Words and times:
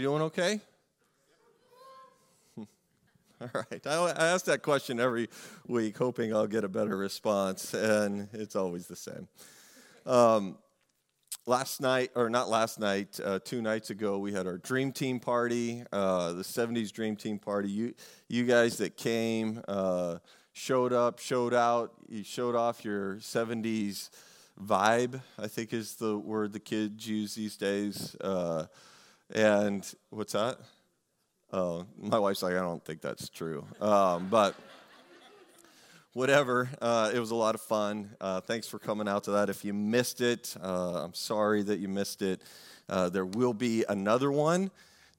everybody 0.00 0.02
doing 0.02 0.22
okay? 0.22 0.60
All 3.40 3.64
right. 3.70 3.86
I, 3.86 4.32
ask 4.32 4.44
that 4.46 4.62
question 4.62 5.00
every 5.00 5.28
week, 5.66 5.96
hoping 5.98 6.34
I'll 6.34 6.46
get 6.46 6.64
a 6.64 6.68
better 6.68 6.96
response, 6.96 7.74
and 7.74 8.28
it's 8.32 8.56
always 8.56 8.86
the 8.86 8.96
same. 8.96 9.28
Um, 10.06 10.58
last 11.46 11.80
night, 11.80 12.10
or 12.14 12.30
not 12.30 12.48
last 12.48 12.78
night, 12.78 13.18
uh, 13.22 13.38
two 13.44 13.62
nights 13.62 13.90
ago, 13.90 14.18
we 14.18 14.32
had 14.32 14.46
our 14.46 14.58
Dream 14.58 14.92
Team 14.92 15.20
party, 15.20 15.82
uh, 15.92 16.32
the 16.32 16.42
70s 16.42 16.92
Dream 16.92 17.16
Team 17.16 17.38
party. 17.38 17.70
You, 17.70 17.94
you 18.28 18.44
guys 18.44 18.78
that 18.78 18.96
came, 18.96 19.62
uh, 19.68 20.18
showed 20.52 20.92
up, 20.92 21.18
showed 21.18 21.54
out, 21.54 21.92
you 22.08 22.24
showed 22.24 22.54
off 22.54 22.84
your 22.84 23.16
70s 23.16 24.10
vibe, 24.62 25.20
I 25.38 25.46
think 25.46 25.72
is 25.72 25.94
the 25.96 26.18
word 26.18 26.52
the 26.52 26.60
kids 26.60 27.06
use 27.06 27.34
these 27.34 27.56
days. 27.56 28.16
And 29.32 29.86
what's 30.10 30.32
that? 30.32 30.58
Oh, 31.52 31.86
my 31.96 32.18
wife's 32.18 32.42
like, 32.42 32.54
I 32.54 32.60
don't 32.60 32.84
think 32.84 33.00
that's 33.00 33.28
true. 33.28 33.64
Um, 33.80 34.28
but 34.28 34.56
whatever, 36.14 36.68
uh, 36.80 37.12
it 37.14 37.20
was 37.20 37.30
a 37.30 37.36
lot 37.36 37.54
of 37.54 37.60
fun. 37.60 38.10
Uh, 38.20 38.40
thanks 38.40 38.66
for 38.66 38.80
coming 38.80 39.06
out 39.06 39.24
to 39.24 39.32
that. 39.32 39.48
If 39.48 39.64
you 39.64 39.72
missed 39.72 40.20
it, 40.20 40.56
uh, 40.60 41.04
I'm 41.04 41.14
sorry 41.14 41.62
that 41.62 41.78
you 41.78 41.88
missed 41.88 42.22
it. 42.22 42.42
Uh, 42.88 43.08
there 43.08 43.24
will 43.24 43.54
be 43.54 43.84
another 43.88 44.32
one 44.32 44.70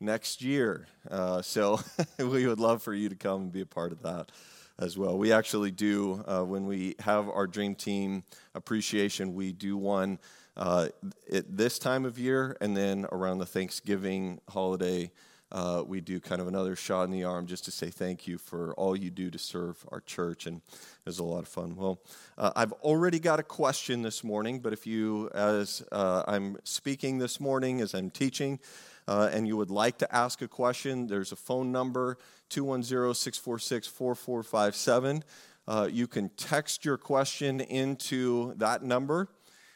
next 0.02 0.42
year. 0.42 0.88
Uh, 1.09 1.42
so 1.42 1.80
we 2.20 2.48
would 2.48 2.59
love 2.59 2.84
for 2.84 2.94
you 2.94 3.08
to 3.08 3.16
come 3.16 3.44
and 3.44 3.52
be 3.52 3.62
a 3.62 3.66
part 3.66 3.94
of 3.94 4.02
that 4.02 4.30
as 4.78 4.98
well. 4.98 5.18
We 5.18 5.31
actually 5.31 5.72
do, 5.72 6.23
uh, 6.28 6.44
when 6.44 6.66
we 6.66 6.96
have 7.00 7.30
our 7.30 7.48
Dream 7.48 7.75
Team 7.75 8.23
appreciation, 8.56 9.34
we 9.34 9.53
do 9.53 9.78
one 9.78 10.20
at 10.57 11.57
this 11.57 11.80
time 11.80 12.05
of 12.05 12.19
year 12.19 12.57
and 12.61 12.75
then 12.75 13.05
around 13.11 13.39
the 13.39 13.45
Thanksgiving 13.45 14.39
holiday 14.49 15.11
uh, 15.52 15.83
we 15.85 15.99
do 15.99 16.19
kind 16.19 16.39
of 16.39 16.47
another 16.47 16.75
shot 16.75 17.03
in 17.03 17.11
the 17.11 17.23
arm 17.23 17.45
just 17.45 17.66
to 17.66 17.71
say 17.71 17.89
thank 17.89 18.25
you 18.25 18.38
for 18.38 18.73
all 18.75 18.95
you 18.95 19.09
do 19.09 19.29
to 19.29 19.38
serve 19.38 19.85
our 19.91 19.99
church. 20.02 20.45
And 20.45 20.57
it 20.57 21.05
was 21.05 21.19
a 21.19 21.23
lot 21.23 21.39
of 21.39 21.47
fun. 21.47 21.75
Well, 21.75 21.99
uh, 22.38 22.52
I've 22.55 22.72
already 22.73 23.19
got 23.19 23.39
a 23.39 23.44
question 23.44 24.02
this 24.02 24.23
morning, 24.23 24.59
but 24.59 24.72
if 24.72 24.88
you, 24.88 25.29
as 25.33 25.83
uh, 25.91 26.23
I'm 26.27 26.57
speaking 26.63 27.17
this 27.17 27.39
morning, 27.39 27.81
as 27.81 27.94
I'm 27.94 28.09
teaching, 28.09 28.59
uh, 29.07 29.29
and 29.33 29.45
you 29.45 29.57
would 29.57 29.72
like 29.72 29.97
to 29.97 30.16
ask 30.16 30.41
a 30.41 30.47
question, 30.47 31.07
there's 31.07 31.33
a 31.33 31.35
phone 31.35 31.72
number 31.72 32.17
210 32.50 33.13
646 33.13 33.88
4457. 33.88 35.23
Uh, 35.67 35.88
you 35.91 36.07
can 36.07 36.29
text 36.38 36.85
your 36.85 36.97
question 36.97 37.59
into 37.59 38.53
that 38.56 38.84
number 38.84 39.28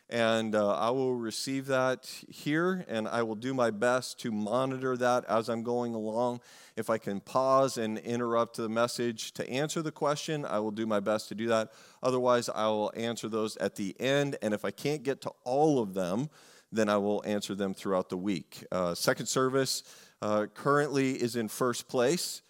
and 0.09 0.53
uh, 0.53 0.73
I 0.75 0.91
will 0.91 1.15
receive 1.15 1.65
that 1.67 2.07
here, 2.29 2.85
and 2.87 3.07
I 3.07 3.23
will 3.23 3.35
do 3.35 3.53
my 3.53 3.71
best 3.71 4.19
to 4.19 4.31
monitor 4.31 4.95
that 4.97 5.25
as 5.25 5.49
I'm 5.49 5.63
going 5.63 5.95
along. 5.95 6.41
If 6.75 6.89
I 6.89 6.97
can 6.97 7.19
pause 7.19 7.77
and 7.77 7.97
interrupt 7.97 8.57
the 8.57 8.69
message 8.69 9.31
to 9.33 9.49
answer 9.49 9.81
the 9.81 9.91
question, 9.91 10.45
I 10.45 10.59
will 10.59 10.71
do 10.71 10.85
my 10.85 10.99
best 10.99 11.29
to 11.29 11.35
do 11.35 11.47
that. 11.47 11.71
Otherwise, 12.03 12.49
I 12.49 12.67
will 12.67 12.91
answer 12.95 13.27
those 13.27 13.57
at 13.57 13.75
the 13.75 13.95
end, 13.99 14.37
and 14.41 14.53
if 14.53 14.63
I 14.63 14.71
can't 14.71 15.01
get 15.01 15.21
to 15.21 15.31
all 15.43 15.79
of 15.79 15.93
them, 15.93 16.29
then 16.71 16.89
I 16.89 16.97
will 16.97 17.23
answer 17.25 17.55
them 17.55 17.73
throughout 17.73 18.09
the 18.09 18.17
week. 18.17 18.63
Uh, 18.71 18.93
second 18.93 19.25
service 19.25 19.83
uh, 20.21 20.45
currently 20.53 21.13
is 21.13 21.35
in 21.35 21.47
first 21.47 21.87
place 21.87 22.41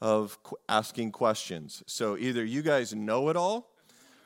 of 0.00 0.42
qu- 0.42 0.56
asking 0.68 1.12
questions. 1.12 1.82
So 1.86 2.16
either 2.16 2.44
you 2.44 2.62
guys 2.62 2.94
know 2.94 3.28
it 3.28 3.36
all 3.36 3.71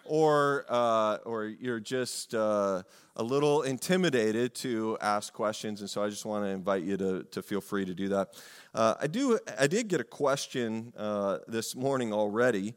or, 0.09 0.65
uh, 0.69 1.19
or 1.25 1.47
you're 1.47 1.81
just 1.81 2.35
uh, 2.35 2.83
a 3.17 3.23
little 3.23 3.63
intimidated 3.63 4.55
to 4.57 4.97
ask 5.01 5.33
questions. 5.33 5.81
And 5.81 5.91
so 5.91 6.03
I 6.03 6.09
just 6.09 6.25
want 6.25 6.45
to 6.45 6.49
invite 6.49 6.83
you 6.83 6.97
to, 6.97 7.25
to 7.25 7.43
feel 7.43 7.61
free 7.61 7.85
to 7.85 7.95
do 7.95 8.09
that. 8.09 8.35
Uh, 8.75 8.95
I, 9.01 9.07
do, 9.07 9.39
I 9.59 9.67
did 9.67 9.89
get 9.89 10.01
a 10.01 10.05
question 10.05 10.93
uh, 10.97 11.39
this 11.49 11.75
morning 11.75 12.13
already. 12.13 12.75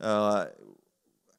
Uh, 0.00 0.46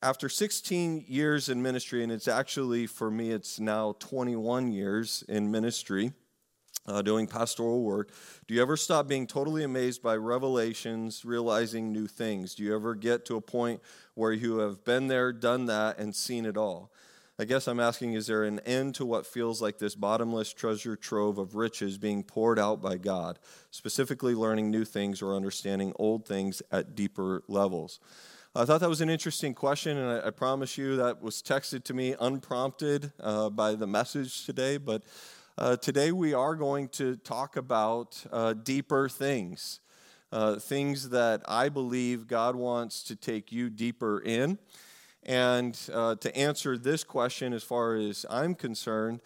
after 0.01 0.29
16 0.29 1.05
years 1.07 1.49
in 1.49 1.61
ministry, 1.61 2.03
and 2.03 2.11
it's 2.11 2.27
actually 2.27 2.85
for 2.85 3.09
me, 3.09 3.31
it's 3.31 3.59
now 3.59 3.95
21 3.99 4.71
years 4.71 5.23
in 5.27 5.49
ministry 5.49 6.13
uh, 6.87 7.01
doing 7.01 7.27
pastoral 7.27 7.83
work, 7.83 8.11
do 8.47 8.53
you 8.53 8.61
ever 8.61 8.77
stop 8.77 9.07
being 9.07 9.27
totally 9.27 9.63
amazed 9.63 10.01
by 10.01 10.15
revelations, 10.15 11.25
realizing 11.25 11.91
new 11.91 12.07
things? 12.07 12.55
Do 12.55 12.63
you 12.63 12.75
ever 12.75 12.95
get 12.95 13.25
to 13.25 13.35
a 13.35 13.41
point 13.41 13.81
where 14.13 14.31
you 14.31 14.59
have 14.59 14.83
been 14.83 15.07
there, 15.07 15.33
done 15.33 15.65
that, 15.65 15.97
and 15.97 16.15
seen 16.15 16.45
it 16.45 16.57
all? 16.57 16.91
I 17.37 17.43
guess 17.43 17.67
I'm 17.67 17.81
asking 17.81 18.13
is 18.13 18.27
there 18.27 18.45
an 18.45 18.59
end 18.59 18.95
to 18.95 19.05
what 19.05 19.25
feels 19.25 19.61
like 19.61 19.77
this 19.77 19.93
bottomless 19.93 20.53
treasure 20.53 20.95
trove 20.95 21.37
of 21.37 21.55
riches 21.55 21.97
being 21.97 22.23
poured 22.23 22.57
out 22.57 22.81
by 22.81 22.95
God, 22.95 23.39
specifically 23.71 24.33
learning 24.33 24.71
new 24.71 24.85
things 24.85 25.21
or 25.21 25.35
understanding 25.35 25.91
old 25.97 26.25
things 26.25 26.61
at 26.71 26.95
deeper 26.95 27.43
levels? 27.49 27.99
I 28.57 28.63
thought 28.63 28.79
that 28.79 28.87
was 28.87 29.01
an 29.01 29.09
interesting 29.09 29.53
question, 29.53 29.97
and 29.97 30.21
I, 30.21 30.27
I 30.27 30.29
promise 30.29 30.77
you 30.77 30.95
that 30.95 31.21
was 31.21 31.41
texted 31.41 31.83
to 31.85 31.93
me 31.93 32.15
unprompted 32.17 33.11
uh, 33.19 33.49
by 33.49 33.75
the 33.75 33.85
message 33.85 34.45
today, 34.45 34.77
but 34.77 35.03
uh, 35.57 35.77
today 35.77 36.11
we 36.11 36.33
are 36.33 36.53
going 36.55 36.89
to 36.89 37.15
talk 37.15 37.55
about 37.55 38.21
uh, 38.31 38.51
deeper 38.51 39.07
things, 39.07 39.79
uh, 40.31 40.57
things 40.57 41.09
that 41.09 41.43
I 41.47 41.69
believe 41.69 42.27
God 42.27 42.57
wants 42.57 43.03
to 43.03 43.15
take 43.15 43.53
you 43.53 43.69
deeper 43.69 44.19
in. 44.19 44.59
And 45.23 45.79
uh, 45.93 46.15
to 46.15 46.35
answer 46.37 46.77
this 46.77 47.05
question, 47.05 47.53
as 47.53 47.63
far 47.63 47.95
as 47.95 48.25
I'm 48.29 48.53
concerned, 48.53 49.21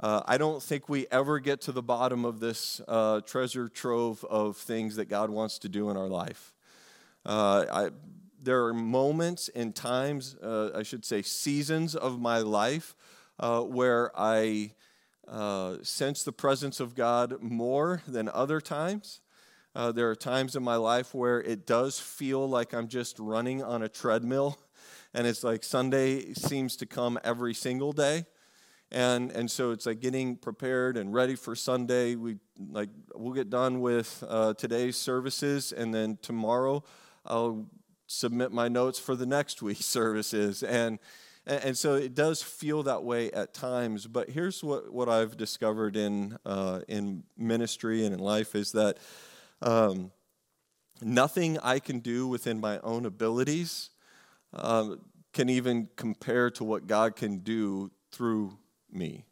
uh, 0.00 0.22
I 0.26 0.38
don't 0.38 0.62
think 0.62 0.88
we 0.88 1.06
ever 1.10 1.38
get 1.40 1.60
to 1.62 1.72
the 1.72 1.82
bottom 1.82 2.24
of 2.24 2.40
this 2.40 2.80
uh, 2.88 3.20
treasure 3.20 3.68
trove 3.68 4.24
of 4.24 4.56
things 4.56 4.96
that 4.96 5.10
God 5.10 5.28
wants 5.28 5.58
to 5.58 5.68
do 5.68 5.90
in 5.90 5.98
our 5.98 6.08
life. 6.08 6.54
I, 7.26 7.90
there 8.42 8.64
are 8.64 8.74
moments 8.74 9.50
and 9.54 9.74
times, 9.74 10.36
I 10.42 10.82
should 10.84 11.04
say, 11.04 11.20
seasons 11.20 11.94
of 11.94 12.18
my 12.18 12.38
life 12.38 12.94
where 13.38 14.10
I 14.18 14.72
uh, 15.28 15.76
sense 15.82 16.22
the 16.22 16.32
presence 16.32 16.80
of 16.80 16.94
God 16.94 17.42
more 17.42 18.02
than 18.06 18.28
other 18.28 18.60
times. 18.60 19.20
Uh, 19.74 19.92
there 19.92 20.08
are 20.08 20.16
times 20.16 20.56
in 20.56 20.62
my 20.62 20.76
life 20.76 21.14
where 21.14 21.40
it 21.42 21.66
does 21.66 21.98
feel 21.98 22.48
like 22.48 22.72
I'm 22.72 22.88
just 22.88 23.18
running 23.18 23.62
on 23.62 23.82
a 23.82 23.88
treadmill, 23.88 24.58
and 25.12 25.26
it's 25.26 25.44
like 25.44 25.62
Sunday 25.62 26.32
seems 26.32 26.76
to 26.76 26.86
come 26.86 27.18
every 27.22 27.52
single 27.52 27.92
day. 27.92 28.24
And, 28.90 29.32
and 29.32 29.50
so 29.50 29.72
it's 29.72 29.84
like 29.84 30.00
getting 30.00 30.36
prepared 30.36 30.96
and 30.96 31.12
ready 31.12 31.34
for 31.34 31.54
Sunday. 31.54 32.14
We 32.14 32.36
like 32.70 32.88
we'll 33.14 33.34
get 33.34 33.50
done 33.50 33.80
with 33.80 34.22
uh, 34.26 34.54
today's 34.54 34.96
services, 34.96 35.72
and 35.72 35.92
then 35.92 36.18
tomorrow 36.22 36.84
I'll 37.26 37.66
submit 38.06 38.52
my 38.52 38.68
notes 38.68 38.98
for 38.98 39.16
the 39.16 39.26
next 39.26 39.60
week's 39.60 39.84
services. 39.84 40.62
And 40.62 40.98
and, 41.46 41.64
and, 41.64 41.78
so 41.78 41.94
it 41.94 42.14
does 42.14 42.42
feel 42.42 42.82
that 42.84 43.04
way 43.04 43.30
at 43.30 43.54
times. 43.54 44.06
But 44.06 44.30
here's 44.30 44.62
what, 44.64 44.92
what 44.92 45.08
I've 45.08 45.36
discovered 45.36 45.96
in, 45.96 46.36
uh, 46.44 46.80
in 46.88 47.22
ministry 47.36 48.04
and 48.04 48.14
in 48.14 48.20
life 48.20 48.54
is 48.54 48.72
that 48.72 48.98
um, 49.62 50.10
nothing 51.00 51.58
I 51.58 51.78
can 51.78 52.00
do 52.00 52.26
within 52.26 52.60
my 52.60 52.78
own 52.80 53.06
abilities 53.06 53.90
um, 54.52 55.00
can 55.32 55.48
even 55.48 55.88
compare 55.96 56.50
to 56.50 56.64
what 56.64 56.86
God 56.86 57.14
can 57.14 57.38
do 57.38 57.90
through 58.10 58.58
me. 58.90 59.24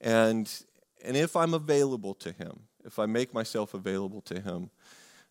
And, 0.00 0.50
and 1.04 1.16
if 1.16 1.36
I'm 1.36 1.54
available 1.54 2.14
to 2.14 2.32
Him, 2.32 2.64
if 2.84 2.98
I 2.98 3.06
make 3.06 3.32
myself 3.32 3.74
available 3.74 4.20
to 4.22 4.40
Him, 4.40 4.70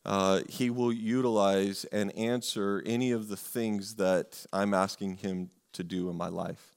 uh, 0.05 0.41
He 0.49 0.69
will 0.69 0.91
utilize 0.91 1.85
and 1.85 2.15
answer 2.17 2.81
any 2.85 3.11
of 3.11 3.27
the 3.27 3.37
things 3.37 3.95
that 3.95 4.45
I'm 4.51 4.73
asking 4.73 5.17
Him 5.17 5.51
to 5.73 5.83
do 5.83 6.09
in 6.09 6.15
my 6.15 6.27
life. 6.27 6.75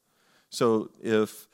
So 0.50 0.90
if, 1.02 1.48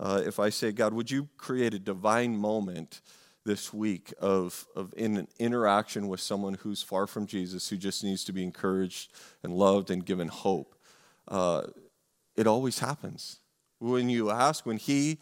uh, 0.00 0.22
if 0.24 0.40
I 0.40 0.48
say, 0.48 0.72
God, 0.72 0.94
would 0.94 1.10
you 1.10 1.28
create 1.36 1.74
a 1.74 1.78
divine 1.78 2.36
moment 2.36 3.00
this 3.44 3.72
week 3.72 4.12
of, 4.20 4.66
of 4.74 4.92
in 4.96 5.16
an 5.16 5.28
interaction 5.38 6.08
with 6.08 6.20
someone 6.20 6.54
who's 6.54 6.82
far 6.82 7.06
from 7.06 7.26
Jesus, 7.26 7.68
who 7.68 7.76
just 7.76 8.02
needs 8.02 8.24
to 8.24 8.32
be 8.32 8.42
encouraged 8.42 9.12
and 9.42 9.52
loved 9.52 9.90
and 9.90 10.04
given 10.04 10.28
hope? 10.28 10.74
Uh, 11.28 11.62
it 12.36 12.46
always 12.46 12.78
happens. 12.78 13.40
When 13.78 14.08
you 14.08 14.30
ask, 14.30 14.64
when 14.64 14.78
He, 14.78 15.18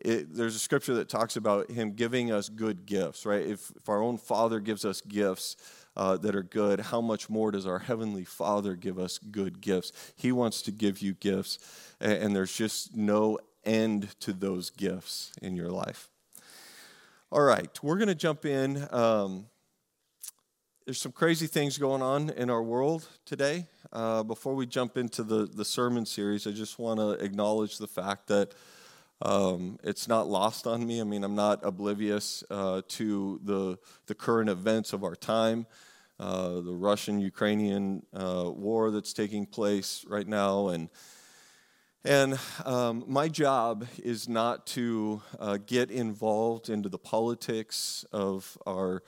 it, 0.00 0.34
there's 0.34 0.56
a 0.56 0.60
scripture 0.60 0.94
that 0.94 1.08
talks 1.08 1.36
about 1.36 1.70
Him 1.70 1.92
giving 1.92 2.30
us 2.30 2.48
good 2.48 2.86
gifts, 2.86 3.26
right? 3.26 3.44
If, 3.44 3.72
if 3.76 3.88
our 3.88 4.00
own 4.00 4.16
Father 4.16 4.60
gives 4.60 4.84
us 4.84 5.00
gifts, 5.00 5.56
uh, 5.96 6.16
that 6.18 6.34
are 6.34 6.42
good, 6.42 6.80
how 6.80 7.00
much 7.00 7.30
more 7.30 7.50
does 7.50 7.66
our 7.66 7.80
Heavenly 7.80 8.24
Father 8.24 8.74
give 8.74 8.98
us 8.98 9.18
good 9.18 9.60
gifts? 9.60 9.92
He 10.16 10.32
wants 10.32 10.62
to 10.62 10.70
give 10.70 11.00
you 11.00 11.14
gifts, 11.14 11.58
and, 12.00 12.12
and 12.12 12.36
there's 12.36 12.54
just 12.54 12.96
no 12.96 13.38
end 13.64 14.18
to 14.20 14.32
those 14.32 14.70
gifts 14.70 15.32
in 15.40 15.56
your 15.56 15.70
life. 15.70 16.08
All 17.30 17.42
right, 17.42 17.70
we're 17.82 17.96
going 17.96 18.08
to 18.08 18.14
jump 18.14 18.44
in. 18.44 18.86
Um, 18.90 19.46
there's 20.84 21.00
some 21.00 21.12
crazy 21.12 21.46
things 21.46 21.78
going 21.78 22.02
on 22.02 22.30
in 22.30 22.50
our 22.50 22.62
world 22.62 23.08
today. 23.24 23.66
Uh, 23.92 24.22
before 24.22 24.54
we 24.54 24.66
jump 24.66 24.96
into 24.96 25.22
the, 25.22 25.46
the 25.46 25.64
sermon 25.64 26.04
series, 26.04 26.46
I 26.46 26.50
just 26.50 26.78
want 26.78 27.00
to 27.00 27.12
acknowledge 27.24 27.78
the 27.78 27.86
fact 27.86 28.26
that 28.26 28.54
Um, 29.24 29.78
it's 29.82 30.06
not 30.06 30.28
lost 30.28 30.66
on 30.66 30.86
me. 30.86 31.00
I 31.00 31.04
mean, 31.04 31.24
I'm 31.24 31.34
not 31.34 31.60
oblivious 31.62 32.44
uh, 32.50 32.82
to 32.88 33.40
the, 33.42 33.78
the 34.06 34.14
current 34.14 34.50
events 34.50 34.92
of 34.92 35.02
our 35.02 35.16
time, 35.16 35.66
uh, 36.20 36.60
the 36.60 36.74
Russian 36.74 37.18
Ukrainian 37.20 38.04
uh, 38.12 38.50
war 38.54 38.90
that's 38.90 39.14
taking 39.14 39.46
place 39.46 40.04
right 40.06 40.28
now. 40.28 40.68
And, 40.68 40.90
and 42.04 42.38
um, 42.66 43.04
my 43.06 43.28
job 43.28 43.86
is 44.02 44.28
not 44.28 44.66
to 44.68 45.22
uh, 45.40 45.56
get 45.64 45.90
involved 45.90 46.68
into 46.68 46.90
the 46.90 46.98
politics 46.98 48.04
of 48.12 48.58
our 48.66 49.02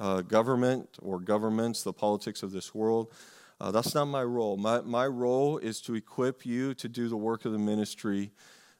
uh, 0.00 0.22
government 0.22 0.98
or 1.00 1.20
governments, 1.20 1.84
the 1.84 1.92
politics 1.92 2.42
of 2.42 2.50
this 2.50 2.74
world. 2.74 3.12
Uh, 3.60 3.70
that's 3.70 3.94
not 3.94 4.06
my 4.06 4.24
role. 4.24 4.56
My, 4.56 4.80
my 4.80 5.06
role 5.06 5.58
is 5.58 5.80
to 5.82 5.94
equip 5.94 6.44
you 6.44 6.74
to 6.74 6.88
do 6.88 7.08
the 7.08 7.16
work 7.16 7.44
of 7.44 7.52
the 7.52 7.58
ministry 7.58 8.32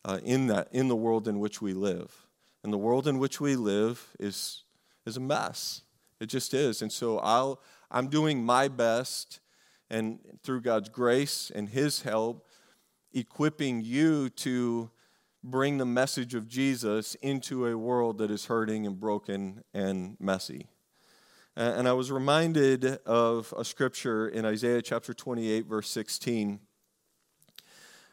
uh, 0.05 0.19
in, 0.25 0.47
that, 0.49 0.69
in 0.73 0.89
the 0.89 0.97
world 0.97 1.29
in 1.29 1.39
which 1.39 1.61
we 1.61 1.73
live. 1.73 2.27
And 2.63 2.73
the 2.73 2.79
world 2.79 3.07
in 3.07 3.19
which 3.19 3.41
we 3.41 3.57
live 3.57 4.15
is, 4.19 4.65
is 5.07 5.17
a 5.17 5.21
mess. 5.21 5.83
It 6.21 6.27
just 6.27 6.53
is. 6.55 6.83
And 6.83 6.93
so 6.93 7.19
I'll, 7.19 7.61
I'm 7.91 8.09
doing 8.09 8.45
my 8.45 8.69
best, 8.69 9.41
and 9.89 10.19
through 10.43 10.61
God's 10.61 10.89
grace 10.89 11.51
and 11.55 11.69
His 11.69 12.03
help, 12.03 12.47
equipping 13.13 13.83
you 13.83 14.29
to 14.31 14.91
bring 15.43 15.79
the 15.79 15.87
message 15.87 16.35
of 16.35 16.47
Jesus 16.47 17.15
into 17.17 17.67
a 17.67 17.77
world 17.77 18.19
that 18.19 18.31
is 18.31 18.47
hurting 18.47 18.87
and 18.87 19.01
broken 19.01 19.65
and 19.73 20.17
messy. 20.21 20.67
And 21.57 21.89
I 21.89 21.93
was 21.93 22.13
reminded 22.13 22.85
of 23.07 23.53
a 23.57 23.65
scripture 23.65 24.29
in 24.29 24.45
Isaiah 24.45 24.83
chapter 24.83 25.13
28, 25.13 25.67
verse 25.67 25.91
16. 25.91 26.61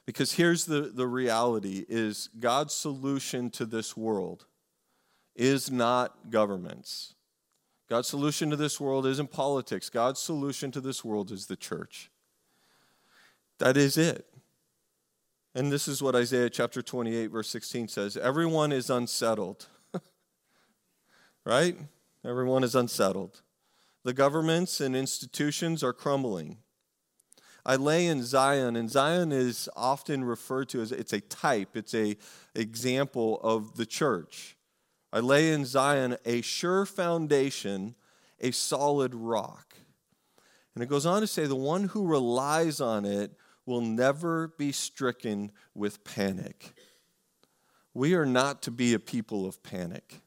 Because 0.07 0.31
here's 0.31 0.65
the, 0.65 0.83
the 0.93 1.05
reality 1.05 1.85
is 1.89 2.29
God's 2.39 2.73
solution 2.73 3.49
to 3.51 3.65
this 3.65 3.97
world 3.97 4.45
is 5.35 5.69
not 5.69 6.31
governments. 6.31 7.13
God's 7.89 8.07
solution 8.07 8.49
to 8.49 8.55
this 8.55 8.79
world 8.79 9.05
isn't 9.05 9.31
politics. 9.31 9.89
God's 9.89 10.21
solution 10.21 10.71
to 10.71 10.81
this 10.81 11.03
world 11.03 11.29
is 11.29 11.47
the 11.47 11.57
church. 11.57 12.09
That 13.59 13.75
is 13.75 13.97
it. 13.97 14.25
And 15.53 15.71
this 15.71 15.89
is 15.89 16.01
what 16.01 16.15
Isaiah 16.15 16.49
chapter 16.49 16.81
28, 16.81 17.27
verse 17.27 17.49
16 17.49 17.89
says 17.89 18.15
Everyone 18.15 18.71
is 18.71 18.89
unsettled. 18.89 19.67
right? 21.45 21.77
Everyone 22.23 22.63
is 22.63 22.75
unsettled. 22.75 23.41
The 24.05 24.13
governments 24.13 24.79
and 24.79 24.95
institutions 24.95 25.83
are 25.83 25.93
crumbling. 25.93 26.59
I 27.67 27.75
lay 27.75 28.07
in 28.07 28.23
Zion, 28.23 28.77
and 28.77 28.89
Zion 28.89 29.33
is 29.33 29.67
often 29.75 30.23
referred 30.23 30.69
to 30.69 30.79
as 30.79 30.93
it's 30.93 31.11
a 31.11 31.19
type, 31.19 31.75
it's 31.75 31.93
a 31.93 32.15
example 32.55 33.41
of 33.43 33.75
the 33.75 33.85
church. 33.85 34.55
I 35.11 35.19
lay 35.19 35.51
in 35.51 35.65
Zion 35.65 36.15
a 36.25 36.39
sure 36.41 36.85
foundation, 36.85 37.95
a 38.39 38.51
solid 38.51 39.13
rock. 39.13 39.75
And 40.73 40.81
it 40.81 40.87
goes 40.87 41.05
on 41.05 41.19
to 41.19 41.27
say, 41.27 41.45
the 41.45 41.57
one 41.57 41.85
who 41.85 42.07
relies 42.07 42.79
on 42.79 43.03
it 43.03 43.31
will 43.65 43.81
never 43.81 44.47
be 44.57 44.71
stricken 44.71 45.51
with 45.75 46.05
panic. 46.05 46.73
We 47.93 48.13
are 48.13 48.25
not 48.25 48.61
to 48.61 48.71
be 48.71 48.93
a 48.93 48.99
people 48.99 49.45
of 49.45 49.61
panic 49.61 50.21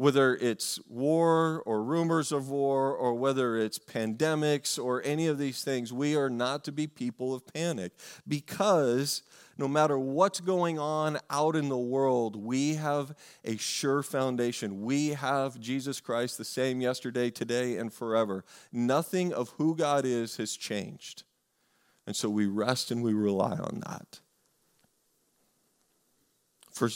whether 0.00 0.34
it's 0.36 0.80
war 0.88 1.62
or 1.66 1.82
rumors 1.84 2.32
of 2.32 2.48
war 2.48 2.90
or 2.94 3.12
whether 3.12 3.58
it's 3.58 3.78
pandemics 3.78 4.82
or 4.82 5.02
any 5.04 5.26
of 5.26 5.36
these 5.36 5.62
things, 5.62 5.92
we 5.92 6.16
are 6.16 6.30
not 6.30 6.64
to 6.64 6.72
be 6.72 6.86
people 6.86 7.34
of 7.34 7.46
panic 7.52 7.92
because 8.26 9.22
no 9.58 9.68
matter 9.68 9.98
what's 9.98 10.40
going 10.40 10.78
on 10.78 11.18
out 11.28 11.54
in 11.54 11.68
the 11.68 11.76
world, 11.76 12.34
we 12.34 12.76
have 12.76 13.14
a 13.44 13.58
sure 13.58 14.02
foundation. 14.02 14.80
We 14.80 15.08
have 15.08 15.60
Jesus 15.60 16.00
Christ 16.00 16.38
the 16.38 16.46
same 16.46 16.80
yesterday, 16.80 17.28
today, 17.28 17.76
and 17.76 17.92
forever. 17.92 18.42
Nothing 18.72 19.34
of 19.34 19.50
who 19.58 19.76
God 19.76 20.06
is 20.06 20.38
has 20.38 20.56
changed. 20.56 21.24
And 22.06 22.16
so 22.16 22.30
we 22.30 22.46
rest 22.46 22.90
and 22.90 23.02
we 23.02 23.12
rely 23.12 23.52
on 23.52 23.82
that. 23.86 24.20
For 26.72 26.88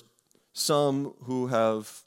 some 0.55 1.13
who 1.25 1.49
have 1.49 2.05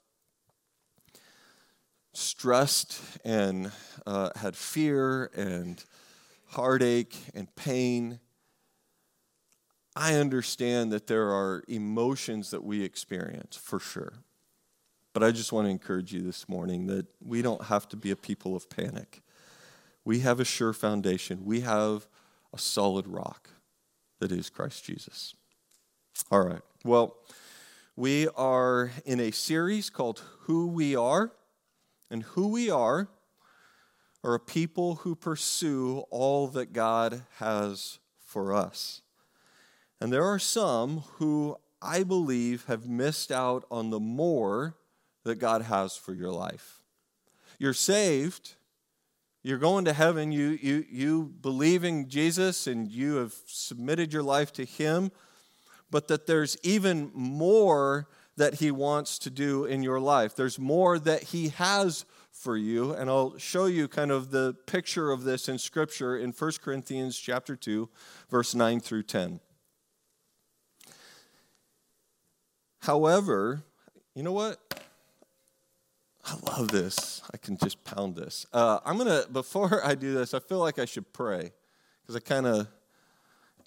stressed 2.17 2.99
and 3.23 3.71
uh, 4.07 4.31
had 4.35 4.55
fear 4.55 5.29
and 5.35 5.83
heartache 6.47 7.15
and 7.35 7.53
pain, 7.55 8.19
I 9.95 10.15
understand 10.15 10.91
that 10.91 11.05
there 11.05 11.29
are 11.29 11.63
emotions 11.67 12.49
that 12.51 12.63
we 12.63 12.83
experience 12.83 13.55
for 13.55 13.79
sure. 13.79 14.13
But 15.13 15.23
I 15.23 15.31
just 15.31 15.51
want 15.51 15.65
to 15.67 15.69
encourage 15.69 16.11
you 16.11 16.21
this 16.21 16.49
morning 16.49 16.87
that 16.87 17.05
we 17.23 17.41
don't 17.41 17.65
have 17.65 17.87
to 17.89 17.95
be 17.95 18.09
a 18.09 18.15
people 18.15 18.55
of 18.55 18.67
panic. 18.69 19.21
We 20.03 20.19
have 20.19 20.39
a 20.39 20.45
sure 20.45 20.73
foundation, 20.73 21.45
we 21.45 21.61
have 21.61 22.07
a 22.51 22.57
solid 22.57 23.07
rock 23.07 23.49
that 24.19 24.31
is 24.31 24.49
Christ 24.49 24.83
Jesus. 24.83 25.35
All 26.31 26.41
right. 26.41 26.61
Well, 26.83 27.17
we 27.95 28.27
are 28.29 28.91
in 29.05 29.19
a 29.19 29.31
series 29.31 29.91
called 29.91 30.23
Who 30.41 30.67
We 30.67 30.95
Are 30.95 31.31
and 32.09 32.23
who 32.23 32.47
we 32.47 32.69
are 32.69 33.09
are 34.23 34.35
a 34.35 34.39
people 34.39 34.95
who 34.95 35.15
pursue 35.15 36.03
all 36.09 36.47
that 36.47 36.73
God 36.73 37.23
has 37.37 37.99
for 38.19 38.53
us. 38.53 39.01
And 40.01 40.11
there 40.11 40.25
are 40.25 40.39
some 40.39 41.03
who 41.13 41.57
I 41.81 42.03
believe 42.03 42.65
have 42.65 42.87
missed 42.87 43.31
out 43.31 43.65
on 43.71 43.89
the 43.89 43.99
more 43.99 44.75
that 45.23 45.35
God 45.35 45.63
has 45.63 45.95
for 45.95 46.13
your 46.13 46.31
life. 46.31 46.79
You're 47.59 47.73
saved, 47.73 48.55
you're 49.43 49.57
going 49.57 49.85
to 49.85 49.93
heaven, 49.93 50.31
you, 50.31 50.59
you, 50.61 50.85
you 50.89 51.33
believe 51.41 51.83
in 51.83 52.09
Jesus 52.09 52.67
and 52.67 52.91
you 52.91 53.15
have 53.15 53.33
submitted 53.45 54.13
your 54.13 54.23
life 54.23 54.51
to 54.53 54.65
Him, 54.65 55.11
but 55.89 56.07
that 56.09 56.27
there's 56.27 56.57
even 56.63 57.11
more 57.13 58.07
that 58.37 58.55
He 58.55 58.71
wants 58.71 59.19
to 59.19 59.29
do 59.29 59.65
in 59.65 59.83
your 59.83 59.99
life. 59.99 60.35
There's 60.35 60.57
more 60.57 60.97
that 60.99 61.23
He 61.23 61.49
has 61.49 62.05
for 62.31 62.55
you, 62.55 62.93
and 62.93 63.09
I'll 63.09 63.37
show 63.37 63.65
you 63.65 63.87
kind 63.87 64.11
of 64.11 64.31
the 64.31 64.55
picture 64.67 65.11
of 65.11 65.23
this 65.23 65.49
in 65.49 65.57
Scripture 65.57 66.17
in 66.17 66.31
1 66.31 66.51
Corinthians 66.61 67.17
chapter 67.17 67.55
2, 67.55 67.89
verse 68.29 68.55
9 68.55 68.79
through 68.79 69.03
10. 69.03 69.39
However, 72.81 73.63
you 74.13 74.23
know 74.23 74.31
what? 74.31 74.59
I 76.25 76.35
love 76.51 76.69
this. 76.69 77.21
I 77.33 77.37
can 77.37 77.57
just 77.57 77.83
pound 77.83 78.15
this. 78.15 78.45
Uh, 78.53 78.79
I'm 78.85 78.97
going 78.97 79.07
to, 79.07 79.29
before 79.29 79.81
I 79.85 79.95
do 79.95 80.13
this, 80.13 80.33
I 80.33 80.39
feel 80.39 80.59
like 80.59 80.77
I 80.77 80.85
should 80.85 81.11
pray 81.11 81.51
because 82.01 82.15
I 82.15 82.19
kind 82.19 82.45
of 82.45 82.67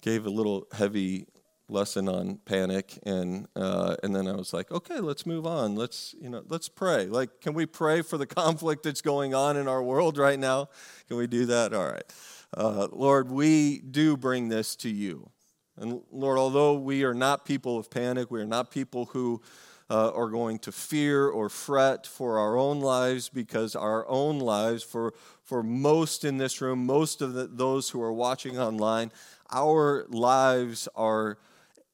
gave 0.01 0.25
a 0.25 0.29
little 0.29 0.67
heavy 0.71 1.27
lesson 1.71 2.09
on 2.09 2.37
panic, 2.45 2.99
and 3.03 3.47
uh, 3.55 3.95
and 4.03 4.15
then 4.15 4.27
I 4.27 4.33
was 4.33 4.53
like, 4.53 4.71
okay, 4.71 4.99
let's 4.99 5.25
move 5.25 5.47
on. 5.47 5.75
Let's 5.75 6.13
you 6.19 6.29
know, 6.29 6.43
let's 6.47 6.69
pray. 6.69 7.07
Like, 7.07 7.41
can 7.41 7.53
we 7.53 7.65
pray 7.65 8.01
for 8.01 8.17
the 8.17 8.25
conflict 8.41 8.83
that's 8.83 9.01
going 9.01 9.33
on 9.33 9.57
in 9.57 9.67
our 9.67 9.81
world 9.81 10.17
right 10.17 10.37
now? 10.37 10.69
Can 11.07 11.17
we 11.17 11.27
do 11.27 11.45
that? 11.47 11.73
All 11.73 11.87
right, 11.87 12.13
uh, 12.55 12.87
Lord, 12.91 13.31
we 13.31 13.79
do 13.79 14.17
bring 14.17 14.49
this 14.49 14.75
to 14.77 14.89
you, 14.89 15.29
and 15.77 16.01
Lord, 16.11 16.37
although 16.37 16.75
we 16.75 17.03
are 17.03 17.13
not 17.13 17.45
people 17.45 17.77
of 17.79 17.89
panic, 17.89 18.29
we 18.29 18.41
are 18.41 18.47
not 18.47 18.71
people 18.71 19.05
who. 19.05 19.41
Uh, 19.89 20.09
are 20.15 20.29
going 20.29 20.57
to 20.57 20.71
fear 20.71 21.27
or 21.27 21.49
fret 21.49 22.07
for 22.07 22.39
our 22.39 22.55
own 22.55 22.79
lives 22.79 23.27
because 23.27 23.75
our 23.75 24.07
own 24.07 24.39
lives, 24.39 24.83
for, 24.83 25.13
for 25.43 25.61
most 25.61 26.23
in 26.23 26.37
this 26.37 26.61
room, 26.61 26.85
most 26.85 27.21
of 27.21 27.33
the, 27.33 27.45
those 27.45 27.89
who 27.89 28.01
are 28.01 28.13
watching 28.13 28.57
online, 28.57 29.11
our 29.51 30.05
lives 30.07 30.87
are 30.95 31.39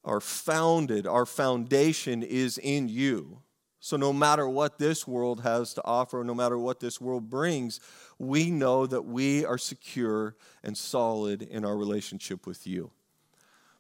are 0.07 0.21
founded, 0.21 1.05
our 1.05 1.25
foundation 1.25 2.23
is 2.23 2.57
in 2.57 2.89
you. 2.89 3.41
So, 3.79 3.95
no 3.95 4.11
matter 4.11 4.49
what 4.49 4.79
this 4.79 5.07
world 5.07 5.41
has 5.41 5.73
to 5.75 5.85
offer, 5.85 6.23
no 6.23 6.33
matter 6.33 6.57
what 6.57 6.79
this 6.79 6.99
world 6.99 7.29
brings, 7.29 7.79
we 8.17 8.49
know 8.49 8.87
that 8.87 9.03
we 9.03 9.45
are 9.45 9.57
secure 9.57 10.35
and 10.63 10.75
solid 10.75 11.43
in 11.43 11.63
our 11.63 11.77
relationship 11.77 12.47
with 12.47 12.65
you. 12.65 12.91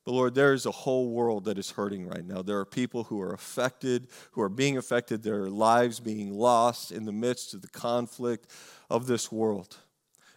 But 0.05 0.11
Lord, 0.11 0.35
there 0.35 0.53
is 0.53 0.65
a 0.65 0.71
whole 0.71 1.09
world 1.09 1.45
that 1.45 1.57
is 1.57 1.71
hurting 1.71 2.07
right 2.07 2.25
now. 2.25 2.41
There 2.41 2.59
are 2.59 2.65
people 2.65 3.05
who 3.05 3.19
are 3.19 3.33
affected, 3.33 4.07
who 4.31 4.41
are 4.41 4.49
being 4.49 4.77
affected, 4.77 5.23
their 5.23 5.49
lives 5.49 5.99
being 5.99 6.31
lost 6.31 6.91
in 6.91 7.05
the 7.05 7.11
midst 7.11 7.53
of 7.53 7.61
the 7.61 7.67
conflict 7.67 8.49
of 8.89 9.07
this 9.07 9.31
world. 9.31 9.77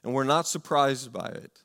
And 0.03 0.15
we're 0.15 0.25
not 0.25 0.49
surprised 0.49 1.13
by 1.13 1.27
it 1.27 1.61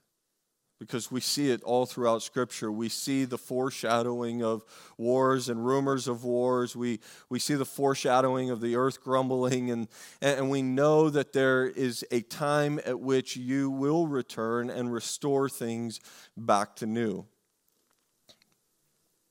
because 0.85 1.11
we 1.11 1.19
see 1.19 1.49
it 1.49 1.63
all 1.63 1.87
throughout 1.87 2.21
Scripture. 2.21 2.71
We 2.71 2.89
see 2.89 3.25
the 3.25 3.39
foreshadowing 3.39 4.43
of 4.43 4.63
wars 4.97 5.49
and 5.49 5.65
rumors 5.65 6.07
of 6.07 6.23
wars. 6.23 6.75
We, 6.75 6.99
we 7.27 7.39
see 7.39 7.55
the 7.55 7.65
foreshadowing 7.65 8.51
of 8.51 8.61
the 8.61 8.75
earth 8.75 9.03
grumbling, 9.03 9.71
and, 9.71 9.87
and 10.21 10.49
we 10.51 10.61
know 10.61 11.09
that 11.09 11.33
there 11.33 11.65
is 11.65 12.05
a 12.11 12.21
time 12.21 12.79
at 12.85 12.99
which 12.99 13.35
you 13.35 13.71
will 13.71 14.05
return 14.05 14.69
and 14.69 14.93
restore 14.93 15.49
things 15.49 15.99
back 16.37 16.75
to 16.77 16.85
new. 16.85 17.25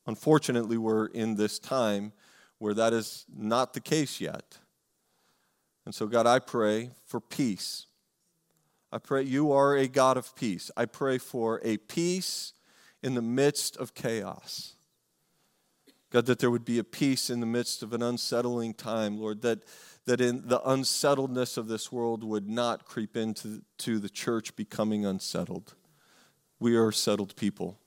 unfortunately, 0.07 0.77
we're 0.77 1.07
in 1.07 1.37
this 1.37 1.59
time 1.59 2.13
where 2.59 2.75
that 2.75 2.93
is 2.93 3.25
not 3.35 3.75
the 3.75 3.81
case 3.81 4.21
yet. 4.21 4.59
And 5.87 5.95
so, 5.95 6.07
God, 6.07 6.27
I 6.27 6.41
pray 6.41 6.91
for 7.07 7.21
peace. 7.21 7.87
I 8.95 8.99
pray 8.99 9.25
you 9.25 9.51
are 9.51 9.77
a 9.77 9.89
God 9.89 10.17
of 10.17 10.37
peace. 10.37 10.71
I 10.77 10.85
pray 10.85 11.19
for 11.19 11.61
a 11.65 11.79
peace 11.79 12.53
in 13.03 13.15
the 13.15 13.23
midst 13.23 13.77
of 13.77 13.93
chaos. 13.93 14.77
God, 16.11 16.27
that 16.27 16.39
there 16.39 16.51
would 16.51 16.65
be 16.65 16.79
a 16.79 16.85
peace 16.85 17.29
in 17.29 17.41
the 17.41 17.47
midst 17.47 17.83
of 17.83 17.93
an 17.93 18.05
unsettling 18.05 18.73
time, 18.73 19.19
Lord, 19.19 19.43
that, 19.43 19.65
that 20.07 20.21
in 20.21 20.47
the 20.47 20.61
unsettledness 20.61 21.57
of 21.57 21.67
this 21.67 21.91
world 21.91 22.23
would 22.23 22.49
not 22.49 22.85
creep 22.85 23.17
into 23.17 23.63
to 23.79 23.99
the 23.99 24.09
church 24.09 24.55
becoming 24.55 25.05
unsettled. 25.05 25.75
We 26.61 26.77
are 26.77 26.93
settled 26.93 27.35
people 27.35 27.81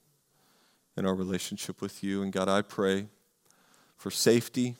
in 0.97 1.05
our 1.05 1.15
relationship 1.15 1.81
with 1.81 2.03
you. 2.03 2.21
And 2.21 2.33
God, 2.33 2.49
I 2.49 2.63
pray 2.63 3.07
for 3.95 4.11
safety. 4.11 4.75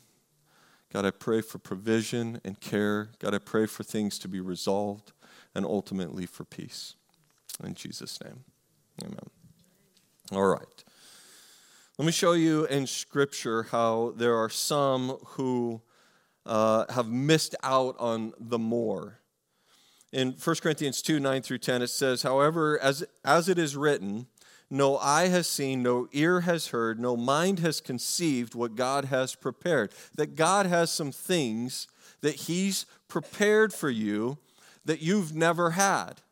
God, 0.92 1.06
I 1.06 1.10
pray 1.10 1.40
for 1.40 1.56
provision 1.56 2.42
and 2.44 2.60
care. 2.60 3.08
God, 3.18 3.34
I 3.34 3.38
pray 3.38 3.64
for 3.64 3.82
things 3.82 4.18
to 4.18 4.28
be 4.28 4.40
resolved 4.40 5.12
and 5.58 5.66
ultimately 5.66 6.24
for 6.24 6.44
peace. 6.44 6.94
In 7.64 7.74
Jesus' 7.74 8.20
name, 8.22 8.44
amen. 9.02 9.26
All 10.30 10.46
right. 10.46 10.84
Let 11.98 12.06
me 12.06 12.12
show 12.12 12.32
you 12.32 12.64
in 12.66 12.86
Scripture 12.86 13.64
how 13.64 14.14
there 14.16 14.36
are 14.36 14.48
some 14.48 15.18
who 15.30 15.82
uh, 16.46 16.84
have 16.92 17.08
missed 17.08 17.56
out 17.64 17.96
on 17.98 18.34
the 18.38 18.58
more. 18.58 19.18
In 20.12 20.36
1 20.42 20.56
Corinthians 20.62 21.02
2 21.02 21.18
9 21.18 21.42
through 21.42 21.58
10, 21.58 21.82
it 21.82 21.88
says, 21.88 22.22
However, 22.22 22.78
as, 22.80 23.04
as 23.24 23.48
it 23.48 23.58
is 23.58 23.76
written, 23.76 24.28
no 24.70 24.96
eye 24.98 25.26
has 25.26 25.48
seen, 25.48 25.82
no 25.82 26.06
ear 26.12 26.42
has 26.42 26.68
heard, 26.68 27.00
no 27.00 27.16
mind 27.16 27.58
has 27.58 27.80
conceived 27.80 28.54
what 28.54 28.76
God 28.76 29.06
has 29.06 29.34
prepared. 29.34 29.92
That 30.14 30.36
God 30.36 30.66
has 30.66 30.92
some 30.92 31.10
things 31.10 31.88
that 32.20 32.36
He's 32.36 32.86
prepared 33.08 33.72
for 33.72 33.90
you 33.90 34.38
that 34.88 35.02
you've 35.02 35.34
never 35.34 35.72
had 35.72 36.22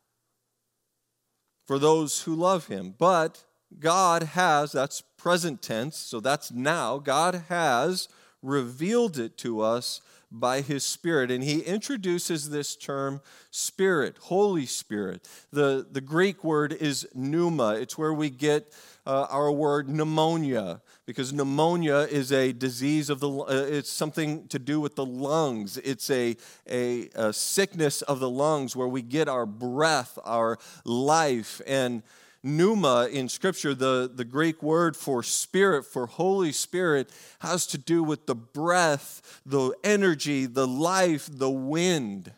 for 1.66 1.78
those 1.78 2.22
who 2.22 2.34
love 2.34 2.68
Him. 2.68 2.94
But 2.96 3.44
God 3.78 4.22
has, 4.22 4.72
that's 4.72 5.02
present 5.18 5.60
tense, 5.60 5.98
so 5.98 6.20
that's 6.20 6.50
now, 6.50 6.96
God 6.96 7.44
has 7.50 8.08
revealed 8.46 9.18
it 9.18 9.36
to 9.38 9.60
us 9.60 10.00
by 10.30 10.60
his 10.60 10.84
spirit. 10.84 11.30
And 11.30 11.42
he 11.42 11.60
introduces 11.60 12.50
this 12.50 12.76
term 12.76 13.20
spirit 13.50 14.16
holy 14.22 14.66
spirit. 14.66 15.28
The, 15.52 15.86
the 15.90 16.00
greek 16.00 16.44
word 16.44 16.72
is 16.72 17.06
pneuma. 17.14 17.74
It's 17.74 17.96
where 17.96 18.12
we 18.12 18.30
get 18.30 18.72
uh, 19.06 19.26
our 19.30 19.52
word 19.52 19.88
pneumonia 19.88 20.80
because 21.06 21.32
pneumonia 21.32 22.08
is 22.10 22.32
a 22.32 22.52
disease 22.52 23.08
of 23.08 23.20
the 23.20 23.30
uh, 23.30 23.46
it's 23.48 23.90
something 23.90 24.48
to 24.48 24.58
do 24.58 24.80
with 24.80 24.96
the 24.96 25.06
lungs. 25.06 25.78
It's 25.78 26.10
a, 26.10 26.36
a, 26.68 27.08
a 27.14 27.32
sickness 27.32 28.02
of 28.02 28.18
the 28.18 28.28
lungs 28.28 28.74
where 28.74 28.88
we 28.88 29.02
get 29.02 29.28
our 29.28 29.46
breath 29.46 30.18
our 30.24 30.58
life. 30.84 31.60
And 31.66 32.02
pneuma 32.46 33.08
in 33.10 33.28
Scripture, 33.28 33.74
the, 33.74 34.10
the 34.12 34.24
Greek 34.24 34.62
word 34.62 34.96
for 34.96 35.22
spirit, 35.22 35.84
for 35.84 36.06
Holy 36.06 36.52
Spirit, 36.52 37.10
has 37.40 37.66
to 37.66 37.78
do 37.78 38.02
with 38.02 38.26
the 38.26 38.34
breath, 38.34 39.40
the 39.44 39.72
energy, 39.82 40.46
the 40.46 40.66
life, 40.66 41.28
the 41.30 41.50
wind. 41.50 42.32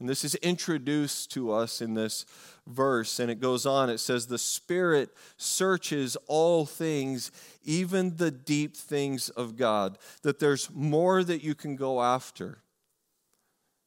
And 0.00 0.08
this 0.08 0.24
is 0.24 0.34
introduced 0.36 1.32
to 1.32 1.52
us 1.52 1.80
in 1.80 1.94
this 1.94 2.24
verse. 2.66 3.18
And 3.18 3.30
it 3.30 3.40
goes 3.40 3.66
on 3.66 3.90
it 3.90 3.98
says, 3.98 4.26
The 4.26 4.38
Spirit 4.38 5.10
searches 5.36 6.16
all 6.26 6.66
things, 6.66 7.32
even 7.64 8.16
the 8.16 8.30
deep 8.30 8.76
things 8.76 9.28
of 9.30 9.56
God. 9.56 9.98
That 10.22 10.38
there's 10.38 10.70
more 10.72 11.24
that 11.24 11.42
you 11.42 11.54
can 11.54 11.76
go 11.76 12.02
after. 12.02 12.58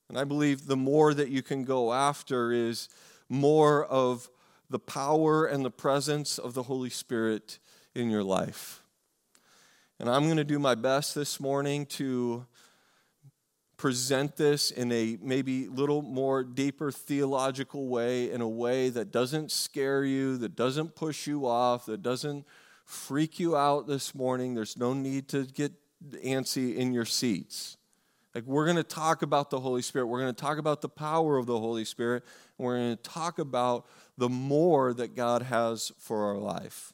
And 0.10 0.18
I 0.18 0.26
believe 0.26 0.68
the 0.68 0.76
more 0.76 1.14
that 1.14 1.30
you 1.30 1.42
can 1.42 1.64
go 1.64 1.94
after 1.94 2.52
is 2.52 2.90
more 3.30 3.86
of 3.86 4.30
the 4.72 4.80
power 4.80 5.46
and 5.46 5.64
the 5.66 5.72
presence 5.72 6.38
of 6.38 6.54
the 6.54 6.64
Holy 6.64 6.90
Spirit 6.90 7.60
in 7.94 8.10
your 8.10 8.24
life. 8.24 8.84
And 10.00 10.10
I'm 10.10 10.24
going 10.24 10.38
to 10.38 10.44
do 10.44 10.58
my 10.58 10.76
best 10.76 11.14
this 11.14 11.40
morning 11.40 11.86
to 11.88 12.46
present 13.76 14.38
this 14.38 14.72
in 14.72 14.92
a 14.92 15.18
maybe 15.22 15.68
little 15.68 16.02
more 16.02 16.44
deeper 16.44 16.92
theological 16.92 17.88
way, 17.88 18.32
in 18.32 18.40
a 18.40 18.48
way 18.48 18.90
that 18.90 19.12
doesn't 19.12 19.52
scare 19.52 20.06
you, 20.06 20.38
that 20.38 20.56
doesn't 20.56 20.96
push 20.96 21.28
you 21.28 21.46
off, 21.46 21.86
that 21.88 22.02
doesn't 22.02 22.46
freak 22.86 23.40
you 23.40 23.58
out 23.58 23.88
this 23.88 24.16
morning. 24.16 24.54
There's 24.54 24.78
no 24.78 24.94
need 24.94 25.28
to 25.30 25.46
get 25.46 25.74
antsy 26.24 26.76
in 26.76 26.94
your 26.94 27.06
seats. 27.06 27.78
Like, 28.34 28.46
we're 28.46 28.66
going 28.66 28.78
to 28.78 28.84
talk 28.84 29.22
about 29.22 29.50
the 29.50 29.60
Holy 29.60 29.82
Spirit. 29.82 30.08
We're 30.08 30.22
going 30.22 30.34
to 30.34 30.42
talk 30.42 30.58
about 30.58 30.82
the 30.82 30.90
power 30.90 31.38
of 31.38 31.46
the 31.46 31.60
Holy 31.60 31.84
Spirit. 31.84 32.24
And 32.58 32.66
we're 32.66 32.78
going 32.78 32.98
to 32.98 33.04
talk 33.04 33.40
about 33.40 33.86
the 34.18 34.30
more 34.30 34.94
that 34.94 35.16
God 35.16 35.42
has 35.44 35.92
for 36.00 36.26
our 36.28 36.38
life. 36.38 36.94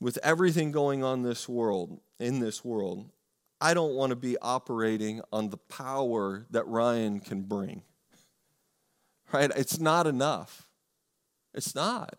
With 0.00 0.18
everything 0.22 0.72
going 0.72 1.04
on 1.04 1.22
this 1.22 1.48
world, 1.48 2.00
in 2.18 2.40
this 2.40 2.64
world, 2.64 3.10
I 3.60 3.74
don't 3.74 3.94
want 3.94 4.10
to 4.10 4.16
be 4.16 4.38
operating 4.38 5.20
on 5.32 5.50
the 5.50 5.58
power 5.58 6.46
that 6.50 6.66
Ryan 6.66 7.20
can 7.20 7.42
bring. 7.42 7.82
Right? 9.32 9.50
It's 9.54 9.78
not 9.78 10.06
enough. 10.06 10.66
It's 11.54 11.74
not. 11.74 12.16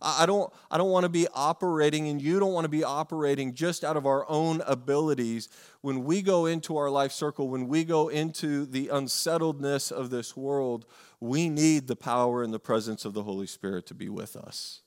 I 0.00 0.26
don't, 0.26 0.52
I 0.70 0.78
don't 0.78 0.90
want 0.90 1.04
to 1.04 1.08
be 1.08 1.26
operating, 1.34 2.08
and 2.08 2.22
you 2.22 2.38
don't 2.38 2.52
want 2.52 2.64
to 2.64 2.70
be 2.70 2.84
operating 2.84 3.54
just 3.54 3.82
out 3.84 3.96
of 3.96 4.06
our 4.06 4.28
own 4.28 4.62
abilities. 4.66 5.48
When 5.80 6.04
we 6.04 6.22
go 6.22 6.46
into 6.46 6.76
our 6.76 6.90
life 6.90 7.12
circle, 7.12 7.48
when 7.48 7.66
we 7.66 7.84
go 7.84 8.08
into 8.08 8.64
the 8.64 8.88
unsettledness 8.88 9.90
of 9.90 10.10
this 10.10 10.36
world, 10.36 10.86
we 11.20 11.48
need 11.48 11.88
the 11.88 11.96
power 11.96 12.42
and 12.42 12.52
the 12.54 12.60
presence 12.60 13.04
of 13.04 13.12
the 13.14 13.24
Holy 13.24 13.46
Spirit 13.46 13.86
to 13.86 13.94
be 13.94 14.08
with 14.08 14.36
us. 14.36 14.82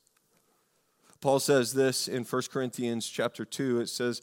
Paul 1.20 1.38
says 1.38 1.74
this 1.74 2.08
in 2.08 2.24
1 2.24 2.42
Corinthians 2.50 3.08
chapter 3.08 3.44
2. 3.44 3.80
It 3.80 3.88
says, 3.88 4.22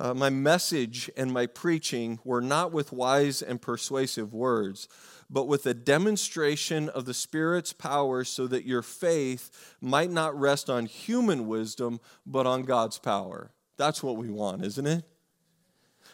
uh, 0.00 0.14
My 0.14 0.30
message 0.30 1.10
and 1.16 1.32
my 1.32 1.46
preaching 1.46 2.18
were 2.24 2.40
not 2.40 2.72
with 2.72 2.92
wise 2.92 3.40
and 3.42 3.62
persuasive 3.62 4.32
words 4.34 4.88
but 5.30 5.46
with 5.46 5.64
a 5.64 5.74
demonstration 5.74 6.88
of 6.88 7.04
the 7.04 7.14
Spirit's 7.14 7.72
power, 7.72 8.24
so 8.24 8.46
that 8.48 8.66
your 8.66 8.82
faith 8.82 9.74
might 9.80 10.10
not 10.10 10.38
rest 10.38 10.68
on 10.68 10.86
human 10.86 11.46
wisdom, 11.46 12.00
but 12.26 12.46
on 12.46 12.62
God's 12.62 12.98
power. 12.98 13.52
That's 13.76 14.02
what 14.02 14.16
we 14.16 14.28
want, 14.28 14.64
isn't 14.64 14.86
it? 14.86 15.04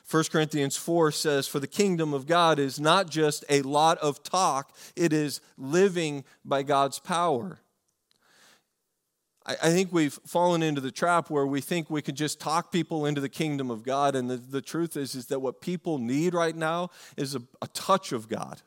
1 0.08 0.24
Corinthians 0.30 0.76
4 0.76 1.10
says, 1.10 1.48
For 1.48 1.58
the 1.58 1.66
kingdom 1.66 2.14
of 2.14 2.26
God 2.26 2.58
is 2.58 2.78
not 2.78 3.10
just 3.10 3.44
a 3.48 3.62
lot 3.62 3.98
of 3.98 4.22
talk, 4.22 4.72
it 4.94 5.12
is 5.12 5.40
living 5.56 6.22
by 6.44 6.62
God's 6.62 6.98
power. 6.98 7.58
I, 9.48 9.70
think 9.70 9.92
we've 9.92 10.18
fallen 10.26 10.60
into 10.60 10.80
the 10.80 10.90
trap 10.90 11.30
where 11.30 11.46
we 11.46 11.60
think 11.60 11.88
we 11.88 12.02
can 12.02 12.16
just 12.16 12.40
talk 12.40 12.72
people 12.72 13.06
into 13.06 13.20
the 13.20 13.28
kingdom 13.28 13.70
of 13.70 13.84
God. 13.84 14.16
And 14.16 14.28
the, 14.28 14.38
the 14.38 14.60
truth 14.60 14.96
is, 14.96 15.14
is 15.14 15.26
that 15.26 15.38
what 15.38 15.60
people 15.60 15.98
need 15.98 16.34
right 16.34 16.56
now 16.56 16.90
is 17.16 17.36
a, 17.36 17.42
a 17.62 17.68
touch 17.68 18.10
of 18.10 18.28
God. 18.28 18.60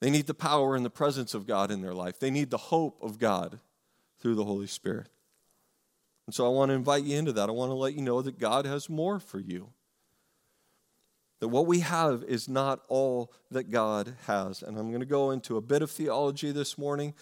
They 0.00 0.10
need 0.10 0.26
the 0.26 0.34
power 0.34 0.76
and 0.76 0.84
the 0.84 0.90
presence 0.90 1.34
of 1.34 1.46
God 1.46 1.70
in 1.70 1.82
their 1.82 1.94
life. 1.94 2.20
They 2.20 2.30
need 2.30 2.50
the 2.50 2.56
hope 2.56 2.98
of 3.02 3.18
God 3.18 3.58
through 4.20 4.36
the 4.36 4.44
Holy 4.44 4.66
Spirit. 4.66 5.08
And 6.26 6.34
so 6.34 6.44
I 6.46 6.50
want 6.50 6.68
to 6.68 6.74
invite 6.74 7.04
you 7.04 7.16
into 7.16 7.32
that. 7.32 7.48
I 7.48 7.52
want 7.52 7.70
to 7.70 7.74
let 7.74 7.94
you 7.94 8.02
know 8.02 8.20
that 8.22 8.38
God 8.38 8.66
has 8.66 8.88
more 8.88 9.18
for 9.18 9.40
you. 9.40 9.70
That 11.40 11.48
what 11.48 11.66
we 11.66 11.80
have 11.80 12.24
is 12.24 12.48
not 12.48 12.80
all 12.88 13.32
that 13.50 13.70
God 13.70 14.14
has. 14.26 14.62
And 14.62 14.76
I'm 14.76 14.88
going 14.88 15.00
to 15.00 15.06
go 15.06 15.30
into 15.30 15.56
a 15.56 15.62
bit 15.62 15.82
of 15.82 15.90
theology 15.90 16.50
this 16.50 16.76
morning 16.76 17.14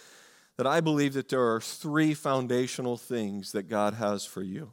that 0.57 0.67
I 0.67 0.81
believe 0.81 1.13
that 1.15 1.29
there 1.29 1.55
are 1.55 1.61
three 1.61 2.15
foundational 2.15 2.97
things 2.97 3.53
that 3.53 3.69
God 3.69 3.95
has 3.95 4.25
for 4.25 4.43
you. 4.43 4.73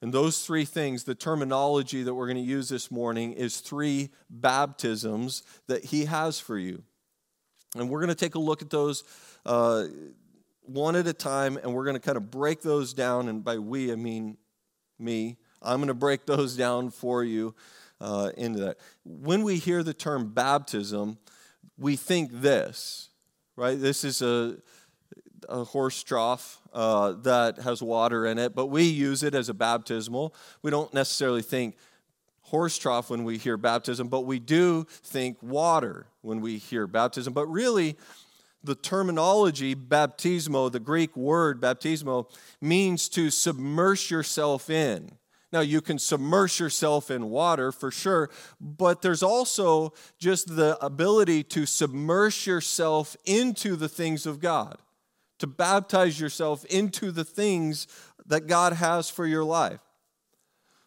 And 0.00 0.12
those 0.12 0.44
three 0.44 0.64
things, 0.64 1.04
the 1.04 1.14
terminology 1.14 2.02
that 2.04 2.14
we're 2.14 2.26
going 2.26 2.36
to 2.36 2.42
use 2.42 2.68
this 2.68 2.90
morning 2.90 3.32
is 3.32 3.58
three 3.60 4.10
baptisms 4.30 5.42
that 5.66 5.86
He 5.86 6.04
has 6.04 6.38
for 6.38 6.56
you. 6.56 6.82
And 7.76 7.90
we're 7.90 7.98
going 7.98 8.08
to 8.08 8.14
take 8.14 8.36
a 8.36 8.38
look 8.40 8.62
at 8.62 8.70
those 8.70 9.04
uh, 9.44 9.84
one 10.62 10.96
at 10.96 11.06
a 11.06 11.12
time, 11.12 11.56
and 11.56 11.74
we're 11.74 11.84
going 11.84 11.96
to 11.96 12.00
kind 12.00 12.16
of 12.16 12.30
break 12.30 12.62
those 12.62 12.94
down. 12.94 13.28
And 13.28 13.42
by 13.42 13.58
we, 13.58 13.90
I 13.90 13.96
mean 13.96 14.36
me. 14.98 15.36
I'm 15.60 15.78
going 15.78 15.88
to 15.88 15.94
break 15.94 16.26
those 16.26 16.56
down 16.56 16.90
for 16.90 17.24
you 17.24 17.54
uh, 18.00 18.30
into 18.36 18.60
that. 18.60 18.78
When 19.04 19.42
we 19.42 19.56
hear 19.56 19.82
the 19.82 19.94
term 19.94 20.32
baptism, 20.32 21.18
we 21.76 21.96
think 21.96 22.30
this, 22.32 23.10
right? 23.56 23.78
This 23.80 24.04
is 24.04 24.22
a, 24.22 24.58
a 25.48 25.64
horse 25.64 26.02
trough 26.02 26.60
uh, 26.72 27.12
that 27.22 27.58
has 27.58 27.82
water 27.82 28.26
in 28.26 28.38
it, 28.38 28.54
but 28.54 28.66
we 28.66 28.84
use 28.84 29.22
it 29.22 29.34
as 29.34 29.48
a 29.48 29.54
baptismal. 29.54 30.34
We 30.62 30.70
don't 30.70 30.92
necessarily 30.92 31.42
think 31.42 31.76
horse 32.42 32.78
trough 32.78 33.10
when 33.10 33.24
we 33.24 33.38
hear 33.38 33.56
baptism, 33.56 34.08
but 34.08 34.22
we 34.22 34.38
do 34.38 34.86
think 34.88 35.42
water 35.42 36.06
when 36.22 36.40
we 36.40 36.58
hear 36.58 36.86
baptism. 36.86 37.32
But 37.32 37.46
really, 37.46 37.96
the 38.64 38.74
terminology 38.74 39.74
baptismo, 39.74 40.70
the 40.70 40.80
Greek 40.80 41.16
word 41.16 41.60
baptismo, 41.60 42.30
means 42.60 43.08
to 43.10 43.30
submerge 43.30 44.10
yourself 44.10 44.70
in. 44.70 45.12
Now, 45.50 45.60
you 45.60 45.80
can 45.80 45.98
submerge 45.98 46.60
yourself 46.60 47.10
in 47.10 47.30
water 47.30 47.72
for 47.72 47.90
sure, 47.90 48.28
but 48.60 49.00
there's 49.00 49.22
also 49.22 49.94
just 50.18 50.56
the 50.56 50.76
ability 50.84 51.42
to 51.44 51.64
submerge 51.64 52.46
yourself 52.46 53.16
into 53.24 53.74
the 53.74 53.88
things 53.88 54.26
of 54.26 54.40
God, 54.40 54.76
to 55.38 55.46
baptize 55.46 56.20
yourself 56.20 56.64
into 56.66 57.10
the 57.10 57.24
things 57.24 57.86
that 58.26 58.46
God 58.46 58.74
has 58.74 59.08
for 59.08 59.26
your 59.26 59.44
life. 59.44 59.80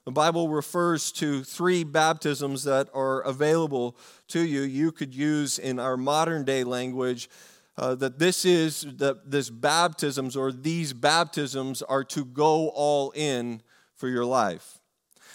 The 0.06 0.12
Bible 0.12 0.50
refers 0.50 1.12
to 1.14 1.44
three 1.44 1.84
baptisms 1.84 2.64
that 2.64 2.90
are 2.94 3.22
available 3.22 3.96
to 4.30 4.42
you. 4.42 4.62
You 4.62 4.92
could 4.92 5.14
use 5.14 5.60
in 5.60 5.80
our 5.80 5.96
modern 5.96 6.44
day 6.44 6.64
language 6.64 7.30
uh, 7.78 7.96
that 7.96 8.20
this 8.20 8.44
is 8.44 8.86
that 8.98 9.30
this 9.30 9.50
baptisms 9.50 10.36
or 10.36 10.52
these 10.52 10.94
baptisms 10.94 11.82
are 11.82 12.04
to 12.06 12.26
go 12.26 12.70
all 12.70 13.12
in 13.12 13.62
for 13.96 14.08
your 14.08 14.26
life. 14.26 14.80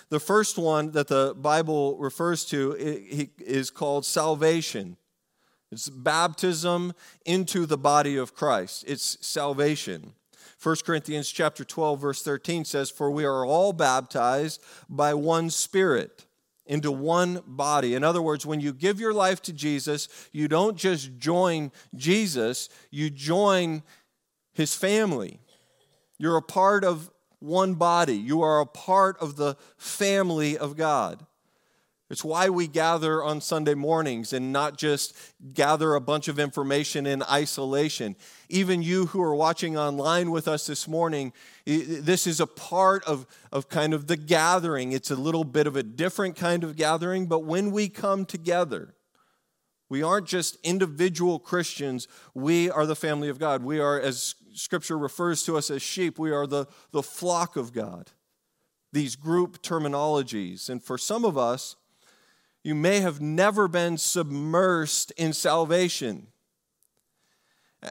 The 0.09 0.21
first 0.21 0.59
one 0.59 0.93
that 0.93 1.09
the 1.09 1.35
Bible 1.37 1.97
refers 1.99 2.45
to 2.47 2.77
is 2.79 3.71
called 3.71 4.05
salvation. 4.05 4.97
It's 5.71 5.89
baptism 5.89 6.93
into 7.25 7.67
the 7.67 7.79
body 7.79 8.17
of 8.17 8.35
Christ. 8.35 8.85
It's 8.87 9.19
salvation. 9.27 10.13
1 10.63 10.77
Corinthians 10.85 11.31
chapter 11.31 11.65
12 11.65 12.01
verse 12.01 12.23
13 12.23 12.65
says 12.65 12.91
for 12.91 13.11
we 13.11 13.25
are 13.25 13.45
all 13.45 13.73
baptized 13.73 14.63
by 14.89 15.13
one 15.13 15.51
spirit 15.51 16.25
into 16.67 16.91
one 16.91 17.43
body. 17.47 17.95
In 17.95 18.03
other 18.03 18.23
words, 18.23 18.45
when 18.45 18.61
you 18.61 18.73
give 18.73 18.99
your 18.99 19.13
life 19.15 19.41
to 19.43 19.53
Jesus, 19.53 20.09
you 20.33 20.49
don't 20.49 20.77
just 20.77 21.19
join 21.19 21.71
Jesus, 21.95 22.69
you 22.91 23.11
join 23.11 23.83
his 24.53 24.75
family. 24.75 25.39
You're 26.19 26.37
a 26.37 26.43
part 26.43 26.83
of 26.83 27.11
one 27.39 27.75
body. 27.75 28.17
You 28.17 28.43
are 28.43 28.61
a 28.61 28.67
part 28.67 29.19
of 29.19 29.37
the 29.37 29.57
family 29.77 30.57
of 30.57 30.77
God. 30.77 31.25
It's 32.09 32.25
why 32.25 32.49
we 32.49 32.69
gather 32.69 33.23
on 33.23 33.41
Sunday 33.41 33.75
mornings 33.75 34.33
and 34.33 34.53
not 34.53 34.79
just 34.79 35.17
gather 35.55 35.95
a 35.95 36.01
bunch 36.01 36.29
of 36.29 36.39
information 36.39 37.05
in 37.05 37.25
isolation. 37.25 38.15
Even 38.49 38.81
you 38.81 39.07
who 39.07 39.21
are 39.21 39.35
watching 39.35 39.77
online 39.77 40.31
with 40.31 40.47
us 40.47 40.67
this 40.67 40.87
morning, 40.87 41.33
this 41.65 42.29
is 42.29 42.39
a 42.39 42.47
part 42.47 43.03
of, 43.05 43.27
of 43.51 43.69
kind 43.69 43.93
of 43.93 44.07
the 44.07 44.17
gathering. 44.17 44.93
It's 44.93 45.11
a 45.11 45.17
little 45.17 45.43
bit 45.43 45.67
of 45.67 45.75
a 45.75 45.83
different 45.83 46.37
kind 46.37 46.63
of 46.63 46.77
gathering, 46.77 47.27
but 47.27 47.41
when 47.41 47.73
we 47.73 47.89
come 47.89 48.25
together, 48.25 48.95
we 49.89 50.01
aren't 50.01 50.27
just 50.29 50.59
individual 50.63 51.41
Christians, 51.41 52.07
we 52.35 52.71
are 52.71 52.87
the 52.87 52.97
family 52.97 53.29
of 53.29 53.41
God. 53.41 53.65
We 53.65 53.81
are, 53.81 54.01
as 54.01 54.37
Scripture 54.53 54.99
refers 54.99 55.43
to 55.45 55.57
us 55.57 55.71
as 55.71 55.83
sheep, 55.83 56.21
we 56.21 56.31
are 56.31 56.47
the, 56.47 56.67
the 56.93 57.03
flock 57.03 57.57
of 57.57 57.73
God. 57.73 58.13
These 58.93 59.17
group 59.17 59.61
terminologies. 59.61 60.71
And 60.71 60.83
for 60.83 60.99
some 60.99 61.25
of 61.25 61.37
us, 61.37 61.75
you 62.67 62.75
may 62.75 62.99
have 62.99 63.21
never 63.21 63.69
been 63.69 63.95
submersed 63.95 65.13
in 65.13 65.33
salvation. 65.33 66.27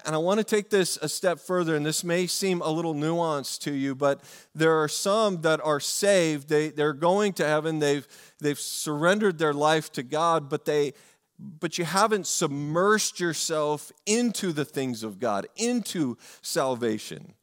And 0.06 0.14
I 0.14 0.18
want 0.18 0.40
to 0.40 0.44
take 0.44 0.70
this 0.70 0.98
a 1.02 1.08
step 1.08 1.40
further, 1.40 1.78
and 1.78 1.86
this 1.86 2.04
may 2.04 2.28
seem 2.28 2.60
a 2.60 2.70
little 2.70 2.94
nuanced 2.94 3.62
to 3.62 3.74
you, 3.74 3.96
but 3.96 4.22
there 4.54 4.76
are 4.84 4.90
some 4.90 5.44
that 5.44 5.62
are 5.64 5.80
saved. 5.80 6.50
They, 6.50 6.72
they're 6.72 6.92
going 6.92 7.32
to 7.34 7.48
heaven, 7.48 7.80
they've, 7.80 8.06
they've 8.42 8.60
surrendered 8.60 9.38
their 9.38 9.54
life 9.54 9.94
to 9.94 10.04
God, 10.04 10.50
but, 10.50 10.66
they, 10.66 10.92
but 11.40 11.78
you 11.78 11.86
haven't 11.86 12.24
submersed 12.24 13.18
yourself 13.22 13.94
into 14.06 14.52
the 14.52 14.66
things 14.66 15.04
of 15.04 15.20
God, 15.20 15.48
into 15.56 16.18
salvation. 16.42 17.34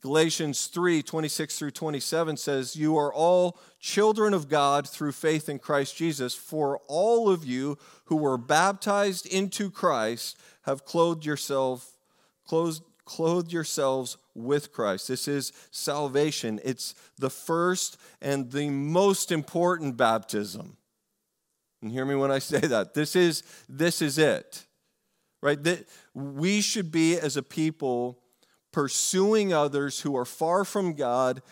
Galatians 0.00 0.66
3 0.66 1.02
26 1.02 1.58
through 1.58 1.70
27 1.72 2.36
says, 2.36 2.74
You 2.74 2.96
are 2.96 3.12
all 3.12 3.58
children 3.78 4.32
of 4.32 4.48
God 4.48 4.88
through 4.88 5.12
faith 5.12 5.48
in 5.48 5.58
Christ 5.58 5.96
Jesus. 5.96 6.34
For 6.34 6.80
all 6.88 7.28
of 7.28 7.44
you 7.44 7.76
who 8.06 8.16
were 8.16 8.38
baptized 8.38 9.26
into 9.26 9.70
Christ 9.70 10.38
have 10.62 10.84
clothed 10.84 11.26
yourself, 11.26 11.98
clothed, 12.46 12.82
clothed 13.04 13.52
yourselves 13.52 14.16
with 14.34 14.72
Christ. 14.72 15.08
This 15.08 15.28
is 15.28 15.52
salvation. 15.70 16.60
It's 16.64 16.94
the 17.18 17.30
first 17.30 17.98
and 18.22 18.50
the 18.50 18.70
most 18.70 19.30
important 19.30 19.98
baptism. 19.98 20.78
And 21.82 21.90
hear 21.90 22.06
me 22.06 22.14
when 22.14 22.30
I 22.30 22.38
say 22.38 22.60
that. 22.60 22.94
This 22.94 23.16
is, 23.16 23.42
this 23.68 24.00
is 24.00 24.16
it. 24.16 24.64
Right? 25.42 25.62
That 25.62 25.86
we 26.14 26.60
should 26.60 26.90
be 26.90 27.18
as 27.18 27.36
a 27.36 27.42
people 27.42 28.19
pursuing 28.72 29.52
others 29.52 30.00
who 30.00 30.16
are 30.16 30.24
far 30.24 30.64
from 30.64 30.94
God 30.94 31.42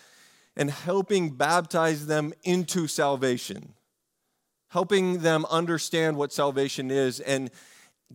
and 0.57 0.71
helping 0.71 1.31
baptize 1.31 2.07
them 2.07 2.33
into 2.43 2.87
salvation, 2.87 3.75
helping 4.71 5.21
them 5.21 5.47
understand 5.51 6.17
what 6.17 6.33
salvation 6.33 6.91
is 6.91 7.21
and 7.21 7.51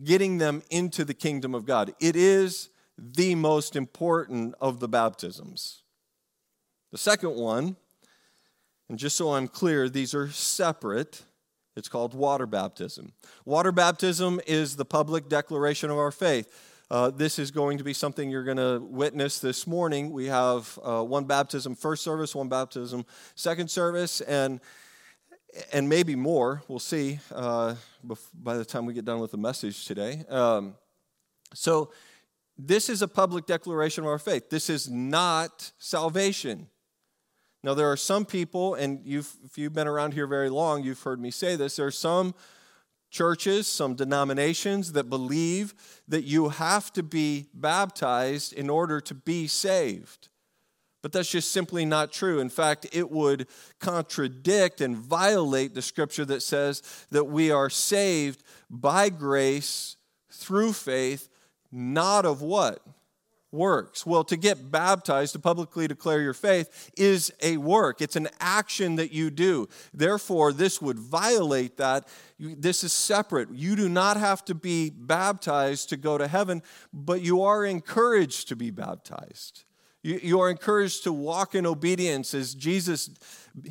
getting 0.02 0.38
them 0.38 0.62
into 0.70 1.04
the 1.04 1.14
kingdom 1.14 1.54
of 1.54 1.64
God. 1.64 1.94
It 2.00 2.16
is 2.16 2.68
the 2.98 3.34
most 3.34 3.76
important 3.76 4.54
of 4.60 4.80
the 4.80 4.88
baptisms. 4.88 5.82
The 6.92 6.98
second 6.98 7.34
one, 7.34 7.76
and 8.88 8.98
just 8.98 9.16
so 9.16 9.34
I'm 9.34 9.48
clear, 9.48 9.88
these 9.88 10.14
are 10.14 10.30
separate. 10.30 11.22
It's 11.76 11.88
called 11.88 12.14
water 12.14 12.46
baptism. 12.46 13.12
Water 13.44 13.72
baptism 13.72 14.40
is 14.46 14.76
the 14.76 14.84
public 14.84 15.28
declaration 15.28 15.90
of 15.90 15.98
our 15.98 16.12
faith. 16.12 16.73
Uh, 16.90 17.10
this 17.10 17.38
is 17.38 17.50
going 17.50 17.78
to 17.78 17.84
be 17.84 17.94
something 17.94 18.30
you're 18.30 18.44
going 18.44 18.58
to 18.58 18.78
witness 18.78 19.38
this 19.38 19.66
morning. 19.66 20.12
We 20.12 20.26
have 20.26 20.78
uh, 20.82 21.02
one 21.02 21.24
baptism 21.24 21.74
first 21.74 22.02
service, 22.02 22.34
one 22.34 22.48
baptism 22.48 23.06
second 23.34 23.70
service, 23.70 24.20
and 24.20 24.60
and 25.72 25.88
maybe 25.88 26.14
more. 26.14 26.62
We'll 26.68 26.78
see 26.78 27.20
uh, 27.32 27.76
by 28.34 28.56
the 28.56 28.64
time 28.64 28.84
we 28.84 28.92
get 28.92 29.04
done 29.04 29.20
with 29.20 29.30
the 29.30 29.38
message 29.38 29.86
today. 29.86 30.24
Um, 30.28 30.74
so, 31.54 31.90
this 32.58 32.88
is 32.88 33.02
a 33.02 33.08
public 33.08 33.46
declaration 33.46 34.04
of 34.04 34.10
our 34.10 34.18
faith. 34.18 34.50
This 34.50 34.68
is 34.68 34.90
not 34.90 35.72
salvation. 35.78 36.68
Now, 37.62 37.72
there 37.72 37.90
are 37.90 37.96
some 37.96 38.26
people, 38.26 38.74
and 38.74 39.00
you've, 39.04 39.34
if 39.44 39.56
you've 39.56 39.72
been 39.72 39.88
around 39.88 40.12
here 40.12 40.26
very 40.26 40.50
long, 40.50 40.84
you've 40.84 41.00
heard 41.00 41.18
me 41.18 41.30
say 41.30 41.56
this. 41.56 41.76
There 41.76 41.86
are 41.86 41.90
some 41.90 42.34
churches, 43.14 43.68
some 43.68 43.94
denominations 43.94 44.92
that 44.92 45.08
believe 45.08 45.72
that 46.08 46.24
you 46.24 46.48
have 46.48 46.92
to 46.92 47.02
be 47.02 47.46
baptized 47.54 48.52
in 48.52 48.68
order 48.68 49.00
to 49.00 49.14
be 49.14 49.46
saved. 49.46 50.28
But 51.00 51.12
that's 51.12 51.30
just 51.30 51.52
simply 51.52 51.84
not 51.84 52.10
true. 52.10 52.40
In 52.40 52.48
fact, 52.48 52.88
it 52.92 53.10
would 53.12 53.46
contradict 53.78 54.80
and 54.80 54.96
violate 54.96 55.74
the 55.74 55.82
scripture 55.82 56.24
that 56.24 56.42
says 56.42 56.82
that 57.10 57.24
we 57.24 57.52
are 57.52 57.70
saved 57.70 58.42
by 58.68 59.10
grace 59.10 59.96
through 60.32 60.72
faith, 60.72 61.28
not 61.70 62.26
of 62.26 62.42
what? 62.42 62.84
Works? 63.54 64.04
Well, 64.04 64.24
to 64.24 64.36
get 64.36 64.70
baptized, 64.70 65.32
to 65.32 65.38
publicly 65.38 65.88
declare 65.88 66.20
your 66.20 66.34
faith, 66.34 66.90
is 66.96 67.32
a 67.40 67.56
work. 67.56 68.02
It's 68.02 68.16
an 68.16 68.28
action 68.40 68.96
that 68.96 69.12
you 69.12 69.30
do. 69.30 69.68
Therefore, 69.94 70.52
this 70.52 70.82
would 70.82 70.98
violate 70.98 71.78
that. 71.78 72.06
This 72.38 72.84
is 72.84 72.92
separate. 72.92 73.48
You 73.52 73.76
do 73.76 73.88
not 73.88 74.18
have 74.18 74.44
to 74.46 74.54
be 74.54 74.90
baptized 74.90 75.88
to 75.90 75.96
go 75.96 76.18
to 76.18 76.28
heaven, 76.28 76.62
but 76.92 77.22
you 77.22 77.42
are 77.42 77.64
encouraged 77.64 78.48
to 78.48 78.56
be 78.56 78.70
baptized. 78.70 79.64
You, 80.06 80.40
are 80.40 80.50
encouraged 80.50 81.04
to 81.04 81.14
walk 81.14 81.54
in 81.54 81.64
obedience 81.64 82.34
as 82.34 82.54
Jesus 82.54 83.08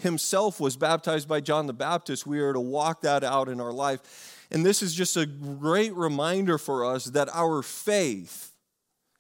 himself 0.02 0.60
was 0.60 0.76
baptized 0.76 1.28
by 1.28 1.42
John 1.42 1.68
the 1.68 1.74
Baptist. 1.74 2.26
We 2.26 2.40
are 2.40 2.54
to 2.54 2.60
walk 2.60 3.02
that 3.02 3.24
out 3.24 3.50
in 3.50 3.62
our 3.62 3.72
life. 3.72 4.48
And 4.50 4.66
this 4.66 4.82
is 4.82 4.96
just 4.96 5.16
a 5.16 5.28
great 5.28 5.94
reminder 5.94 6.58
for 6.58 6.86
us 6.86 7.06
that 7.06 7.30
our 7.34 7.62
faith, 7.62 8.52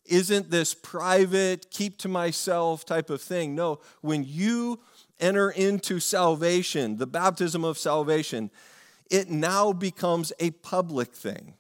isn't 0.05 0.51
this 0.51 0.73
private, 0.73 1.71
keep 1.71 1.97
to 1.99 2.07
myself 2.07 2.85
type 2.85 3.09
of 3.09 3.21
thing. 3.21 3.55
No, 3.55 3.79
when 4.01 4.23
you 4.23 4.79
enter 5.19 5.49
into 5.49 5.99
salvation, 5.99 6.97
the 6.97 7.07
baptism 7.07 7.63
of 7.63 7.77
salvation, 7.77 8.51
it 9.09 9.29
now 9.29 9.71
becomes 9.71 10.33
a 10.39 10.51
public 10.51 11.13
thing. 11.13 11.53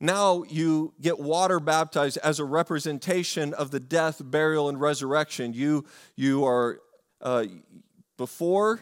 Now 0.00 0.42
you 0.48 0.92
get 1.00 1.18
water 1.18 1.58
baptized 1.58 2.18
as 2.18 2.38
a 2.38 2.44
representation 2.44 3.54
of 3.54 3.70
the 3.70 3.80
death, 3.80 4.20
burial, 4.22 4.68
and 4.68 4.80
resurrection. 4.80 5.54
You, 5.54 5.86
you 6.16 6.44
are 6.44 6.80
uh, 7.22 7.46
before, 8.16 8.80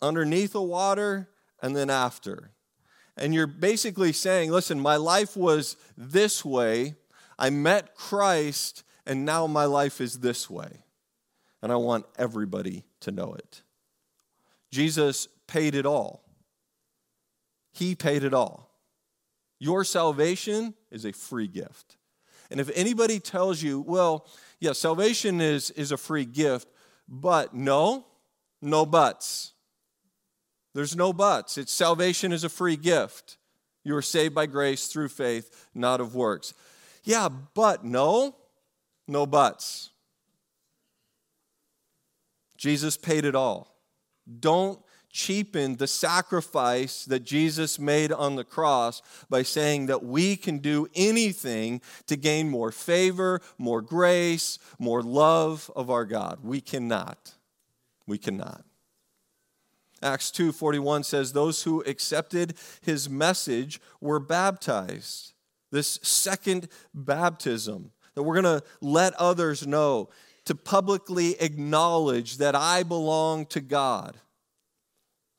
underneath 0.00 0.52
the 0.52 0.62
water, 0.62 1.28
and 1.60 1.74
then 1.74 1.90
after. 1.90 2.50
And 3.16 3.34
you're 3.34 3.46
basically 3.46 4.12
saying, 4.12 4.50
listen, 4.50 4.80
my 4.80 4.96
life 4.96 5.36
was 5.36 5.76
this 5.96 6.44
way 6.44 6.94
I 7.42 7.50
met 7.50 7.96
Christ, 7.96 8.84
and 9.04 9.24
now 9.24 9.48
my 9.48 9.64
life 9.64 10.00
is 10.00 10.20
this 10.20 10.48
way. 10.48 10.84
And 11.60 11.72
I 11.72 11.76
want 11.76 12.06
everybody 12.16 12.84
to 13.00 13.10
know 13.10 13.34
it. 13.34 13.62
Jesus 14.70 15.26
paid 15.48 15.74
it 15.74 15.84
all. 15.84 16.22
He 17.72 17.96
paid 17.96 18.22
it 18.22 18.32
all. 18.32 18.70
Your 19.58 19.82
salvation 19.82 20.74
is 20.92 21.04
a 21.04 21.12
free 21.12 21.48
gift. 21.48 21.96
And 22.48 22.60
if 22.60 22.70
anybody 22.76 23.18
tells 23.18 23.60
you, 23.60 23.80
well, 23.80 24.28
yeah, 24.60 24.72
salvation 24.72 25.40
is, 25.40 25.70
is 25.70 25.90
a 25.90 25.96
free 25.96 26.24
gift, 26.24 26.68
but 27.08 27.54
no, 27.54 28.06
no 28.60 28.86
buts. 28.86 29.52
There's 30.74 30.94
no 30.94 31.12
buts. 31.12 31.58
It's 31.58 31.72
salvation 31.72 32.32
is 32.32 32.44
a 32.44 32.48
free 32.48 32.76
gift. 32.76 33.36
You 33.82 33.96
are 33.96 34.02
saved 34.02 34.32
by 34.32 34.46
grace 34.46 34.86
through 34.86 35.08
faith, 35.08 35.68
not 35.74 36.00
of 36.00 36.14
works. 36.14 36.54
Yeah, 37.04 37.28
but 37.28 37.84
no, 37.84 38.36
no 39.08 39.26
buts. 39.26 39.90
Jesus 42.56 42.96
paid 42.96 43.24
it 43.24 43.34
all. 43.34 43.76
Don't 44.38 44.78
cheapen 45.10 45.76
the 45.76 45.86
sacrifice 45.86 47.04
that 47.04 47.20
Jesus 47.20 47.78
made 47.78 48.12
on 48.12 48.36
the 48.36 48.44
cross 48.44 49.02
by 49.28 49.42
saying 49.42 49.86
that 49.86 50.02
we 50.02 50.36
can 50.36 50.58
do 50.58 50.88
anything 50.94 51.82
to 52.06 52.16
gain 52.16 52.48
more 52.48 52.72
favor, 52.72 53.40
more 53.58 53.82
grace, 53.82 54.58
more 54.78 55.02
love 55.02 55.70
of 55.76 55.90
our 55.90 56.04
God. 56.04 56.38
We 56.42 56.60
cannot. 56.60 57.34
We 58.06 58.16
cannot. 58.16 58.64
Acts 60.02 60.30
2:41 60.30 61.04
says 61.04 61.32
those 61.32 61.62
who 61.62 61.82
accepted 61.82 62.54
his 62.80 63.08
message 63.08 63.80
were 64.00 64.18
baptized. 64.18 65.32
This 65.72 65.98
second 66.02 66.68
baptism 66.94 67.90
that 68.14 68.22
we're 68.22 68.40
going 68.40 68.60
to 68.60 68.64
let 68.80 69.14
others 69.14 69.66
know 69.66 70.10
to 70.44 70.54
publicly 70.54 71.40
acknowledge 71.40 72.36
that 72.36 72.54
I 72.54 72.84
belong 72.84 73.46
to 73.46 73.60
God 73.60 74.16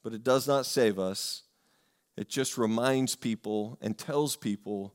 but 0.04 0.14
it 0.14 0.24
does 0.24 0.48
not 0.48 0.66
save 0.66 1.00
us. 1.00 1.44
It 2.16 2.30
just 2.30 2.58
reminds 2.58 3.16
people 3.16 3.78
and 3.82 3.98
tells 3.98 4.36
people 4.36 4.94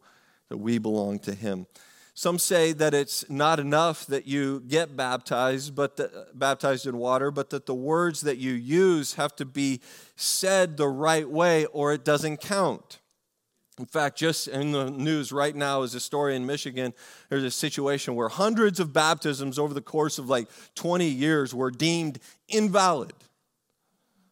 that 0.51 0.59
we 0.59 0.79
belong 0.79 1.18
to 1.20 1.35
Him. 1.35 1.66
Some 2.14 2.38
say 2.38 2.72
that 2.72 2.94
it's 2.94 3.29
not 3.31 3.59
enough 3.61 4.07
that 4.07 4.27
you 4.27 4.61
get 4.61 4.96
baptized, 4.96 5.74
but 5.74 5.96
the, 5.96 6.27
baptized 6.35 6.87
in 6.87 6.98
water, 6.98 7.31
but 7.31 7.51
that 7.51 7.66
the 7.66 7.74
words 7.74 8.22
that 8.22 8.38
you 8.38 8.53
use 8.53 9.14
have 9.14 9.35
to 9.37 9.44
be 9.44 9.81
said 10.16 10.77
the 10.77 10.88
right 10.88 11.29
way 11.29 11.64
or 11.66 11.92
it 11.92 12.05
doesn't 12.05 12.40
count. 12.40 12.98
In 13.79 13.87
fact, 13.87 14.19
just 14.19 14.49
in 14.49 14.73
the 14.73 14.91
news 14.91 15.31
right 15.31 15.55
now 15.55 15.83
is 15.83 15.95
a 15.95 16.01
story 16.01 16.35
in 16.35 16.47
Michigan. 16.47 16.93
There's 17.29 17.45
a 17.45 17.51
situation 17.51 18.17
where 18.17 18.29
hundreds 18.29 18.81
of 18.81 18.93
baptisms 18.93 19.59
over 19.59 19.73
the 19.73 19.81
course 19.81 20.19
of 20.19 20.29
like 20.29 20.49
20 20.75 21.07
years 21.07 21.55
were 21.55 21.71
deemed 21.71 22.19
invalid 22.49 23.12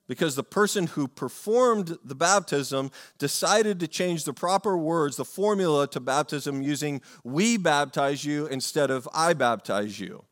because 0.08 0.36
the 0.36 0.44
person 0.44 0.86
who 0.88 1.08
performed 1.08 1.98
the 2.04 2.14
baptism 2.14 2.90
decided 3.18 3.80
to 3.80 3.88
change 3.88 4.24
the 4.24 4.32
proper 4.32 4.76
words, 4.76 5.16
the 5.16 5.24
formula 5.24 5.86
to 5.88 6.00
baptism, 6.00 6.62
using 6.62 7.00
we 7.24 7.56
baptize 7.56 8.24
you 8.24 8.46
instead 8.46 8.90
of 8.90 9.08
I 9.12 9.32
baptize 9.32 9.98
you. 9.98 10.24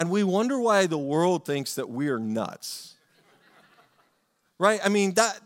And 0.00 0.10
we 0.10 0.24
wonder 0.24 0.58
why 0.58 0.86
the 0.86 0.98
world 0.98 1.46
thinks 1.46 1.76
that 1.76 1.88
we 1.88 2.08
are 2.08 2.18
nuts. 2.18 2.96
right? 4.58 4.80
I 4.84 4.88
mean, 4.88 5.14
that 5.14 5.40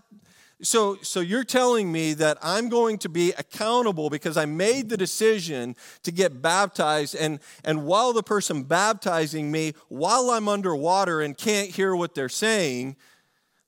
so, 0.61 0.97
so 1.03 1.21
you're 1.21 1.45
telling 1.45 1.93
me 1.93 2.15
that 2.15 2.37
I'm 2.43 2.69
going 2.69 2.99
to 2.99 3.09
be 3.09 3.33
accountable 3.33 4.11
because 4.11 4.37
I 4.37 4.45
made 4.45 4.89
the 4.89 4.97
decision 4.97 5.77
to 6.03 6.11
get 6.11 6.43
baptized, 6.43 7.15
and, 7.15 7.39
and 7.65 7.85
while 7.85 8.13
the 8.13 8.25
person 8.25 8.65
baptizing 8.65 9.53
me, 9.53 9.75
while 9.89 10.31
I'm 10.31 10.49
underwater 10.49 11.21
and 11.21 11.37
can't 11.37 11.71
hear 11.71 11.95
what 11.95 12.15
they're 12.15 12.29
saying, 12.29 12.97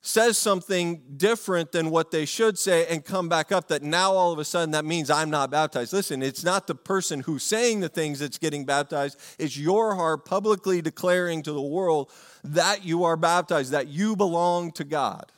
says 0.03 0.38
something 0.38 1.03
different 1.16 1.72
than 1.72 1.90
what 1.90 2.11
they 2.11 2.24
should 2.24 2.59
say 2.59 2.87
and 2.87 3.05
come 3.05 3.29
back 3.29 3.53
up, 3.53 3.68
that 3.68 3.83
now 3.83 4.12
all 4.12 4.33
of 4.33 4.38
a 4.38 4.44
sudden 4.44 4.70
that 4.70 4.85
means 4.85 5.11
I'm 5.11 5.31
not 5.31 5.50
baptized. 5.50 5.92
Listen, 5.92 6.22
it's 6.22 6.42
not 6.42 6.66
the 6.66 6.74
person 6.74 7.20
who's 7.20 7.42
saying 7.42 7.81
the 7.81 7.88
things 7.88 8.18
that's 8.18 8.38
getting 8.38 8.64
baptized, 8.64 9.20
it's 9.38 9.57
your 9.57 9.94
heart 9.94 10.24
publicly 10.24 10.81
declaring 10.81 11.42
to 11.42 11.53
the 11.53 11.62
world 11.62 12.11
that 12.42 12.85
you 12.85 13.05
are 13.05 13.16
baptized, 13.16 13.72
that 13.72 13.88
you 13.88 14.16
belong 14.16 14.72
to 14.72 14.85
God. 14.85 15.31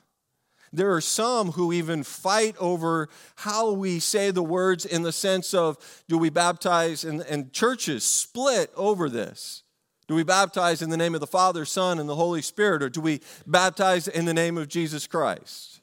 There 0.72 0.94
are 0.94 1.00
some 1.00 1.52
who 1.52 1.72
even 1.72 2.02
fight 2.02 2.56
over 2.58 3.08
how 3.36 3.72
we 3.72 3.98
say 3.98 4.30
the 4.30 4.42
words 4.42 4.86
in 4.86 5.02
the 5.02 5.12
sense 5.12 5.52
of 5.52 5.76
do 6.08 6.16
we 6.16 6.30
baptize, 6.30 7.04
and, 7.04 7.20
and 7.22 7.52
churches 7.52 8.04
split 8.04 8.72
over 8.76 9.10
this. 9.10 9.62
Do 10.08 10.14
we 10.14 10.24
baptize 10.24 10.82
in 10.82 10.90
the 10.90 10.96
name 10.96 11.14
of 11.14 11.20
the 11.20 11.26
Father, 11.26 11.64
Son, 11.64 11.98
and 11.98 12.08
the 12.08 12.14
Holy 12.14 12.42
Spirit, 12.42 12.82
or 12.82 12.88
do 12.88 13.00
we 13.00 13.20
baptize 13.46 14.08
in 14.08 14.24
the 14.26 14.34
name 14.34 14.58
of 14.58 14.68
Jesus 14.68 15.06
Christ? 15.06 15.80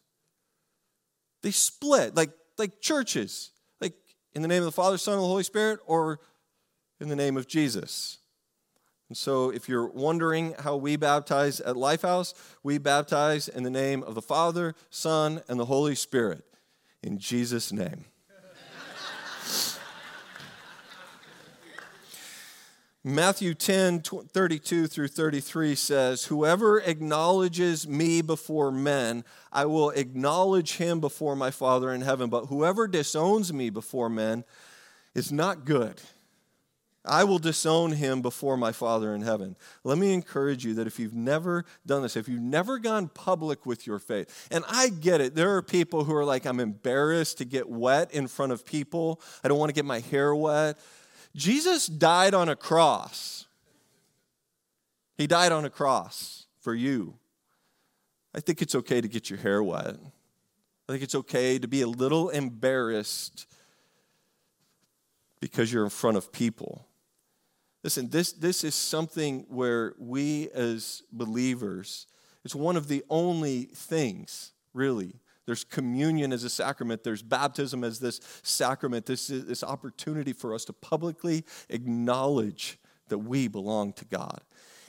They 1.42 1.52
split, 1.52 2.16
like, 2.16 2.32
like 2.58 2.82
churches, 2.82 3.52
like 3.82 3.94
in 4.34 4.42
the 4.42 4.48
name 4.48 4.62
of 4.62 4.66
the 4.66 4.72
Father, 4.72 4.98
Son, 4.98 5.16
and 5.16 5.24
the 5.24 5.28
Holy 5.28 5.44
Spirit, 5.44 5.80
or 5.86 6.20
in 7.00 7.10
the 7.10 7.16
name 7.16 7.38
of 7.38 7.48
Jesus. 7.48 8.19
And 9.10 9.18
so, 9.18 9.50
if 9.50 9.68
you're 9.68 9.88
wondering 9.88 10.54
how 10.60 10.76
we 10.76 10.96
baptize 10.96 11.60
at 11.62 11.76
Lifehouse, 11.76 12.36
we 12.62 12.78
baptize 12.78 13.48
in 13.48 13.64
the 13.64 13.72
name 13.72 14.04
of 14.04 14.14
the 14.14 14.22
Father, 14.22 14.76
Son, 14.92 15.42
and 15.48 15.60
the 15.60 15.66
Holy 15.66 15.96
Spirit. 15.96 16.44
In 17.02 17.18
Jesus' 17.18 17.72
name. 17.72 18.06
Matthew 23.04 23.56
10, 23.56 24.02
32 24.02 24.86
through 24.86 25.08
33 25.08 25.74
says, 25.74 26.26
Whoever 26.26 26.80
acknowledges 26.80 27.88
me 27.88 28.22
before 28.22 28.72
men, 28.72 29.24
I 29.52 29.66
will 29.66 29.90
acknowledge 29.90 30.76
him 30.76 31.00
before 31.00 31.36
my 31.36 31.50
Father 31.50 31.92
in 31.92 32.02
heaven. 32.02 32.30
But 32.30 32.46
whoever 32.46 32.88
disowns 32.88 33.52
me 33.52 33.72
before 33.72 34.10
men 34.10 34.44
is 35.16 35.32
not 35.32 35.66
good 35.66 36.00
I 37.10 37.24
will 37.24 37.40
disown 37.40 37.94
him 37.94 38.22
before 38.22 38.56
my 38.56 38.72
Father 38.72 39.14
in 39.16 39.22
heaven. 39.22 39.58
Let 39.84 39.98
me 39.98 40.14
encourage 40.14 40.64
you 40.64 40.76
that 40.76 40.88
if 40.88 41.00
you've 41.00 41.14
never 41.14 41.66
done 41.86 42.04
this, 42.04 42.16
if 42.16 42.30
you've 42.30 42.42
never 42.42 42.78
gone 42.78 43.08
public 43.08 43.66
with 43.66 43.88
your 43.88 44.00
faith, 44.00 44.48
and 44.52 44.64
I 44.70 44.90
get 44.90 45.20
it, 45.20 45.36
there 45.36 45.56
are 45.56 45.62
people 45.62 46.04
who 46.04 46.16
are 46.16 46.24
like, 46.24 46.46
I'm 46.46 46.60
embarrassed 46.60 47.40
to 47.40 47.46
get 47.46 47.68
wet 47.68 48.14
in 48.14 48.28
front 48.28 48.52
of 48.52 48.66
people, 48.66 49.20
I 49.44 49.48
don't 49.48 49.58
want 49.58 49.70
to 49.70 49.74
get 49.74 49.86
my 49.86 50.00
hair 50.00 50.36
wet. 50.36 50.78
Jesus 51.36 51.88
died 51.88 52.34
on 52.34 52.48
a 52.48 52.56
cross. 52.56 53.46
He 55.18 55.28
died 55.28 55.52
on 55.52 55.66
a 55.66 55.70
cross 55.70 56.46
for 56.60 56.74
you. 56.74 57.16
I 58.34 58.40
think 58.40 58.62
it's 58.62 58.76
okay 58.76 59.02
to 59.02 59.08
get 59.08 59.30
your 59.30 59.40
hair 59.40 59.64
wet. 59.64 59.96
I 60.88 60.92
think 60.92 61.04
it's 61.04 61.16
okay 61.16 61.60
to 61.60 61.68
be 61.68 61.82
a 61.82 61.88
little 61.88 62.30
embarrassed 62.30 63.48
because 65.40 65.72
you're 65.72 65.84
in 65.84 65.90
front 65.90 66.18
of 66.18 66.32
people. 66.32 66.86
Listen, 67.84 68.10
this, 68.10 68.34
this 68.34 68.64
is 68.64 68.76
something 68.76 69.46
where 69.48 69.94
we 69.98 70.50
as 70.50 71.04
believers, 71.12 72.08
it's 72.44 72.56
one 72.56 72.76
of 72.76 72.88
the 72.88 73.04
only 73.10 73.64
things, 73.64 74.52
really. 74.74 75.14
There's 75.46 75.64
communion 75.64 76.32
as 76.32 76.44
a 76.44 76.50
sacrament, 76.50 77.04
there's 77.04 77.24
baptism 77.24 77.84
as 77.84 78.00
this 78.00 78.22
sacrament, 78.44 79.06
this, 79.06 79.30
is, 79.30 79.46
this 79.46 79.64
opportunity 79.64 80.34
for 80.34 80.54
us 80.54 80.64
to 80.66 80.74
publicly 80.74 81.44
acknowledge 81.70 82.78
that 83.08 83.18
we 83.18 83.48
belong 83.48 83.94
to 83.94 84.06
God. 84.06 84.42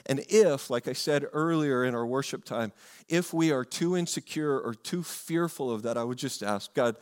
And 0.05 0.23
if, 0.29 0.69
like 0.69 0.87
I 0.87 0.93
said 0.93 1.25
earlier 1.33 1.85
in 1.85 1.95
our 1.95 2.05
worship 2.05 2.43
time, 2.43 2.71
if 3.07 3.33
we 3.33 3.51
are 3.51 3.63
too 3.63 3.95
insecure 3.95 4.59
or 4.59 4.73
too 4.73 5.03
fearful 5.03 5.71
of 5.71 5.83
that, 5.83 5.97
I 5.97 6.03
would 6.03 6.17
just 6.17 6.43
ask 6.43 6.73
God, 6.73 6.95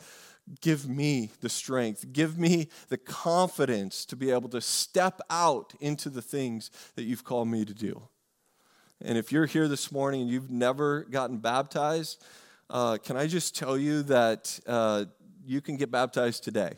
give 0.60 0.88
me 0.88 1.30
the 1.40 1.48
strength, 1.48 2.12
give 2.12 2.38
me 2.38 2.68
the 2.88 2.96
confidence 2.96 4.04
to 4.06 4.16
be 4.16 4.30
able 4.30 4.48
to 4.48 4.60
step 4.60 5.20
out 5.30 5.72
into 5.80 6.10
the 6.10 6.22
things 6.22 6.70
that 6.96 7.04
you've 7.04 7.24
called 7.24 7.48
me 7.48 7.64
to 7.64 7.74
do. 7.74 8.02
And 9.02 9.16
if 9.16 9.32
you're 9.32 9.46
here 9.46 9.68
this 9.68 9.90
morning 9.90 10.22
and 10.22 10.30
you've 10.30 10.50
never 10.50 11.04
gotten 11.04 11.38
baptized, 11.38 12.22
uh, 12.68 12.98
can 12.98 13.16
I 13.16 13.26
just 13.26 13.56
tell 13.56 13.78
you 13.78 14.02
that 14.04 14.60
uh, 14.66 15.06
you 15.44 15.60
can 15.60 15.76
get 15.76 15.90
baptized 15.90 16.44
today? 16.44 16.74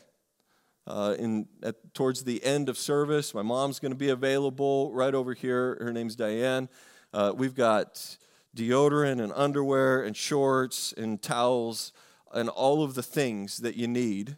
Uh, 0.85 1.15
in 1.17 1.47
at, 1.61 1.93
towards 1.93 2.23
the 2.23 2.43
end 2.43 2.67
of 2.69 2.77
service, 2.77 3.33
my 3.33 3.41
mom's 3.41 3.79
going 3.79 3.91
to 3.91 3.97
be 3.97 4.09
available 4.09 4.93
right 4.93 5.13
over 5.13 5.33
here. 5.33 5.77
Her 5.79 5.93
name's 5.93 6.15
Diane. 6.15 6.67
Uh, 7.13 7.31
we've 7.35 7.55
got 7.55 8.17
deodorant 8.55 9.21
and 9.21 9.31
underwear 9.35 10.03
and 10.03 10.15
shorts 10.15 10.93
and 10.93 11.21
towels 11.21 11.93
and 12.33 12.49
all 12.49 12.83
of 12.83 12.95
the 12.95 13.03
things 13.03 13.57
that 13.57 13.75
you 13.75 13.87
need. 13.87 14.37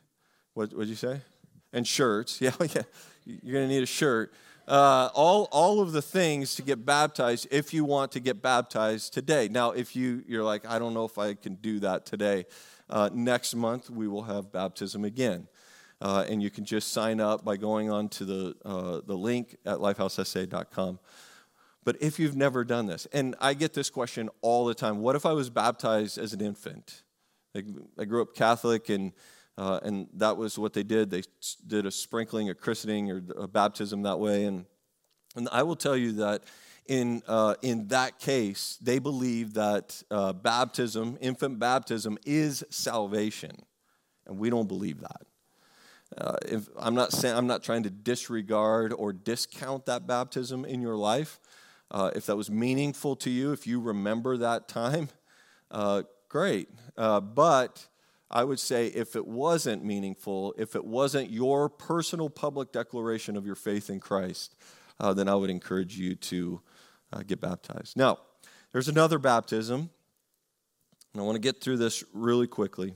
What 0.54 0.78
did 0.78 0.88
you 0.88 0.96
say? 0.96 1.22
And 1.74 1.88
shirts. 1.88 2.40
Yeah, 2.42 2.52
yeah. 2.60 2.84
You're 3.26 3.54
going 3.54 3.68
to 3.68 3.74
need 3.74 3.84
a 3.84 3.88
shirt. 3.88 4.34
Uh, 4.68 5.10
all, 5.14 5.48
all 5.52 5.80
of 5.80 5.92
the 5.92 6.02
things 6.02 6.56
to 6.56 6.62
get 6.62 6.86
baptized 6.86 7.48
if 7.52 7.74
you 7.74 7.86
want 7.86 8.12
to 8.12 8.20
get 8.20 8.42
baptized 8.42 9.14
today. 9.14 9.48
Now, 9.48 9.72
if 9.72 9.96
you, 9.96 10.24
you're 10.28 10.44
like, 10.44 10.66
I 10.66 10.80
don't 10.80 10.94
know 10.94 11.06
if 11.06 11.18
I 11.18 11.34
can 11.36 11.56
do 11.56 11.80
that 11.80 12.06
today, 12.06 12.46
uh, 12.90 13.10
next 13.14 13.56
month 13.56 13.90
we 13.90 14.08
will 14.08 14.24
have 14.24 14.52
baptism 14.52 15.06
again. 15.06 15.48
Uh, 16.02 16.26
and 16.28 16.42
you 16.42 16.50
can 16.50 16.66
just 16.66 16.92
sign 16.92 17.20
up 17.20 17.46
by 17.46 17.58
going 17.58 17.92
on 17.92 18.10
to 18.10 18.26
the, 18.26 18.56
uh, 18.66 19.02
the 19.06 19.16
link 19.16 19.56
at 19.66 19.78
lifehousesa.com. 19.78 21.00
But 21.84 22.02
if 22.02 22.20
you've 22.20 22.36
never 22.36 22.64
done 22.64 22.88
this, 22.88 23.08
and 23.14 23.36
I 23.40 23.54
get 23.54 23.74
this 23.74 23.90
question 23.90 24.30
all 24.42 24.66
the 24.66 24.74
time 24.74 25.00
what 25.00 25.16
if 25.16 25.26
I 25.26 25.34
was 25.34 25.50
baptized 25.50 26.18
as 26.18 26.34
an 26.34 26.42
infant? 26.42 27.04
I, 27.56 28.06
grew 28.06 28.22
up 28.22 28.36
Catholic, 28.36 28.90
and, 28.90 29.14
uh, 29.58 29.80
and 29.84 30.08
that 30.16 30.38
was 30.38 30.60
what 30.60 30.74
they 30.74 30.84
did. 30.84 31.10
They 31.10 31.24
did 31.66 31.86
a 31.86 31.92
sprinkling, 31.92 32.50
a 32.50 32.56
christening, 32.56 33.12
or 33.12 33.24
a 33.38 33.48
baptism 33.48 34.04
that 34.04 34.20
way. 34.20 34.46
And, 34.46 34.66
and 35.36 35.48
I 35.52 35.64
will 35.64 35.76
tell 35.76 35.96
you 35.96 36.14
that 36.14 36.44
in, 36.88 37.24
uh, 37.28 37.56
in 37.62 37.88
that 37.88 38.20
case, 38.20 38.78
they 38.82 39.00
believe 39.00 39.54
that 39.54 40.04
uh, 40.12 40.34
baptism, 40.34 41.18
infant 41.22 41.60
baptism, 41.60 42.18
is 42.26 42.64
salvation. 42.70 43.64
And 44.28 44.38
we 44.38 44.50
don't 44.50 44.68
believe 44.68 45.02
that. 45.02 45.22
Uh, 46.18 46.36
if, 46.46 46.68
I'm, 46.78 46.96
not 46.96 47.12
saying, 47.12 47.36
I'm 47.36 47.48
not 47.48 47.64
trying 47.64 47.84
to 47.84 47.90
disregard 47.90 48.94
or 48.94 49.12
discount 49.14 49.86
that 49.88 50.06
baptism 50.06 50.66
in 50.66 50.82
your 50.82 50.96
life. 50.96 51.40
Uh, 51.90 52.12
if 52.16 52.26
that 52.28 52.36
was 52.36 52.50
meaningful 52.50 53.16
to 53.18 53.30
you, 53.30 53.52
if 53.52 53.66
you 53.66 53.80
remember 53.80 54.38
that 54.38 54.68
time, 54.68 55.10
uh, 55.72 56.04
great. 56.36 56.68
Uh, 56.98 57.22
but 57.22 57.88
I 58.30 58.44
would 58.44 58.60
say 58.60 58.88
if 58.88 59.16
it 59.16 59.26
wasn't 59.26 59.86
meaningful, 59.86 60.54
if 60.58 60.76
it 60.76 60.84
wasn't 60.84 61.30
your 61.32 61.70
personal 61.70 62.30
public 62.30 62.74
declaration 62.74 63.38
of 63.38 63.46
your 63.46 63.56
faith 63.56 63.90
in 63.90 64.02
Christ, 64.02 64.54
uh, 65.00 65.14
then 65.14 65.30
I 65.30 65.36
would 65.36 65.50
encourage 65.50 65.98
you 65.98 66.14
to 66.16 66.60
uh, 67.14 67.24
get 67.26 67.40
baptized. 67.40 67.96
Now, 67.96 68.18
there's 68.74 68.90
another 68.90 69.18
baptism, 69.18 69.90
and 71.14 71.22
I 71.22 71.24
want 71.24 71.38
to 71.38 71.40
get 71.40 71.62
through 71.62 71.78
this 71.78 72.04
really 72.12 72.48
quickly. 72.48 72.96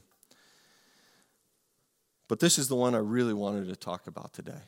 But 2.27 2.41
this 2.41 2.59
is 2.59 2.67
the 2.67 2.75
one 2.75 2.93
I 2.93 2.97
really 2.97 3.33
wanted 3.33 3.69
to 3.69 3.77
talk 3.77 4.05
about 4.07 4.33
today. 4.33 4.63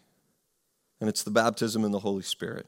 And 1.01 1.09
it's 1.09 1.23
the 1.23 1.31
baptism 1.31 1.83
in 1.83 1.91
the 1.91 1.99
Holy 1.99 2.23
Spirit. 2.23 2.67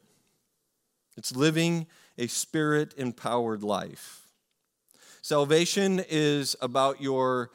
It's 1.16 1.34
living 1.34 1.88
a 2.18 2.28
spirit 2.28 2.94
empowered 2.98 3.64
life. 3.64 4.23
Salvation 5.24 6.04
is 6.10 6.54
about 6.62 7.02
your 7.02 7.50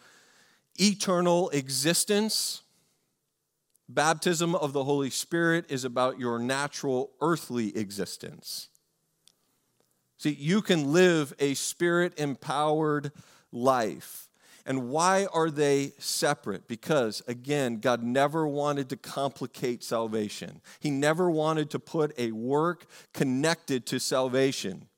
eternal 0.77 1.51
existence. 1.51 2.63
Baptism 3.91 4.55
of 4.55 4.73
the 4.73 4.85
Holy 4.85 5.11
Spirit 5.11 5.67
is 5.69 5.85
about 5.85 6.19
your 6.19 6.39
natural 6.39 7.11
earthly 7.21 7.77
existence. 7.77 8.69
See, 10.17 10.31
you 10.31 10.63
can 10.63 10.95
live 10.95 11.35
a 11.39 11.53
spirit 11.53 12.19
empowered 12.19 13.13
life. 13.53 14.31
And 14.65 14.89
why 14.89 15.27
are 15.31 15.51
they 15.51 15.93
separate? 15.99 16.69
Because, 16.69 17.23
again, 17.29 17.81
God 17.81 18.03
never 18.03 18.49
wanted 18.49 18.89
to 18.89 18.97
complicate 18.97 19.85
salvation. 19.85 20.63
He 20.81 20.91
never 20.91 21.31
wanted 21.31 21.69
to 21.71 21.79
put 21.79 22.19
a 22.19 22.33
work 22.33 22.87
connected 23.13 23.85
to 23.87 24.01
salvation. 24.01 24.89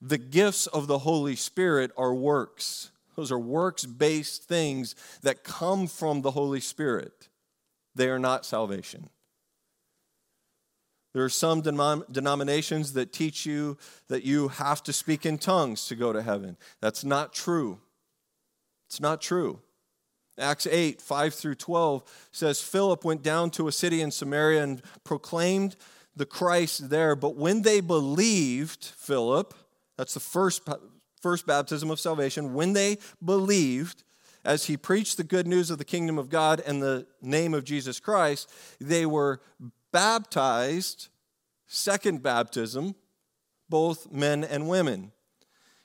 The 0.00 0.18
gifts 0.18 0.66
of 0.66 0.86
the 0.86 1.00
Holy 1.00 1.36
Spirit 1.36 1.90
are 1.96 2.14
works, 2.14 2.90
those 3.16 3.30
are 3.30 3.38
works 3.38 3.84
based 3.84 4.44
things 4.44 4.94
that 5.22 5.44
come 5.44 5.86
from 5.86 6.22
the 6.22 6.30
Holy 6.30 6.60
Spirit. 6.60 7.28
They 7.94 8.08
are 8.08 8.18
not 8.18 8.46
salvation. 8.46 9.10
There 11.12 11.24
are 11.24 11.28
some 11.28 11.60
denominations 11.60 12.92
that 12.92 13.12
teach 13.12 13.44
you 13.44 13.76
that 14.08 14.24
you 14.24 14.48
have 14.48 14.82
to 14.84 14.92
speak 14.92 15.26
in 15.26 15.38
tongues 15.38 15.86
to 15.88 15.96
go 15.96 16.12
to 16.12 16.22
heaven. 16.22 16.56
That's 16.80 17.04
not 17.04 17.32
true. 17.32 17.80
It's 18.86 19.00
not 19.00 19.20
true. 19.20 19.60
Acts 20.38 20.66
8, 20.66 21.02
5 21.02 21.34
through 21.34 21.56
12 21.56 22.28
says 22.30 22.60
Philip 22.60 23.04
went 23.04 23.22
down 23.22 23.50
to 23.50 23.68
a 23.68 23.72
city 23.72 24.00
in 24.00 24.10
Samaria 24.10 24.62
and 24.62 24.82
proclaimed 25.04 25.76
the 26.16 26.26
Christ 26.26 26.90
there. 26.90 27.16
But 27.16 27.36
when 27.36 27.62
they 27.62 27.80
believed, 27.80 28.84
Philip, 28.84 29.52
that's 30.00 30.14
the 30.14 30.20
first, 30.20 30.66
first 31.20 31.46
baptism 31.46 31.90
of 31.90 32.00
salvation, 32.00 32.54
when 32.54 32.72
they 32.72 32.96
believed, 33.22 34.02
as 34.46 34.64
he 34.64 34.78
preached 34.78 35.18
the 35.18 35.24
good 35.24 35.46
news 35.46 35.70
of 35.70 35.76
the 35.76 35.84
kingdom 35.84 36.16
of 36.16 36.30
God 36.30 36.62
and 36.66 36.82
the 36.82 37.06
name 37.20 37.52
of 37.52 37.64
Jesus 37.64 38.00
Christ, 38.00 38.50
they 38.80 39.04
were 39.04 39.42
baptized, 39.92 41.08
second 41.66 42.22
baptism, 42.22 42.94
both 43.68 44.10
men 44.10 44.42
and 44.42 44.70
women. 44.70 45.12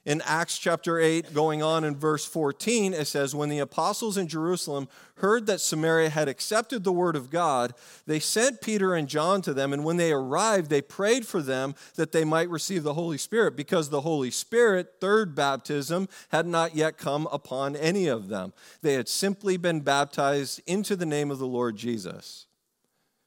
In 0.05 0.21
Acts 0.23 0.59
chapter 0.59 0.99
8, 0.99 1.33
going 1.33 1.63
on 1.63 1.83
in 1.83 1.95
verse 1.95 2.25
14, 2.25 2.93
it 2.93 3.07
says, 3.07 3.33
When 3.33 3.49
the 3.49 3.57
apostles 3.57 4.17
in 4.17 4.27
Jerusalem 4.27 4.87
heard 5.15 5.47
that 5.47 5.61
Samaria 5.61 6.11
had 6.11 6.27
accepted 6.27 6.83
the 6.83 6.91
word 6.91 7.15
of 7.15 7.31
God, 7.31 7.73
they 8.05 8.19
sent 8.19 8.61
Peter 8.61 8.93
and 8.93 9.07
John 9.07 9.41
to 9.41 9.51
them. 9.51 9.73
And 9.73 9.83
when 9.83 9.97
they 9.97 10.11
arrived, 10.11 10.69
they 10.69 10.83
prayed 10.83 11.25
for 11.25 11.41
them 11.41 11.73
that 11.95 12.11
they 12.11 12.23
might 12.23 12.51
receive 12.51 12.83
the 12.83 12.93
Holy 12.93 13.17
Spirit, 13.17 13.55
because 13.55 13.89
the 13.89 14.01
Holy 14.01 14.29
Spirit, 14.29 14.97
third 15.01 15.33
baptism, 15.33 16.07
had 16.29 16.45
not 16.45 16.75
yet 16.75 16.99
come 16.99 17.27
upon 17.31 17.75
any 17.75 18.05
of 18.05 18.27
them. 18.27 18.53
They 18.83 18.93
had 18.93 19.09
simply 19.09 19.57
been 19.57 19.79
baptized 19.79 20.61
into 20.67 20.95
the 20.95 21.07
name 21.07 21.31
of 21.31 21.39
the 21.39 21.47
Lord 21.47 21.77
Jesus. 21.77 22.45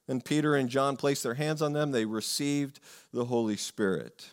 And 0.06 0.24
Peter 0.24 0.54
and 0.54 0.68
John 0.68 0.96
placed 0.96 1.24
their 1.24 1.34
hands 1.34 1.60
on 1.60 1.72
them, 1.72 1.90
they 1.90 2.04
received 2.04 2.78
the 3.12 3.24
Holy 3.24 3.56
Spirit. 3.56 4.30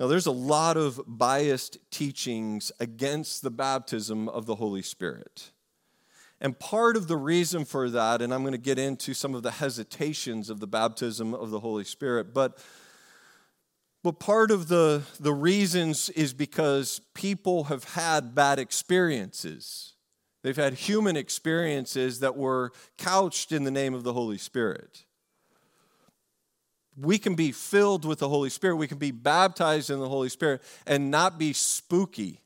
Now, 0.00 0.06
there's 0.06 0.24
a 0.24 0.30
lot 0.30 0.78
of 0.78 0.98
biased 1.06 1.76
teachings 1.90 2.72
against 2.80 3.42
the 3.42 3.50
baptism 3.50 4.30
of 4.30 4.46
the 4.46 4.54
Holy 4.54 4.80
Spirit. 4.80 5.50
And 6.40 6.58
part 6.58 6.96
of 6.96 7.06
the 7.06 7.18
reason 7.18 7.66
for 7.66 7.90
that, 7.90 8.22
and 8.22 8.32
I'm 8.32 8.40
going 8.40 8.52
to 8.52 8.58
get 8.58 8.78
into 8.78 9.12
some 9.12 9.34
of 9.34 9.42
the 9.42 9.50
hesitations 9.50 10.48
of 10.48 10.58
the 10.58 10.66
baptism 10.66 11.34
of 11.34 11.50
the 11.50 11.60
Holy 11.60 11.84
Spirit, 11.84 12.32
but, 12.32 12.64
but 14.02 14.18
part 14.18 14.50
of 14.50 14.68
the, 14.68 15.02
the 15.20 15.34
reasons 15.34 16.08
is 16.08 16.32
because 16.32 17.02
people 17.12 17.64
have 17.64 17.84
had 17.84 18.34
bad 18.34 18.58
experiences. 18.58 19.96
They've 20.42 20.56
had 20.56 20.72
human 20.72 21.18
experiences 21.18 22.20
that 22.20 22.38
were 22.38 22.72
couched 22.96 23.52
in 23.52 23.64
the 23.64 23.70
name 23.70 23.92
of 23.92 24.04
the 24.04 24.14
Holy 24.14 24.38
Spirit 24.38 25.04
we 26.96 27.18
can 27.18 27.34
be 27.34 27.52
filled 27.52 28.04
with 28.04 28.18
the 28.18 28.28
Holy 28.28 28.50
Spirit, 28.50 28.76
we 28.76 28.88
can 28.88 28.98
be 28.98 29.10
baptized 29.10 29.90
in 29.90 30.00
the 30.00 30.08
Holy 30.08 30.28
Spirit 30.28 30.62
and 30.86 31.10
not 31.10 31.38
be 31.38 31.52
spooky. 31.52 32.40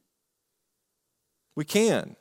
We 1.57 1.64
can. 1.64 2.16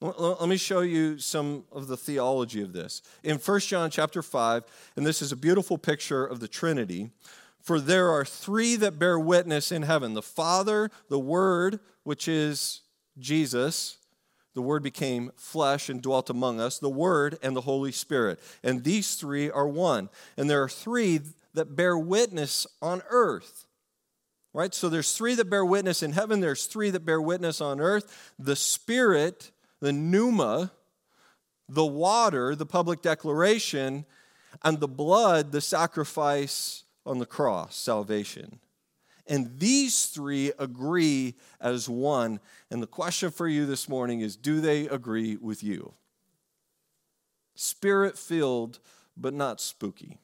Let 0.00 0.48
me 0.48 0.58
show 0.58 0.80
you 0.80 1.18
some 1.18 1.64
of 1.72 1.86
the 1.86 1.96
theology 1.96 2.60
of 2.60 2.72
this. 2.72 3.00
In 3.24 3.38
1 3.38 3.60
John 3.60 3.90
chapter 3.90 4.22
5, 4.22 4.64
and 4.96 5.06
this 5.06 5.22
is 5.22 5.32
a 5.32 5.36
beautiful 5.36 5.78
picture 5.78 6.24
of 6.24 6.40
the 6.40 6.48
Trinity, 6.48 7.10
for 7.62 7.80
there 7.80 8.10
are 8.10 8.24
three 8.24 8.76
that 8.76 8.98
bear 8.98 9.18
witness 9.18 9.72
in 9.72 9.82
heaven 9.82 10.12
the 10.12 10.22
Father, 10.22 10.90
the 11.08 11.18
Word, 11.18 11.80
which 12.04 12.28
is 12.28 12.82
Jesus, 13.18 13.96
the 14.56 14.62
Word 14.62 14.82
became 14.82 15.32
flesh 15.36 15.90
and 15.90 16.00
dwelt 16.00 16.30
among 16.30 16.60
us, 16.60 16.78
the 16.78 16.88
Word 16.88 17.38
and 17.42 17.54
the 17.54 17.60
Holy 17.60 17.92
Spirit. 17.92 18.40
And 18.62 18.82
these 18.84 19.14
three 19.14 19.50
are 19.50 19.68
one. 19.68 20.08
And 20.38 20.48
there 20.48 20.62
are 20.62 20.68
three 20.68 21.20
that 21.52 21.76
bear 21.76 21.98
witness 21.98 22.66
on 22.80 23.02
earth. 23.10 23.66
Right? 24.54 24.74
So 24.74 24.88
there's 24.88 25.14
three 25.14 25.34
that 25.34 25.50
bear 25.50 25.62
witness 25.62 26.02
in 26.02 26.12
heaven, 26.12 26.40
there's 26.40 26.64
three 26.64 26.88
that 26.88 27.04
bear 27.04 27.20
witness 27.20 27.60
on 27.60 27.80
earth. 27.80 28.32
The 28.38 28.56
Spirit, 28.56 29.50
the 29.80 29.92
pneuma, 29.92 30.72
the 31.68 31.84
water, 31.84 32.54
the 32.54 32.64
public 32.64 33.02
declaration, 33.02 34.06
and 34.64 34.80
the 34.80 34.88
blood, 34.88 35.52
the 35.52 35.60
sacrifice 35.60 36.84
on 37.04 37.18
the 37.18 37.26
cross, 37.26 37.76
salvation. 37.76 38.60
And 39.26 39.58
these 39.58 40.06
three 40.06 40.52
agree 40.58 41.34
as 41.60 41.88
one. 41.88 42.40
And 42.70 42.82
the 42.82 42.86
question 42.86 43.30
for 43.30 43.48
you 43.48 43.66
this 43.66 43.88
morning 43.88 44.20
is 44.20 44.36
do 44.36 44.60
they 44.60 44.88
agree 44.88 45.36
with 45.36 45.62
you? 45.62 45.94
Spirit 47.54 48.16
filled, 48.16 48.78
but 49.16 49.34
not 49.34 49.60
spooky. 49.60 50.18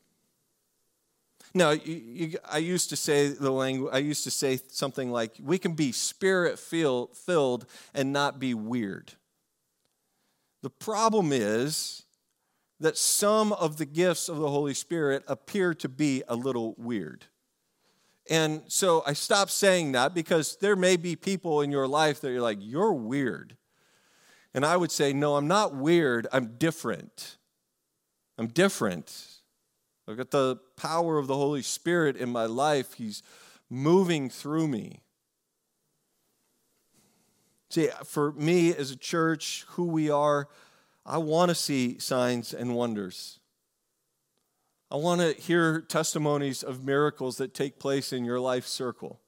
Now, 1.55 1.71
you, 1.71 1.95
you, 1.95 2.39
I 2.51 2.59
used 2.59 2.91
to 2.91 2.97
say 2.97 3.29
the 3.29 3.51
language, 3.51 3.91
I 3.93 3.99
used 3.99 4.25
to 4.25 4.31
say 4.31 4.59
something 4.69 5.11
like, 5.11 5.33
we 5.43 5.59
can 5.59 5.75
be 5.75 5.93
spirit 5.93 6.59
filled 6.59 7.67
and 7.95 8.13
not 8.13 8.39
be 8.39 8.55
weird. 8.55 9.13
The 10.63 10.71
problem 10.71 11.31
is 11.33 12.05
that 12.81 12.97
some 12.97 13.53
of 13.53 13.77
the 13.77 13.85
gifts 13.85 14.29
of 14.29 14.39
the 14.39 14.49
Holy 14.49 14.75
Spirit 14.75 15.25
appear 15.29 15.75
to 15.75 15.89
be 15.89 16.23
a 16.27 16.37
little 16.37 16.75
weird. 16.79 17.27
And 18.33 18.63
so 18.67 19.03
I 19.07 19.13
stopped 19.13 19.51
saying 19.51 19.93
that 19.93 20.15
because 20.15 20.57
there 20.57 20.75
may 20.75 20.97
be 20.97 21.17
people 21.17 21.61
in 21.61 21.71
your 21.71 21.87
life 21.87 22.23
that 22.23 22.31
you're 22.31 22.41
like, 22.41 22.57
you're 22.63 22.95
weird. 22.95 23.59
And 24.55 24.65
I 24.65 24.75
would 24.79 24.91
say, 24.91 25.13
no, 25.13 25.37
I'm 25.37 25.49
not 25.49 25.75
weird, 25.75 26.27
I'm 26.33 26.57
different. 26.57 27.37
I'm 28.39 28.47
different. 28.47 29.27
I've 30.09 30.17
got 30.17 30.31
the 30.31 30.57
power 30.79 31.19
of 31.19 31.27
the 31.27 31.37
Holy 31.37 31.61
Spirit 31.61 32.17
in 32.17 32.31
my 32.31 32.47
life, 32.47 32.95
He's 32.95 33.23
moving 33.69 34.31
through 34.31 34.67
me. 34.67 35.03
See, 37.69 37.91
for 38.07 38.33
me 38.33 38.75
as 38.75 38.91
a 38.91 38.97
church, 38.97 39.67
who 39.73 39.85
we 39.85 40.09
are, 40.09 40.49
I 41.05 41.19
want 41.19 41.51
to 41.51 41.55
see 41.55 41.99
signs 41.99 42.55
and 42.55 42.75
wonders. 42.75 43.41
I 44.93 44.97
want 44.97 45.23
to 45.23 45.33
hear 45.33 45.81
testimonies 45.81 46.63
of 46.63 46.85
miracles 46.85 47.39
that 47.39 47.55
take 47.55 47.79
place 47.79 48.13
in 48.13 48.27
your 48.27 48.39
life 48.39 48.67
circle. 48.67 49.23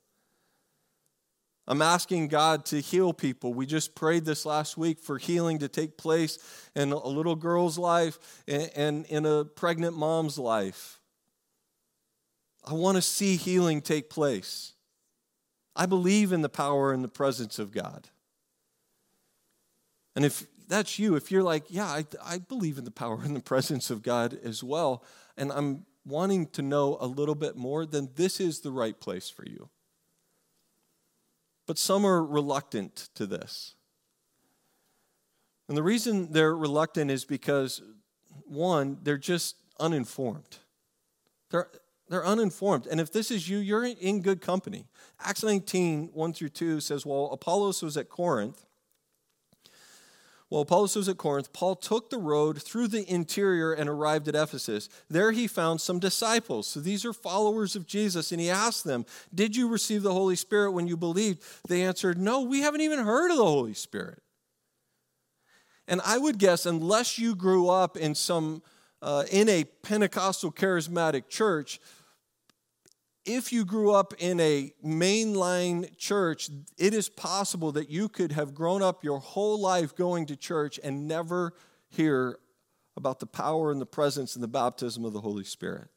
I'm 1.67 1.81
asking 1.81 2.29
God 2.29 2.67
to 2.67 2.83
heal 2.83 3.15
people. 3.15 3.55
We 3.55 3.65
just 3.65 3.95
prayed 3.95 4.27
this 4.27 4.45
last 4.45 4.77
week 4.77 5.01
for 5.01 5.17
healing 5.17 5.61
to 5.61 5.69
take 5.69 5.97
place 5.97 6.39
in 6.77 6.93
a 6.93 7.07
little 7.07 7.35
girl's 7.35 7.79
life 7.79 8.43
and 8.47 9.07
in 9.07 9.25
a 9.25 9.47
pregnant 9.47 9.97
mom's 9.97 10.39
life. 10.39 11.01
I 12.63 12.75
want 12.75 12.97
to 12.97 13.03
see 13.03 13.37
healing 13.37 13.81
take 13.81 14.11
place. 14.11 14.75
I 15.75 15.87
believe 15.87 16.31
in 16.33 16.43
the 16.43 16.51
power 16.51 16.93
and 16.93 17.03
the 17.03 17.09
presence 17.09 17.59
of 17.59 17.73
God. 17.73 18.11
And 20.15 20.27
if 20.27 20.47
that's 20.69 20.99
you, 20.99 21.15
if 21.17 21.31
you're 21.31 21.43
like, 21.43 21.65
yeah, 21.69 21.87
I, 21.87 22.05
I 22.25 22.39
believe 22.39 22.79
in 22.79 22.85
the 22.85 22.91
power 22.91 23.21
and 23.23 23.35
the 23.35 23.41
presence 23.41 23.91
of 23.91 24.03
God 24.03 24.39
as 24.43 24.63
well, 24.63 25.05
and 25.37 25.53
I'm 25.53 25.87
wanting 26.07 26.47
to 26.49 26.63
know 26.63 26.99
a 27.01 27.07
little 27.07 27.35
bit 27.35 27.57
more, 27.57 27.87
then 27.87 28.11
this 28.17 28.41
is 28.41 28.61
the 28.61 28.71
right 28.71 28.99
place 28.99 29.29
for 29.29 29.45
you. 29.45 29.71
But 31.67 31.79
some 31.79 32.05
are 32.05 32.23
reluctant 32.23 33.09
to 33.15 33.27
this. 33.27 33.75
And 35.69 35.77
the 35.77 35.83
reason 35.83 36.31
they're 36.33 36.55
reluctant 36.55 37.11
is 37.11 37.25
because, 37.25 37.81
one, 38.45 38.99
they're 39.03 39.17
just 39.17 39.57
uninformed. 39.81 40.59
They're, 41.51 41.71
they're 42.09 42.27
uninformed. 42.27 42.87
And 42.87 43.01
if 43.01 43.11
this 43.11 43.31
is 43.31 43.49
you, 43.49 43.59
you're 43.59 43.85
in 43.85 44.21
good 44.21 44.43
company. 44.43 44.85
Acts 45.21 45.43
19, 45.43 46.11
1 46.13 46.33
through 46.35 46.51
2 46.51 46.81
says, 46.81 47.07
While 47.07 47.31
Apollos 47.33 47.83
was 47.83 47.97
at 47.97 48.11
Corinth, 48.11 48.67
while 50.55 50.63
Apollos 50.63 50.95
was 50.95 51.09
at 51.09 51.19
Corinth, 51.19 51.53
Paul 51.53 51.75
took 51.75 52.11
the 52.11 52.17
road 52.17 52.63
through 52.63 52.87
the 52.87 53.05
interior 53.13 53.73
and 53.73 53.91
arrived 53.91 54.29
at 54.29 54.37
Ephesus. 54.37 54.89
There 55.11 55.33
he 55.33 55.49
found 55.49 55.81
some 55.81 55.99
disciples. 55.99 56.69
So 56.69 56.79
these 56.79 57.05
are 57.05 57.13
followers 57.13 57.75
of 57.75 57.89
Jesus. 57.89 58.31
And 58.31 58.41
he 58.41 58.49
asked 58.49 58.85
them, 58.85 59.05
Did 59.35 59.57
you 59.57 59.67
receive 59.67 60.05
the 60.05 60.13
Holy 60.13 60.37
Spirit 60.37 60.71
when 60.71 60.87
you 60.87 60.97
believed? 60.97 61.43
They 61.67 61.83
answered, 61.83 62.19
No, 62.19 62.43
we 62.43 62.61
haven't 62.61 62.83
even 62.83 63.01
heard 63.01 63.33
of 63.33 63.37
the 63.37 63.45
Holy 63.45 63.75
Spirit. 63.75 64.23
And 65.89 66.01
I 66.05 66.19
would 66.19 66.39
guess, 66.39 66.67
unless 66.67 67.19
you 67.19 67.35
grew 67.35 67.69
up 67.69 67.97
in 67.97 68.15
some 68.15 68.63
uh, 69.03 69.25
in 69.33 69.49
a 69.49 69.65
Pentecostal 69.65 70.53
charismatic 70.53 71.29
church, 71.29 71.81
if 73.25 73.53
you 73.53 73.65
grew 73.65 73.93
up 73.93 74.15
in 74.19 74.39
a 74.41 74.73
mainline 74.85 75.97
church, 75.97 76.51
it 76.77 76.93
is 76.93 77.09
possible 77.09 77.73
that 77.73 77.89
you 77.89 78.09
could 78.09 78.33
have 78.33 78.55
grown 78.55 78.83
up 78.83 79.03
your 79.03 79.19
whole 79.19 79.59
life 79.59 79.97
going 79.97 80.27
to 80.27 80.37
church 80.37 80.79
and 80.83 81.09
never 81.09 81.53
hear 81.89 82.39
about 82.97 83.21
the 83.21 83.27
power 83.27 83.73
and 83.73 83.81
the 83.81 83.87
presence 83.87 84.35
and 84.35 84.43
the 84.43 84.49
baptism 84.49 85.05
of 85.05 85.13
the 85.13 85.21
Holy 85.21 85.45
Spirit. 85.45 85.89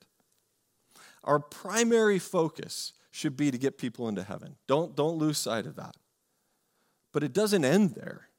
Our 1.23 1.39
primary 1.39 2.19
focus 2.19 2.93
should 3.11 3.35
be 3.35 3.51
to 3.51 3.57
get 3.57 3.77
people 3.77 4.07
into 4.07 4.23
heaven. 4.23 4.55
Don't, 4.67 4.95
don't 4.95 5.17
lose 5.17 5.37
sight 5.37 5.65
of 5.65 5.75
that. 5.75 5.95
But 7.11 7.23
it 7.23 7.33
doesn't 7.33 7.65
end 7.65 7.95
there. 7.95 8.29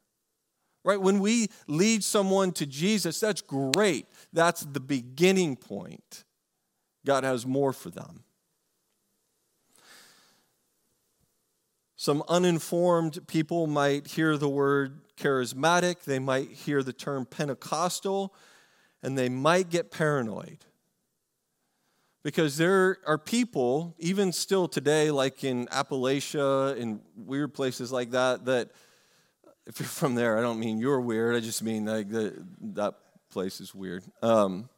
Right? 0.85 1.01
When 1.01 1.19
we 1.19 1.49
lead 1.67 2.03
someone 2.03 2.53
to 2.53 2.65
Jesus, 2.65 3.21
that's 3.21 3.43
great. 3.43 4.07
That's 4.33 4.63
the 4.63 4.81
beginning 4.81 5.57
point. 5.57 6.25
God 7.05 7.25
has 7.25 7.45
more 7.45 7.73
for 7.73 7.91
them. 7.91 8.25
Some 12.01 12.23
uninformed 12.29 13.27
people 13.27 13.67
might 13.67 14.07
hear 14.07 14.37
the 14.37 14.49
word 14.49 15.01
charismatic, 15.17 16.05
they 16.05 16.21
might 16.21 16.49
hear 16.53 16.85
the 16.85 16.93
term 16.93 17.27
Pentecostal, 17.27 18.33
and 19.03 19.19
they 19.19 19.29
might 19.29 19.69
get 19.69 19.91
paranoid. 19.91 20.59
Because 22.23 22.57
there 22.57 22.99
are 23.05 23.19
people, 23.19 23.97
even 23.99 24.31
still 24.31 24.69
today, 24.69 25.11
like 25.11 25.43
in 25.43 25.67
Appalachia, 25.67 26.77
in 26.77 27.01
weird 27.17 27.53
places 27.53 27.91
like 27.91 28.13
that, 28.13 28.45
that 28.45 28.71
if 29.67 29.81
you're 29.81 29.89
from 29.89 30.15
there, 30.15 30.39
I 30.39 30.41
don't 30.41 30.61
mean 30.61 30.79
you're 30.79 31.01
weird, 31.01 31.35
I 31.35 31.41
just 31.41 31.65
mean 31.65 31.87
like 31.87 32.11
the, 32.11 32.47
that 32.75 32.95
place 33.29 33.61
is 33.61 33.75
weird. 33.75 34.05
Um, 34.23 34.69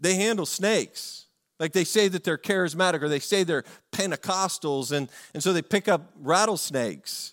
they 0.00 0.14
handle 0.14 0.46
snakes. 0.46 1.25
Like 1.58 1.72
they 1.72 1.84
say 1.84 2.08
that 2.08 2.22
they're 2.24 2.38
charismatic 2.38 3.02
or 3.02 3.08
they 3.08 3.18
say 3.18 3.42
they're 3.42 3.64
Pentecostals, 3.92 4.92
and, 4.92 5.08
and 5.32 5.42
so 5.42 5.52
they 5.52 5.62
pick 5.62 5.88
up 5.88 6.12
rattlesnakes. 6.20 7.32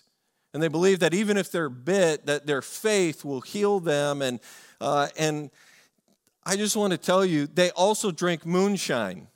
And 0.52 0.62
they 0.62 0.68
believe 0.68 1.00
that 1.00 1.12
even 1.12 1.36
if 1.36 1.50
they're 1.50 1.68
bit, 1.68 2.26
that 2.26 2.46
their 2.46 2.62
faith 2.62 3.24
will 3.24 3.40
heal 3.40 3.80
them. 3.80 4.22
And, 4.22 4.38
uh, 4.80 5.08
and 5.18 5.50
I 6.44 6.54
just 6.54 6.76
want 6.76 6.92
to 6.92 6.98
tell 6.98 7.24
you, 7.24 7.48
they 7.48 7.70
also 7.70 8.12
drink 8.12 8.46
moonshine. 8.46 9.26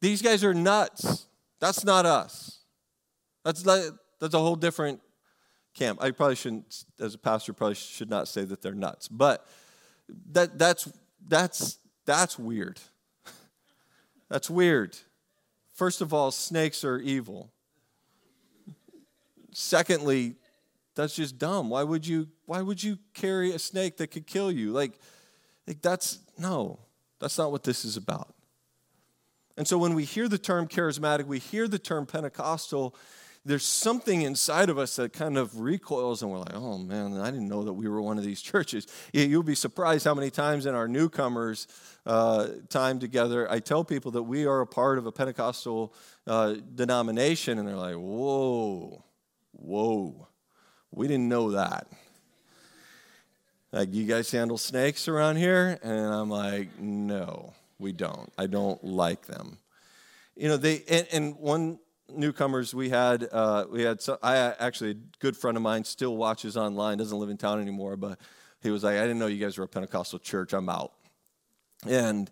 These 0.00 0.22
guys 0.22 0.42
are 0.44 0.54
nuts. 0.54 1.26
That's 1.60 1.84
not 1.84 2.06
us. 2.06 2.60
That's, 3.44 3.62
that's 3.62 4.34
a 4.34 4.38
whole 4.38 4.56
different 4.56 5.02
camp. 5.74 6.02
I 6.02 6.10
probably 6.12 6.36
shouldn't, 6.36 6.84
as 6.98 7.14
a 7.14 7.18
pastor, 7.18 7.52
probably 7.52 7.74
should 7.74 8.08
not 8.08 8.28
say 8.28 8.44
that 8.44 8.62
they're 8.62 8.72
nuts. 8.72 9.08
But 9.08 9.46
that, 10.32 10.58
that's, 10.58 10.90
that's, 11.28 11.76
that's 12.06 12.38
weird. 12.38 12.80
That's 14.30 14.48
weird. 14.48 14.96
First 15.74 16.00
of 16.00 16.14
all, 16.14 16.30
snakes 16.30 16.84
are 16.84 16.98
evil. 16.98 17.50
Secondly, 19.52 20.36
that's 20.94 21.16
just 21.16 21.38
dumb. 21.38 21.68
Why 21.68 21.82
would 21.82 22.06
you 22.06 22.28
why 22.46 22.62
would 22.62 22.82
you 22.82 22.98
carry 23.14 23.52
a 23.52 23.58
snake 23.58 23.96
that 23.98 24.08
could 24.08 24.26
kill 24.26 24.50
you? 24.50 24.72
Like, 24.72 24.92
like 25.66 25.82
that's 25.82 26.20
no. 26.38 26.78
That's 27.18 27.36
not 27.36 27.52
what 27.52 27.64
this 27.64 27.84
is 27.84 27.96
about. 27.96 28.34
And 29.56 29.68
so 29.68 29.76
when 29.76 29.94
we 29.94 30.04
hear 30.04 30.28
the 30.28 30.38
term 30.38 30.68
charismatic, 30.68 31.26
we 31.26 31.38
hear 31.38 31.68
the 31.68 31.78
term 31.78 32.06
Pentecostal, 32.06 32.94
there's 33.44 33.64
something 33.64 34.22
inside 34.22 34.68
of 34.68 34.78
us 34.78 34.96
that 34.96 35.12
kind 35.12 35.38
of 35.38 35.60
recoils 35.60 36.22
and 36.22 36.30
we're 36.30 36.38
like, 36.38 36.54
oh 36.54 36.76
man, 36.76 37.18
I 37.18 37.30
didn't 37.30 37.48
know 37.48 37.64
that 37.64 37.72
we 37.72 37.88
were 37.88 38.02
one 38.02 38.18
of 38.18 38.24
these 38.24 38.42
churches. 38.42 38.86
You'll 39.12 39.42
be 39.42 39.54
surprised 39.54 40.04
how 40.04 40.14
many 40.14 40.30
times 40.30 40.66
in 40.66 40.74
our 40.74 40.88
newcomers 40.88 41.66
uh, 42.06 42.48
time 42.68 42.98
together, 42.98 43.50
I 43.50 43.60
tell 43.60 43.84
people 43.84 44.10
that 44.12 44.22
we 44.22 44.46
are 44.46 44.60
a 44.60 44.66
part 44.66 44.98
of 44.98 45.06
a 45.06 45.12
Pentecostal 45.12 45.94
uh, 46.26 46.56
denomination, 46.74 47.58
and 47.58 47.68
they're 47.68 47.76
like, 47.76 47.96
whoa, 47.96 49.04
whoa, 49.52 50.28
we 50.90 51.08
didn't 51.08 51.28
know 51.28 51.52
that. 51.52 51.86
Like, 53.72 53.94
you 53.94 54.04
guys 54.04 54.30
handle 54.30 54.58
snakes 54.58 55.06
around 55.08 55.36
here? 55.36 55.78
And 55.82 56.12
I'm 56.12 56.30
like, 56.30 56.78
no, 56.80 57.52
we 57.78 57.92
don't. 57.92 58.32
I 58.36 58.46
don't 58.46 58.82
like 58.82 59.26
them. 59.26 59.58
You 60.34 60.48
know, 60.48 60.56
they, 60.56 60.82
and, 60.88 61.06
and 61.12 61.36
one 61.36 61.78
newcomers 62.14 62.74
we 62.74 62.88
had 62.88 63.28
uh, 63.32 63.64
we 63.70 63.82
had 63.82 64.00
so, 64.00 64.18
i 64.22 64.36
actually 64.36 64.90
a 64.90 64.96
good 65.18 65.36
friend 65.36 65.56
of 65.56 65.62
mine 65.62 65.84
still 65.84 66.16
watches 66.16 66.56
online 66.56 66.98
doesn't 66.98 67.18
live 67.18 67.30
in 67.30 67.36
town 67.36 67.60
anymore 67.60 67.96
but 67.96 68.18
he 68.62 68.70
was 68.70 68.84
like 68.84 68.96
i 68.96 69.02
didn't 69.02 69.18
know 69.18 69.26
you 69.26 69.44
guys 69.44 69.58
were 69.58 69.64
a 69.64 69.68
pentecostal 69.68 70.18
church 70.18 70.52
i'm 70.52 70.68
out 70.68 70.92
and 71.88 72.30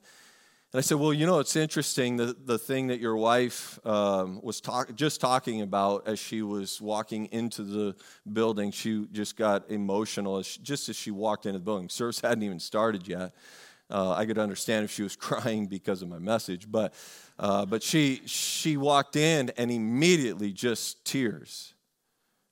and 0.70 0.80
I 0.80 0.82
said, 0.82 0.98
well, 0.98 1.14
you 1.14 1.24
know, 1.24 1.38
it's 1.38 1.56
interesting 1.56 2.18
the, 2.18 2.36
the 2.44 2.58
thing 2.58 2.88
that 2.88 3.00
your 3.00 3.16
wife 3.16 3.78
um, 3.86 4.38
was 4.42 4.60
talk, 4.60 4.94
just 4.94 5.18
talking 5.18 5.62
about 5.62 6.06
as 6.06 6.18
she 6.18 6.42
was 6.42 6.78
walking 6.78 7.24
into 7.32 7.62
the 7.62 7.96
building. 8.30 8.70
She 8.70 9.06
just 9.10 9.34
got 9.34 9.70
emotional 9.70 10.36
as 10.36 10.46
she, 10.46 10.60
just 10.60 10.90
as 10.90 10.96
she 10.96 11.10
walked 11.10 11.46
into 11.46 11.58
the 11.58 11.64
building. 11.64 11.88
Service 11.88 12.20
hadn't 12.22 12.42
even 12.42 12.60
started 12.60 13.08
yet. 13.08 13.34
Uh, 13.90 14.12
I 14.12 14.26
could 14.26 14.36
understand 14.36 14.84
if 14.84 14.90
she 14.90 15.02
was 15.02 15.16
crying 15.16 15.68
because 15.68 16.02
of 16.02 16.08
my 16.10 16.18
message, 16.18 16.70
but 16.70 16.92
uh, 17.38 17.66
but 17.66 17.82
she 17.82 18.22
she 18.26 18.76
walked 18.76 19.16
in 19.16 19.50
and 19.56 19.70
immediately 19.70 20.52
just 20.52 21.04
tears. 21.04 21.74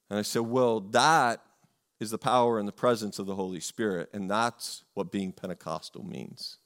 And 0.08 0.18
I 0.18 0.22
said, 0.22 0.42
well, 0.42 0.80
that 0.80 1.42
is 1.98 2.10
the 2.10 2.18
power 2.18 2.58
and 2.58 2.68
the 2.68 2.72
presence 2.72 3.18
of 3.18 3.26
the 3.26 3.34
Holy 3.34 3.60
Spirit, 3.60 4.10
and 4.12 4.30
that's 4.30 4.84
what 4.94 5.10
being 5.10 5.32
Pentecostal 5.32 6.04
means. 6.04 6.58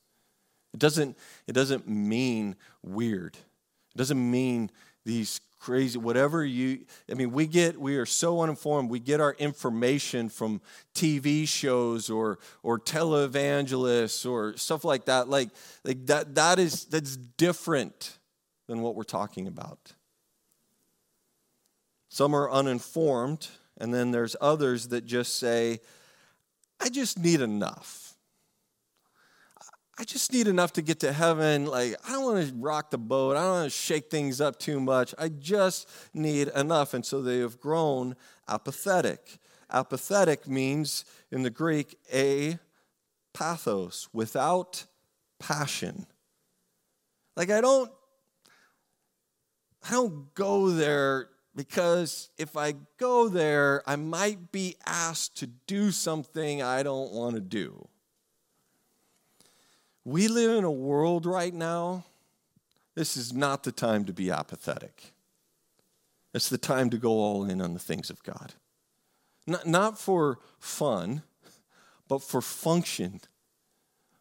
It 0.72 0.80
doesn't, 0.80 1.16
it 1.46 1.52
doesn't 1.52 1.88
mean 1.88 2.56
weird. 2.82 3.36
It 3.36 3.98
doesn't 3.98 4.30
mean 4.30 4.70
these 5.04 5.40
crazy, 5.60 5.98
whatever 5.98 6.44
you, 6.44 6.80
I 7.08 7.14
mean, 7.14 7.32
we 7.32 7.46
get, 7.46 7.78
we 7.78 7.96
are 7.98 8.06
so 8.06 8.40
uninformed. 8.40 8.90
We 8.90 8.98
get 8.98 9.20
our 9.20 9.34
information 9.34 10.30
from 10.30 10.60
TV 10.94 11.46
shows 11.46 12.10
or, 12.10 12.38
or 12.62 12.80
televangelists 12.80 14.28
or 14.28 14.56
stuff 14.56 14.84
like 14.84 15.04
that. 15.04 15.28
Like, 15.28 15.50
like 15.84 16.06
that, 16.06 16.34
that 16.34 16.58
is, 16.58 16.86
that's 16.86 17.16
different 17.16 18.18
than 18.66 18.80
what 18.80 18.96
we're 18.96 19.02
talking 19.02 19.46
about. 19.46 19.92
Some 22.08 22.34
are 22.34 22.50
uninformed, 22.50 23.48
and 23.78 23.94
then 23.94 24.10
there's 24.10 24.34
others 24.40 24.88
that 24.88 25.04
just 25.04 25.38
say, 25.38 25.80
I 26.80 26.88
just 26.88 27.18
need 27.18 27.40
enough. 27.40 28.09
I 30.00 30.04
just 30.04 30.32
need 30.32 30.48
enough 30.48 30.72
to 30.72 30.82
get 30.82 31.00
to 31.00 31.12
heaven. 31.12 31.66
Like, 31.66 31.94
I 32.08 32.12
don't 32.12 32.24
want 32.24 32.48
to 32.48 32.54
rock 32.54 32.90
the 32.90 32.96
boat. 32.96 33.36
I 33.36 33.42
don't 33.42 33.50
want 33.50 33.70
to 33.70 33.78
shake 33.78 34.08
things 34.08 34.40
up 34.40 34.58
too 34.58 34.80
much. 34.80 35.14
I 35.18 35.28
just 35.28 35.86
need 36.14 36.48
enough. 36.48 36.94
And 36.94 37.04
so 37.04 37.20
they 37.20 37.40
have 37.40 37.60
grown 37.60 38.16
apathetic. 38.48 39.38
Apathetic 39.70 40.48
means 40.48 41.04
in 41.30 41.42
the 41.42 41.50
Greek, 41.50 41.98
a 42.10 42.58
pathos, 43.34 44.08
without 44.14 44.86
passion. 45.38 46.06
Like, 47.36 47.50
I 47.50 47.60
don't. 47.60 47.92
I 49.86 49.90
don't 49.90 50.32
go 50.32 50.70
there 50.70 51.28
because 51.54 52.30
if 52.38 52.56
I 52.56 52.72
go 52.96 53.28
there, 53.28 53.82
I 53.86 53.96
might 53.96 54.50
be 54.50 54.76
asked 54.86 55.36
to 55.40 55.46
do 55.46 55.90
something 55.90 56.62
I 56.62 56.82
don't 56.82 57.12
want 57.12 57.34
to 57.34 57.42
do. 57.42 57.86
We 60.04 60.28
live 60.28 60.58
in 60.58 60.64
a 60.64 60.70
world 60.70 61.26
right 61.26 61.52
now, 61.52 62.04
this 62.94 63.16
is 63.16 63.32
not 63.32 63.62
the 63.62 63.72
time 63.72 64.04
to 64.06 64.12
be 64.12 64.30
apathetic. 64.30 65.12
It's 66.32 66.48
the 66.48 66.58
time 66.58 66.90
to 66.90 66.98
go 66.98 67.10
all 67.10 67.44
in 67.44 67.60
on 67.60 67.74
the 67.74 67.80
things 67.80 68.10
of 68.10 68.22
God. 68.22 68.54
Not, 69.46 69.66
not 69.66 69.98
for 69.98 70.38
fun, 70.58 71.22
but 72.08 72.22
for 72.22 72.40
function. 72.40 73.20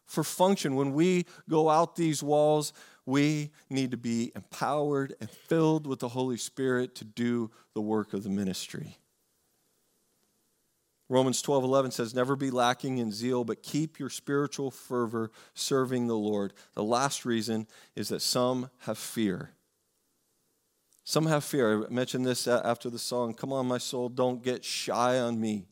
For 0.06 0.24
function. 0.24 0.76
When 0.76 0.92
we 0.92 1.26
go 1.48 1.68
out 1.68 1.96
these 1.96 2.22
walls, 2.22 2.72
we 3.06 3.50
need 3.68 3.90
to 3.92 3.96
be 3.96 4.32
empowered 4.34 5.14
and 5.20 5.30
filled 5.30 5.86
with 5.86 6.00
the 6.00 6.08
Holy 6.08 6.36
Spirit 6.36 6.94
to 6.96 7.04
do 7.04 7.50
the 7.74 7.80
work 7.80 8.12
of 8.12 8.22
the 8.22 8.30
ministry. 8.30 8.98
Romans 11.10 11.42
12 11.42 11.64
11 11.64 11.90
says, 11.90 12.14
Never 12.14 12.36
be 12.36 12.52
lacking 12.52 12.98
in 12.98 13.10
zeal, 13.10 13.42
but 13.42 13.64
keep 13.64 13.98
your 13.98 14.08
spiritual 14.08 14.70
fervor 14.70 15.32
serving 15.54 16.06
the 16.06 16.16
Lord. 16.16 16.52
The 16.74 16.84
last 16.84 17.24
reason 17.24 17.66
is 17.96 18.08
that 18.10 18.22
some 18.22 18.70
have 18.82 18.96
fear. 18.96 19.50
Some 21.02 21.26
have 21.26 21.42
fear. 21.42 21.84
I 21.84 21.90
mentioned 21.90 22.24
this 22.24 22.46
after 22.46 22.88
the 22.88 22.98
song, 22.98 23.34
Come 23.34 23.52
on, 23.52 23.66
my 23.66 23.78
soul, 23.78 24.08
don't 24.08 24.40
get 24.40 24.64
shy 24.64 25.18
on 25.18 25.40
me. 25.40 25.66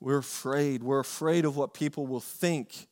We're 0.00 0.18
afraid. 0.18 0.82
We're 0.82 0.98
afraid 0.98 1.44
of 1.44 1.56
what 1.56 1.72
people 1.72 2.08
will 2.08 2.18
think. 2.18 2.88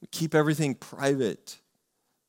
We 0.00 0.08
keep 0.10 0.34
everything 0.34 0.74
private. 0.74 1.60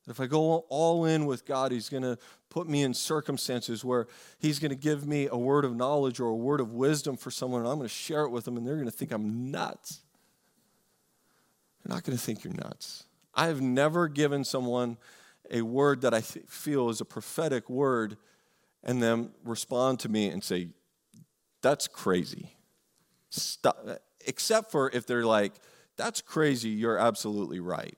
If 0.08 0.20
I 0.20 0.28
go 0.28 0.66
all 0.70 1.06
in 1.06 1.26
with 1.26 1.44
God, 1.44 1.72
He's 1.72 1.90
going 1.90 2.04
to 2.04 2.20
put 2.56 2.70
me 2.70 2.84
in 2.84 2.94
circumstances 2.94 3.84
where 3.84 4.08
He's 4.40 4.60
going 4.60 4.70
to 4.70 4.78
give 4.78 5.06
me 5.06 5.28
a 5.30 5.36
word 5.36 5.66
of 5.66 5.76
knowledge 5.76 6.22
or 6.22 6.30
a 6.30 6.36
word 6.36 6.62
of 6.62 6.72
wisdom 6.72 7.18
for 7.18 7.30
someone, 7.30 7.60
and 7.60 7.70
I'm 7.70 7.76
going 7.76 7.90
to 7.90 7.94
share 7.94 8.22
it 8.22 8.30
with 8.30 8.46
them, 8.46 8.56
and 8.56 8.66
they're 8.66 8.76
going 8.76 8.86
to 8.86 8.92
think 8.92 9.12
I'm 9.12 9.52
nuts. 9.52 10.00
They're 11.84 11.94
not 11.94 12.06
going 12.06 12.18
to 12.18 12.24
think 12.24 12.46
you're 12.46 12.54
nuts. 12.54 13.04
I 13.34 13.48
have 13.48 13.60
never 13.60 14.08
given 14.08 14.46
someone 14.46 14.96
a 15.52 15.64
word 15.64 16.00
that 16.02 16.14
I 16.14 16.22
feel 16.22 16.90
is 16.90 17.02
a 17.02 17.06
prophetic 17.06 17.70
word 17.70 18.16
and 18.86 19.04
then 19.04 19.32
respond 19.44 20.00
to 20.00 20.10
me 20.10 20.30
and 20.30 20.42
say, 20.42 20.70
That's 21.62 21.90
crazy. 21.90 22.56
Stop. 23.32 23.86
Except 24.26 24.72
for 24.72 24.90
if 24.92 25.06
they're 25.06 25.26
like, 25.26 25.56
That's 25.98 26.22
crazy, 26.22 26.70
you're 26.70 26.98
absolutely 26.98 27.60
right. 27.60 27.98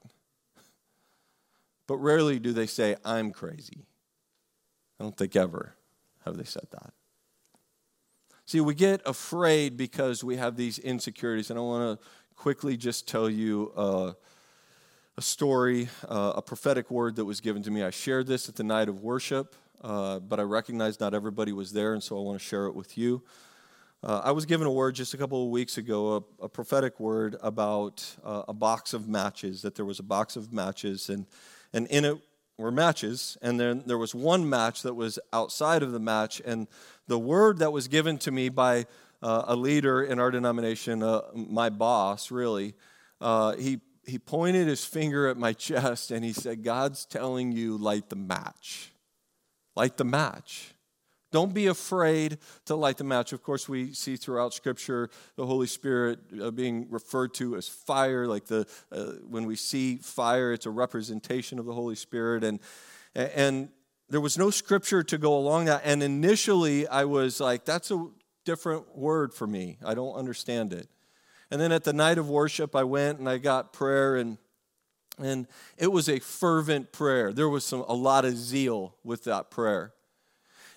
But 1.85 1.97
rarely 1.97 2.39
do 2.39 2.53
they 2.53 2.65
say, 2.65 2.95
I'm 3.05 3.29
crazy. 3.31 3.85
I 4.99 5.03
don't 5.03 5.17
think 5.17 5.35
ever 5.35 5.75
have 6.25 6.37
they 6.37 6.43
said 6.43 6.67
that. 6.71 6.93
See, 8.45 8.61
we 8.61 8.75
get 8.75 9.01
afraid 9.05 9.77
because 9.77 10.23
we 10.23 10.37
have 10.37 10.55
these 10.55 10.79
insecurities. 10.79 11.49
And 11.49 11.59
I 11.59 11.61
want 11.61 11.99
to 11.99 12.05
quickly 12.35 12.77
just 12.77 13.07
tell 13.07 13.29
you. 13.29 13.71
Uh, 13.75 14.13
a 15.17 15.21
story, 15.21 15.89
uh, 16.07 16.33
a 16.35 16.41
prophetic 16.41 16.91
word 16.91 17.15
that 17.15 17.25
was 17.25 17.41
given 17.41 17.63
to 17.63 17.71
me. 17.71 17.81
I 17.81 17.89
shared 17.89 18.27
this 18.27 18.47
at 18.49 18.55
the 18.55 18.63
night 18.63 18.87
of 18.87 19.01
worship, 19.01 19.55
uh, 19.81 20.19
but 20.19 20.39
I 20.39 20.43
recognize 20.43 20.99
not 20.99 21.15
everybody 21.15 21.51
was 21.51 21.73
there, 21.73 21.93
and 21.93 22.03
so 22.03 22.17
I 22.17 22.21
want 22.21 22.39
to 22.39 22.45
share 22.45 22.67
it 22.67 22.75
with 22.75 22.97
you. 22.97 23.23
Uh, 24.03 24.21
I 24.23 24.31
was 24.31 24.45
given 24.45 24.67
a 24.67 24.71
word 24.71 24.93
just 24.93 25.15
a 25.15 25.17
couple 25.17 25.43
of 25.43 25.49
weeks 25.49 25.79
ago, 25.79 26.23
a, 26.39 26.45
a 26.45 26.49
prophetic 26.49 26.99
word 26.99 27.35
about 27.41 28.05
uh, 28.23 28.43
a 28.47 28.53
box 28.53 28.93
of 28.93 29.07
matches, 29.07 29.63
that 29.63 29.73
there 29.73 29.85
was 29.85 29.97
a 29.97 30.03
box 30.03 30.35
of 30.35 30.53
matches, 30.53 31.09
and, 31.09 31.25
and 31.73 31.87
in 31.87 32.05
it 32.05 32.17
were 32.57 32.71
matches, 32.71 33.37
and 33.41 33.59
then 33.59 33.83
there 33.85 33.97
was 33.97 34.15
one 34.15 34.49
match 34.49 34.81
that 34.81 34.95
was 34.95 35.19
outside 35.31 35.83
of 35.83 35.91
the 35.91 35.99
match, 35.99 36.41
and 36.45 36.67
the 37.07 37.19
word 37.19 37.59
that 37.59 37.71
was 37.71 37.87
given 37.87 38.17
to 38.19 38.31
me 38.31 38.49
by 38.49 38.85
uh, 39.21 39.43
a 39.47 39.55
leader 39.55 40.03
in 40.03 40.19
our 40.19 40.31
denomination, 40.31 41.03
uh, 41.03 41.21
my 41.33 41.69
boss, 41.69 42.31
really, 42.31 42.73
he 43.57 43.79
he 44.07 44.17
pointed 44.17 44.67
his 44.67 44.85
finger 44.85 45.27
at 45.27 45.37
my 45.37 45.53
chest 45.67 46.11
and 46.11 46.23
he 46.23 46.33
said, 46.33 46.63
God's 46.63 47.05
telling 47.05 47.51
you, 47.51 47.77
light 47.77 48.09
the 48.09 48.15
match. 48.15 48.93
Light 49.75 49.97
the 49.97 50.05
match. 50.05 50.73
Don't 51.31 51.53
be 51.53 51.67
afraid 51.67 52.37
to 52.65 52.75
light 52.75 52.97
the 52.97 53.03
match. 53.03 53.33
Of 53.33 53.43
course, 53.43 53.67
we 53.67 53.93
see 53.93 54.15
throughout 54.15 54.53
Scripture 54.53 55.09
the 55.35 55.45
Holy 55.45 55.67
Spirit 55.67 56.19
uh, 56.41 56.51
being 56.51 56.87
referred 56.89 57.33
to 57.35 57.55
as 57.57 57.67
fire. 57.67 58.27
Like 58.27 58.45
the 58.45 58.65
uh, 58.91 59.13
when 59.27 59.45
we 59.45 59.55
see 59.55 59.97
fire, 59.97 60.53
it's 60.53 60.65
a 60.65 60.71
representation 60.71 61.59
of 61.59 61.65
the 61.65 61.73
Holy 61.73 61.95
Spirit. 61.95 62.43
And 62.43 62.59
and 63.13 63.69
there 64.09 64.21
was 64.21 64.37
no 64.37 64.49
Scripture 64.49 65.03
to 65.03 65.17
go 65.17 65.37
along 65.37 65.65
that. 65.65 65.81
And 65.83 66.01
initially, 66.01 66.87
I 66.87 67.03
was 67.03 67.41
like, 67.41 67.65
"That's 67.65 67.91
a 67.91 68.07
different 68.45 68.97
word 68.97 69.33
for 69.33 69.47
me. 69.47 69.79
I 69.85 69.95
don't 69.95 70.15
understand 70.15 70.71
it." 70.71 70.87
And 71.51 71.61
then 71.61 71.71
at 71.71 71.83
the 71.83 71.93
night 71.93 72.17
of 72.17 72.29
worship, 72.29 72.75
I 72.75 72.83
went 72.83 73.19
and 73.19 73.29
I 73.29 73.37
got 73.37 73.71
prayer, 73.71 74.15
and, 74.15 74.37
and 75.17 75.47
it 75.77 75.91
was 75.91 76.09
a 76.09 76.19
fervent 76.19 76.91
prayer. 76.91 77.31
There 77.31 77.47
was 77.47 77.63
some, 77.63 77.85
a 77.87 77.93
lot 77.93 78.25
of 78.25 78.35
zeal 78.35 78.95
with 79.03 79.23
that 79.25 79.49
prayer. 79.49 79.93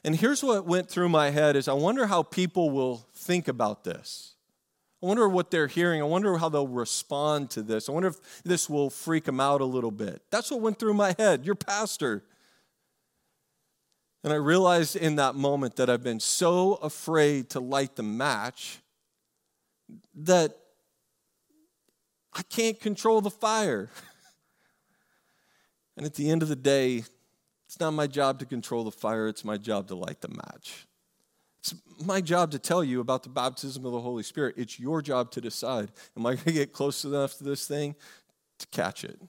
And 0.05 0.17
here's 0.17 0.43
what 0.43 0.67
went 0.67 0.89
through 0.89 1.09
my 1.09 1.31
head 1.31 1.57
is 1.57 1.69
I 1.69 1.75
wonder 1.75 2.07
how 2.07 2.23
people 2.23 2.71
will 2.71 3.07
think 3.15 3.49
about 3.49 3.85
this. 3.85 4.35
I 5.03 5.07
wonder 5.07 5.29
what 5.29 5.51
they're 5.51 5.67
hearing. 5.67 6.03
I 6.03 6.05
wonder 6.05 6.37
how 6.37 6.49
they'll 6.49 6.69
respond 6.69 7.51
to 7.51 7.63
this. 7.63 7.89
I 7.89 7.93
wonder 7.93 8.09
if 8.09 8.43
this 8.43 8.69
will 8.69 8.91
freak 8.91 9.25
them 9.25 9.41
out 9.41 9.61
a 9.61 9.65
little 9.65 9.91
bit. 9.91 10.23
That's 10.31 10.51
what 10.51 10.61
went 10.61 10.79
through 10.79 10.95
my 10.95 11.15
head. 11.19 11.47
Your 11.47 11.55
pastor. 11.55 12.23
And 14.23 14.33
I 14.33 14.37
realized 14.37 14.97
in 14.97 15.17
that 15.17 15.35
moment 15.35 15.77
that 15.77 15.89
I've 15.89 16.03
been 16.03 16.21
so 16.21 16.75
afraid 16.75 17.49
to 17.51 17.61
light 17.61 17.97
the 17.97 18.03
match 18.03 18.81
that 20.15 20.55
I 22.35 22.43
can't 22.43 22.79
control 22.79 23.23
the 23.23 23.31
fire. 23.31 23.89
and 25.97 26.05
at 26.05 26.15
the 26.15 26.31
end 26.31 26.43
of 26.43 26.49
the 26.49 26.57
day, 26.57 27.05
it's 27.71 27.79
not 27.79 27.93
my 27.93 28.09
job 28.09 28.41
to 28.41 28.47
control 28.47 28.83
the 28.83 28.91
fire, 28.91 29.29
it's 29.29 29.45
my 29.45 29.57
job 29.57 29.87
to 29.87 29.95
light 29.95 30.21
the 30.23 30.29
match. 30.29 30.89
It's 31.61 31.73
my 32.05 32.21
job 32.21 32.51
to 32.51 32.59
tell 32.59 32.83
you 32.83 32.99
about 32.99 33.23
the 33.23 33.29
baptism 33.29 33.87
of 33.87 33.93
the 33.93 34.01
Holy 34.01 34.25
Spirit. 34.25 34.57
It's 34.59 34.81
your 34.81 35.01
job 35.01 35.31
to 35.31 35.41
decide 35.41 35.93
am 36.16 36.27
I 36.27 36.31
going 36.31 36.47
to 36.47 36.53
get 36.53 36.73
close 36.73 37.05
enough 37.05 37.39
to 37.39 37.45
this 37.45 37.68
thing 37.68 37.95
to 38.59 38.66
catch 38.73 39.05
it? 39.05 39.21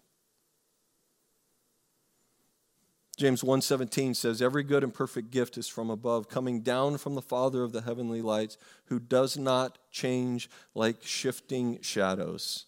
James 3.16 3.44
1:17 3.44 4.16
says 4.16 4.42
every 4.42 4.64
good 4.64 4.84
and 4.84 4.92
perfect 4.92 5.30
gift 5.30 5.56
is 5.56 5.68
from 5.68 5.92
above 5.92 6.28
coming 6.28 6.62
down 6.62 6.98
from 6.98 7.14
the 7.14 7.22
father 7.22 7.62
of 7.62 7.74
the 7.74 7.82
heavenly 7.82 8.24
lights 8.24 8.58
who 8.86 8.98
does 9.00 9.38
not 9.38 9.78
change 9.92 10.50
like 10.74 11.04
shifting 11.04 11.80
shadows. 11.84 12.66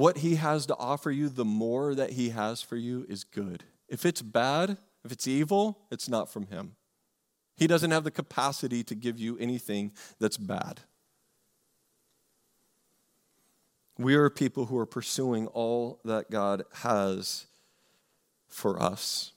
What 0.00 0.16
he 0.16 0.36
has 0.36 0.64
to 0.64 0.76
offer 0.78 1.10
you, 1.10 1.28
the 1.28 1.44
more 1.44 1.94
that 1.94 2.12
he 2.12 2.30
has 2.30 2.62
for 2.62 2.76
you 2.76 3.04
is 3.06 3.22
good. 3.22 3.64
If 3.86 4.06
it's 4.06 4.22
bad, 4.22 4.78
if 5.04 5.12
it's 5.12 5.28
evil, 5.28 5.78
it's 5.90 6.08
not 6.08 6.32
from 6.32 6.46
him. 6.46 6.76
He 7.54 7.66
doesn't 7.66 7.90
have 7.90 8.04
the 8.04 8.10
capacity 8.10 8.82
to 8.84 8.94
give 8.94 9.18
you 9.18 9.36
anything 9.36 9.92
that's 10.18 10.38
bad. 10.38 10.80
We 13.98 14.14
are 14.14 14.30
people 14.30 14.64
who 14.64 14.78
are 14.78 14.86
pursuing 14.86 15.48
all 15.48 16.00
that 16.06 16.30
God 16.30 16.62
has 16.76 17.44
for 18.48 18.82
us. 18.82 19.32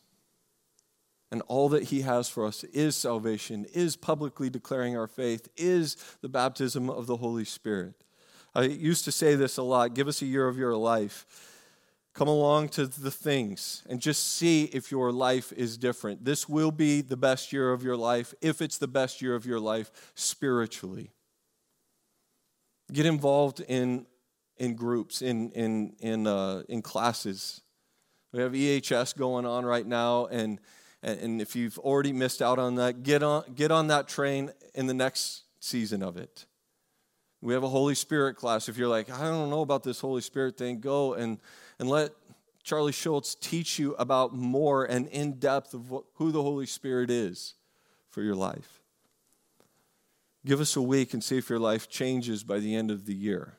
And 1.30 1.41
all 1.49 1.68
that 1.70 1.86
He 1.86 2.03
has 2.03 2.30
for 2.30 2.45
us 2.45 2.64
is 2.64 2.95
salvation, 2.95 3.66
is 3.74 3.97
publicly 3.97 4.49
declaring 4.49 4.95
our 4.95 5.07
faith, 5.07 5.49
is 5.57 5.97
the 6.22 6.30
baptism 6.30 6.89
of 6.89 7.05
the 7.05 7.18
Holy 7.18 7.43
Spirit. 7.43 8.03
I 8.56 8.64
used 8.64 9.06
to 9.06 9.12
say 9.12 9.36
this 9.36 9.58
a 9.58 9.64
lot 9.64 9.93
give 9.93 10.08
us 10.08 10.22
a 10.22 10.26
year 10.26 10.47
of 10.47 10.58
your 10.58 10.76
life. 10.76 11.26
Come 12.14 12.28
along 12.28 12.70
to 12.70 12.86
the 12.86 13.10
things 13.10 13.82
and 13.89 13.99
just 13.99 14.36
see 14.36 14.66
if 14.66 14.91
your 14.91 15.12
life 15.12 15.51
is 15.51 15.80
different. 15.80 16.24
This 16.24 16.47
will 16.47 16.70
be 16.70 17.01
the 17.01 17.18
best 17.18 17.51
year 17.51 17.72
of 17.72 17.82
your 17.82 17.97
life 17.97 18.36
if 18.39 18.62
it's 18.62 18.78
the 18.78 18.88
best 18.88 19.20
year 19.20 19.34
of 19.34 19.47
your 19.47 19.60
life 19.60 19.89
spiritually. 20.14 21.10
Get 22.91 23.08
involved 23.08 23.62
in 23.62 24.06
in 24.58 24.76
groups, 24.76 25.22
in, 25.22 25.51
in, 25.51 25.93
in, 25.99 26.28
uh, 26.28 26.64
in 26.70 26.82
classes. 26.82 27.62
We 28.32 28.41
have 28.41 28.54
EHS 28.54 29.16
going 29.18 29.45
on 29.45 29.66
right 29.66 29.86
now, 29.86 30.28
and, 30.28 30.60
and 31.01 31.41
if 31.41 31.56
you've 31.56 31.78
already 31.80 32.14
missed 32.14 32.41
out 32.41 32.60
on 32.60 32.76
that, 32.76 33.04
get 33.04 33.24
on, 33.24 33.43
get 33.56 33.72
on 33.72 33.88
that 33.88 34.08
train 34.08 34.51
in 34.74 34.88
the 34.88 34.93
next 34.93 35.43
season 35.60 36.01
of 36.01 36.18
it. 36.18 36.45
We 37.43 37.53
have 37.53 37.63
a 37.63 37.69
Holy 37.69 37.93
Spirit 37.93 38.35
class. 38.35 38.69
If 38.69 38.77
you're 38.77 38.87
like, 38.87 39.09
I 39.09 39.23
don't 39.23 39.49
know 39.49 39.63
about 39.63 39.83
this 39.83 39.99
Holy 39.99 40.21
Spirit 40.21 40.57
thing, 40.57 40.79
go 40.79 41.13
and, 41.13 41.39
and 41.77 41.89
let 41.89 42.11
Charlie 42.63 42.93
Schultz 42.93 43.35
teach 43.35 43.77
you 43.77 43.95
about 43.95 44.33
more 44.33 44.85
and 44.85 45.07
in 45.07 45.39
depth 45.39 45.73
of 45.73 45.89
what, 45.89 46.05
who 46.13 46.31
the 46.31 46.41
Holy 46.41 46.65
Spirit 46.65 47.09
is 47.09 47.55
for 48.07 48.21
your 48.21 48.33
life. 48.33 48.81
Give 50.45 50.61
us 50.61 50.77
a 50.77 50.81
week 50.81 51.13
and 51.13 51.21
see 51.21 51.37
if 51.37 51.49
your 51.49 51.59
life 51.59 51.89
changes 51.89 52.45
by 52.45 52.59
the 52.59 52.73
end 52.75 52.89
of 52.89 53.05
the 53.05 53.13
year. 53.13 53.55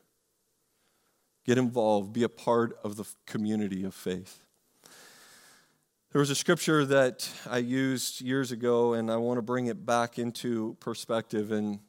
Get 1.45 1.59
involved, 1.59 2.15
be 2.15 2.23
a 2.23 2.29
part 2.31 2.79
of 2.85 2.97
the 2.97 3.05
community 3.27 3.85
of 3.85 3.95
faith. 3.95 4.41
There 6.13 6.21
was 6.21 6.31
a 6.31 6.35
scripture 6.35 6.87
that 6.87 7.29
I 7.51 7.59
used 7.59 8.23
years 8.23 8.51
ago, 8.51 8.95
and 8.95 9.11
I 9.11 9.17
want 9.17 9.37
to 9.37 9.43
bring 9.43 9.67
it 9.67 9.85
back 9.85 10.19
into 10.19 10.75
perspective. 10.81 11.53
And 11.53 11.81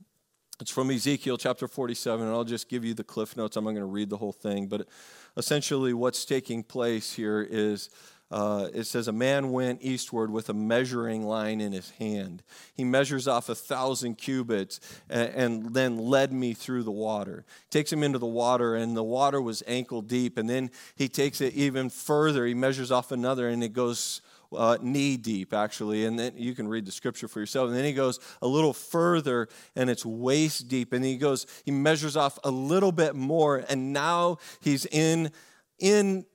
it's 0.61 0.71
from 0.71 0.89
Ezekiel 0.89 1.37
chapter 1.37 1.67
47, 1.67 2.25
and 2.25 2.33
I'll 2.33 2.43
just 2.43 2.69
give 2.69 2.85
you 2.85 2.93
the 2.93 3.03
cliff 3.03 3.35
notes. 3.35 3.57
I'm 3.57 3.65
not 3.65 3.71
going 3.71 3.81
to 3.81 3.85
read 3.85 4.09
the 4.09 4.17
whole 4.17 4.31
thing, 4.31 4.67
but 4.67 4.87
essentially, 5.35 5.93
what's 5.93 6.23
taking 6.25 6.63
place 6.63 7.13
here 7.13 7.41
is 7.41 7.89
uh, 8.31 8.69
it 8.73 8.85
says, 8.85 9.07
A 9.07 9.11
man 9.11 9.51
went 9.51 9.83
eastward 9.83 10.31
with 10.31 10.49
a 10.49 10.53
measuring 10.53 11.23
line 11.23 11.61
in 11.61 11.71
his 11.71 11.91
hand. 11.91 12.41
He 12.73 12.83
measures 12.83 13.27
off 13.27 13.49
a 13.49 13.55
thousand 13.55 14.15
cubits 14.15 14.79
and, 15.09 15.29
and, 15.29 15.73
then 15.73 15.97
led 15.97 16.33
me 16.33 16.53
through 16.53 16.83
the 16.83 16.91
water. 16.91 17.45
Takes 17.69 17.93
him 17.93 18.01
into 18.01 18.17
the 18.17 18.25
water, 18.25 18.75
and 18.75 18.97
the 18.97 19.03
water 19.03 19.41
was 19.41 19.61
ankle 19.67 20.01
deep. 20.01 20.37
And 20.37 20.49
then 20.49 20.71
he 20.95 21.07
takes 21.07 21.39
it 21.39 21.53
even 21.53 21.89
further. 21.89 22.45
He 22.45 22.55
measures 22.55 22.91
off 22.91 23.11
another, 23.11 23.47
and 23.47 23.63
it 23.63 23.73
goes 23.73 24.21
uh, 24.57 24.77
knee 24.81 25.17
deep, 25.17 25.53
actually. 25.53 26.05
And 26.05 26.17
then 26.17 26.33
you 26.35 26.53
can 26.53 26.67
read 26.67 26.85
the 26.85 26.91
scripture 26.91 27.27
for 27.27 27.39
yourself. 27.39 27.67
And 27.67 27.77
then 27.77 27.85
he 27.85 27.93
goes 27.93 28.19
a 28.41 28.47
little 28.47 28.73
further, 28.73 29.47
and 29.75 29.89
it's 29.89 30.05
waist 30.05 30.67
deep. 30.67 30.93
And 30.93 31.03
he 31.03 31.17
goes, 31.17 31.45
he 31.65 31.71
measures 31.71 32.15
off 32.17 32.39
a 32.43 32.51
little 32.51 32.91
bit 32.91 33.15
more, 33.15 33.63
and 33.69 33.93
now 33.93 34.37
he's 34.61 34.85
in 34.85 35.31
in 35.79 36.25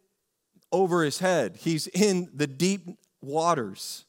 over 0.72 1.02
his 1.02 1.18
head. 1.18 1.56
He's 1.56 1.86
in 1.88 2.30
the 2.34 2.46
deep 2.46 2.86
waters. 3.20 4.04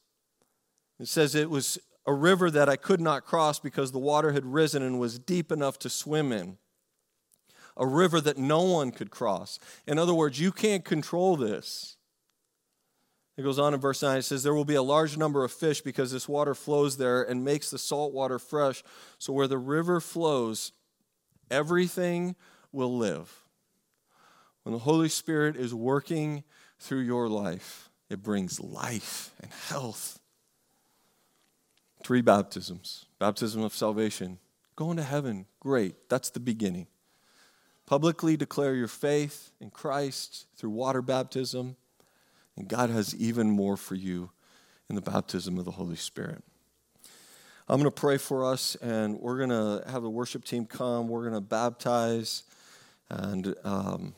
It 1.00 1.08
says 1.08 1.34
it 1.34 1.50
was 1.50 1.78
a 2.06 2.12
river 2.12 2.50
that 2.50 2.68
I 2.68 2.76
could 2.76 3.00
not 3.00 3.24
cross 3.24 3.58
because 3.58 3.92
the 3.92 3.98
water 3.98 4.32
had 4.32 4.44
risen 4.44 4.82
and 4.82 4.98
was 4.98 5.18
deep 5.18 5.50
enough 5.52 5.78
to 5.80 5.90
swim 5.90 6.32
in. 6.32 6.58
A 7.76 7.86
river 7.86 8.20
that 8.20 8.36
no 8.36 8.62
one 8.62 8.90
could 8.90 9.10
cross. 9.10 9.58
In 9.86 9.98
other 9.98 10.12
words, 10.12 10.38
you 10.38 10.52
can't 10.52 10.84
control 10.84 11.36
this. 11.36 11.96
It 13.36 13.42
goes 13.42 13.58
on 13.58 13.72
in 13.72 13.80
verse 13.80 14.02
9. 14.02 14.18
It 14.18 14.22
says, 14.22 14.42
There 14.42 14.54
will 14.54 14.64
be 14.64 14.74
a 14.74 14.82
large 14.82 15.16
number 15.16 15.42
of 15.44 15.52
fish 15.52 15.80
because 15.80 16.12
this 16.12 16.28
water 16.28 16.54
flows 16.54 16.98
there 16.98 17.22
and 17.22 17.44
makes 17.44 17.70
the 17.70 17.78
salt 17.78 18.12
water 18.12 18.38
fresh. 18.38 18.82
So 19.18 19.32
where 19.32 19.48
the 19.48 19.58
river 19.58 20.00
flows, 20.00 20.72
everything 21.50 22.36
will 22.72 22.96
live. 22.96 23.42
When 24.62 24.72
the 24.72 24.80
Holy 24.80 25.08
Spirit 25.08 25.56
is 25.56 25.74
working 25.74 26.44
through 26.78 27.00
your 27.00 27.28
life, 27.28 27.90
it 28.10 28.22
brings 28.22 28.60
life 28.60 29.34
and 29.40 29.50
health. 29.50 30.18
Three 32.04 32.20
baptisms 32.20 33.06
baptism 33.18 33.62
of 33.62 33.72
salvation, 33.72 34.38
going 34.76 34.96
to 34.96 35.02
heaven, 35.02 35.46
great, 35.60 36.08
that's 36.08 36.30
the 36.30 36.40
beginning. 36.40 36.88
Publicly 37.86 38.36
declare 38.36 38.74
your 38.74 38.88
faith 38.88 39.52
in 39.60 39.70
Christ 39.70 40.46
through 40.56 40.70
water 40.70 41.02
baptism, 41.02 41.76
and 42.56 42.68
God 42.68 42.90
has 42.90 43.14
even 43.16 43.50
more 43.50 43.76
for 43.76 43.94
you 43.94 44.30
in 44.88 44.96
the 44.96 45.02
baptism 45.02 45.58
of 45.58 45.64
the 45.64 45.70
Holy 45.70 45.96
Spirit. 45.96 46.42
I'm 47.68 47.78
going 47.78 47.90
to 47.90 48.00
pray 48.00 48.18
for 48.18 48.44
us, 48.44 48.74
and 48.76 49.18
we're 49.18 49.38
going 49.38 49.50
to 49.50 49.90
have 49.90 50.02
the 50.02 50.10
worship 50.10 50.44
team 50.44 50.66
come. 50.66 51.08
We're 51.08 51.22
going 51.22 51.34
to 51.34 51.40
baptize, 51.40 52.42
and 53.08 53.54
um, 53.64 54.14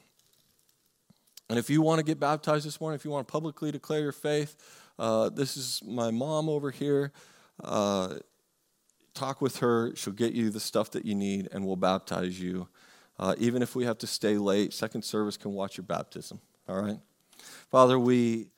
and 1.49 1.59
if 1.59 1.68
you 1.68 1.82
want 1.82 1.99
to 1.99 2.05
get 2.05 2.18
baptized 2.18 2.66
this 2.66 2.80
morning, 2.80 2.97
if 2.97 3.05
you 3.05 3.11
want 3.11 3.28
to 3.28 3.30
publicly 3.30 3.70
declare 3.70 4.01
your 4.01 4.12
faith, 4.12 4.57
uh, 4.99 5.28
this 5.28 5.57
is 5.57 5.82
my 5.87 6.11
mom 6.11 6.49
over 6.49 6.70
here. 6.70 7.12
Uh, 7.62 8.14
talk 9.12 9.41
with 9.41 9.59
her. 9.59 9.95
She'll 9.95 10.14
get 10.14 10.32
you 10.32 10.51
the 10.51 10.61
stuff 10.61 10.91
that 10.93 11.05
you 11.05 11.14
need, 11.14 11.49
and 11.53 11.66
we'll 11.66 11.76
baptize 11.76 12.41
you. 12.41 12.68
Uh, 13.18 13.35
even 13.39 13.62
if 13.62 13.76
we 13.76 13.85
have 13.85 13.99
to 13.99 14.07
stay 14.07 14.39
late, 14.39 14.72
second 14.72 15.03
service 15.03 15.37
can 15.37 15.53
watch 15.53 15.76
your 15.76 15.85
baptism. 15.85 16.41
All 16.68 16.82
right? 16.82 16.99
Father, 17.71 17.99
we 17.99 18.49